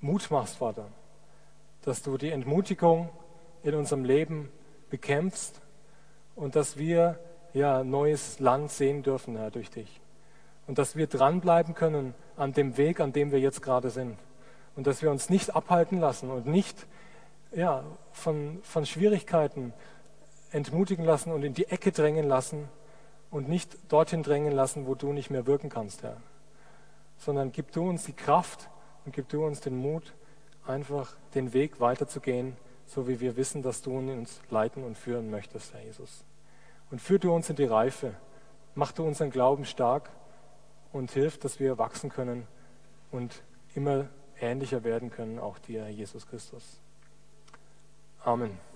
Mut 0.00 0.30
machst, 0.30 0.56
Vater, 0.56 0.86
dass 1.82 2.02
du 2.02 2.18
die 2.18 2.30
Entmutigung 2.30 3.08
in 3.62 3.74
unserem 3.74 4.04
Leben 4.04 4.50
bekämpfst 4.90 5.60
und 6.36 6.56
dass 6.56 6.76
wir 6.76 7.18
ja 7.52 7.82
neues 7.84 8.38
Land 8.40 8.70
sehen 8.70 9.02
dürfen, 9.02 9.36
Herr, 9.36 9.50
durch 9.50 9.70
dich. 9.70 10.00
Und 10.66 10.78
dass 10.78 10.96
wir 10.96 11.06
dranbleiben 11.06 11.74
können 11.74 12.14
an 12.36 12.52
dem 12.52 12.76
Weg, 12.76 13.00
an 13.00 13.12
dem 13.12 13.32
wir 13.32 13.40
jetzt 13.40 13.62
gerade 13.62 13.90
sind. 13.90 14.18
Und 14.76 14.86
dass 14.86 15.02
wir 15.02 15.10
uns 15.10 15.30
nicht 15.30 15.56
abhalten 15.56 15.98
lassen 15.98 16.30
und 16.30 16.46
nicht 16.46 16.86
ja, 17.52 17.84
von, 18.12 18.60
von 18.62 18.86
Schwierigkeiten 18.86 19.72
entmutigen 20.52 21.04
lassen 21.04 21.32
und 21.32 21.42
in 21.42 21.54
die 21.54 21.66
Ecke 21.66 21.90
drängen 21.90 22.28
lassen 22.28 22.68
und 23.30 23.48
nicht 23.48 23.76
dorthin 23.88 24.22
drängen 24.22 24.52
lassen, 24.52 24.86
wo 24.86 24.94
du 24.94 25.12
nicht 25.12 25.30
mehr 25.30 25.46
wirken 25.46 25.68
kannst, 25.68 26.02
Herr. 26.02 26.18
Sondern 27.18 27.50
gib 27.52 27.72
du 27.72 27.88
uns 27.88 28.04
die 28.04 28.12
Kraft 28.12 28.70
und 29.04 29.14
gib 29.14 29.28
du 29.28 29.44
uns 29.44 29.60
den 29.60 29.76
Mut, 29.76 30.14
einfach 30.66 31.16
den 31.34 31.52
Weg 31.52 31.80
weiterzugehen, 31.80 32.56
so 32.88 33.06
wie 33.06 33.20
wir 33.20 33.36
wissen, 33.36 33.62
dass 33.62 33.82
du 33.82 33.96
uns 33.96 34.40
leiten 34.50 34.82
und 34.82 34.96
führen 34.96 35.30
möchtest, 35.30 35.74
Herr 35.74 35.82
Jesus. 35.82 36.24
Und 36.90 37.00
führ 37.00 37.18
du 37.18 37.32
uns 37.34 37.50
in 37.50 37.56
die 37.56 37.66
Reife, 37.66 38.14
mach 38.74 38.92
du 38.92 39.04
unseren 39.04 39.30
Glauben 39.30 39.66
stark 39.66 40.10
und 40.92 41.10
hilf, 41.10 41.38
dass 41.38 41.60
wir 41.60 41.76
wachsen 41.76 42.08
können 42.08 42.46
und 43.10 43.42
immer 43.74 44.08
ähnlicher 44.40 44.84
werden 44.84 45.10
können, 45.10 45.38
auch 45.38 45.58
dir, 45.58 45.88
Jesus 45.90 46.26
Christus. 46.26 46.80
Amen. 48.24 48.67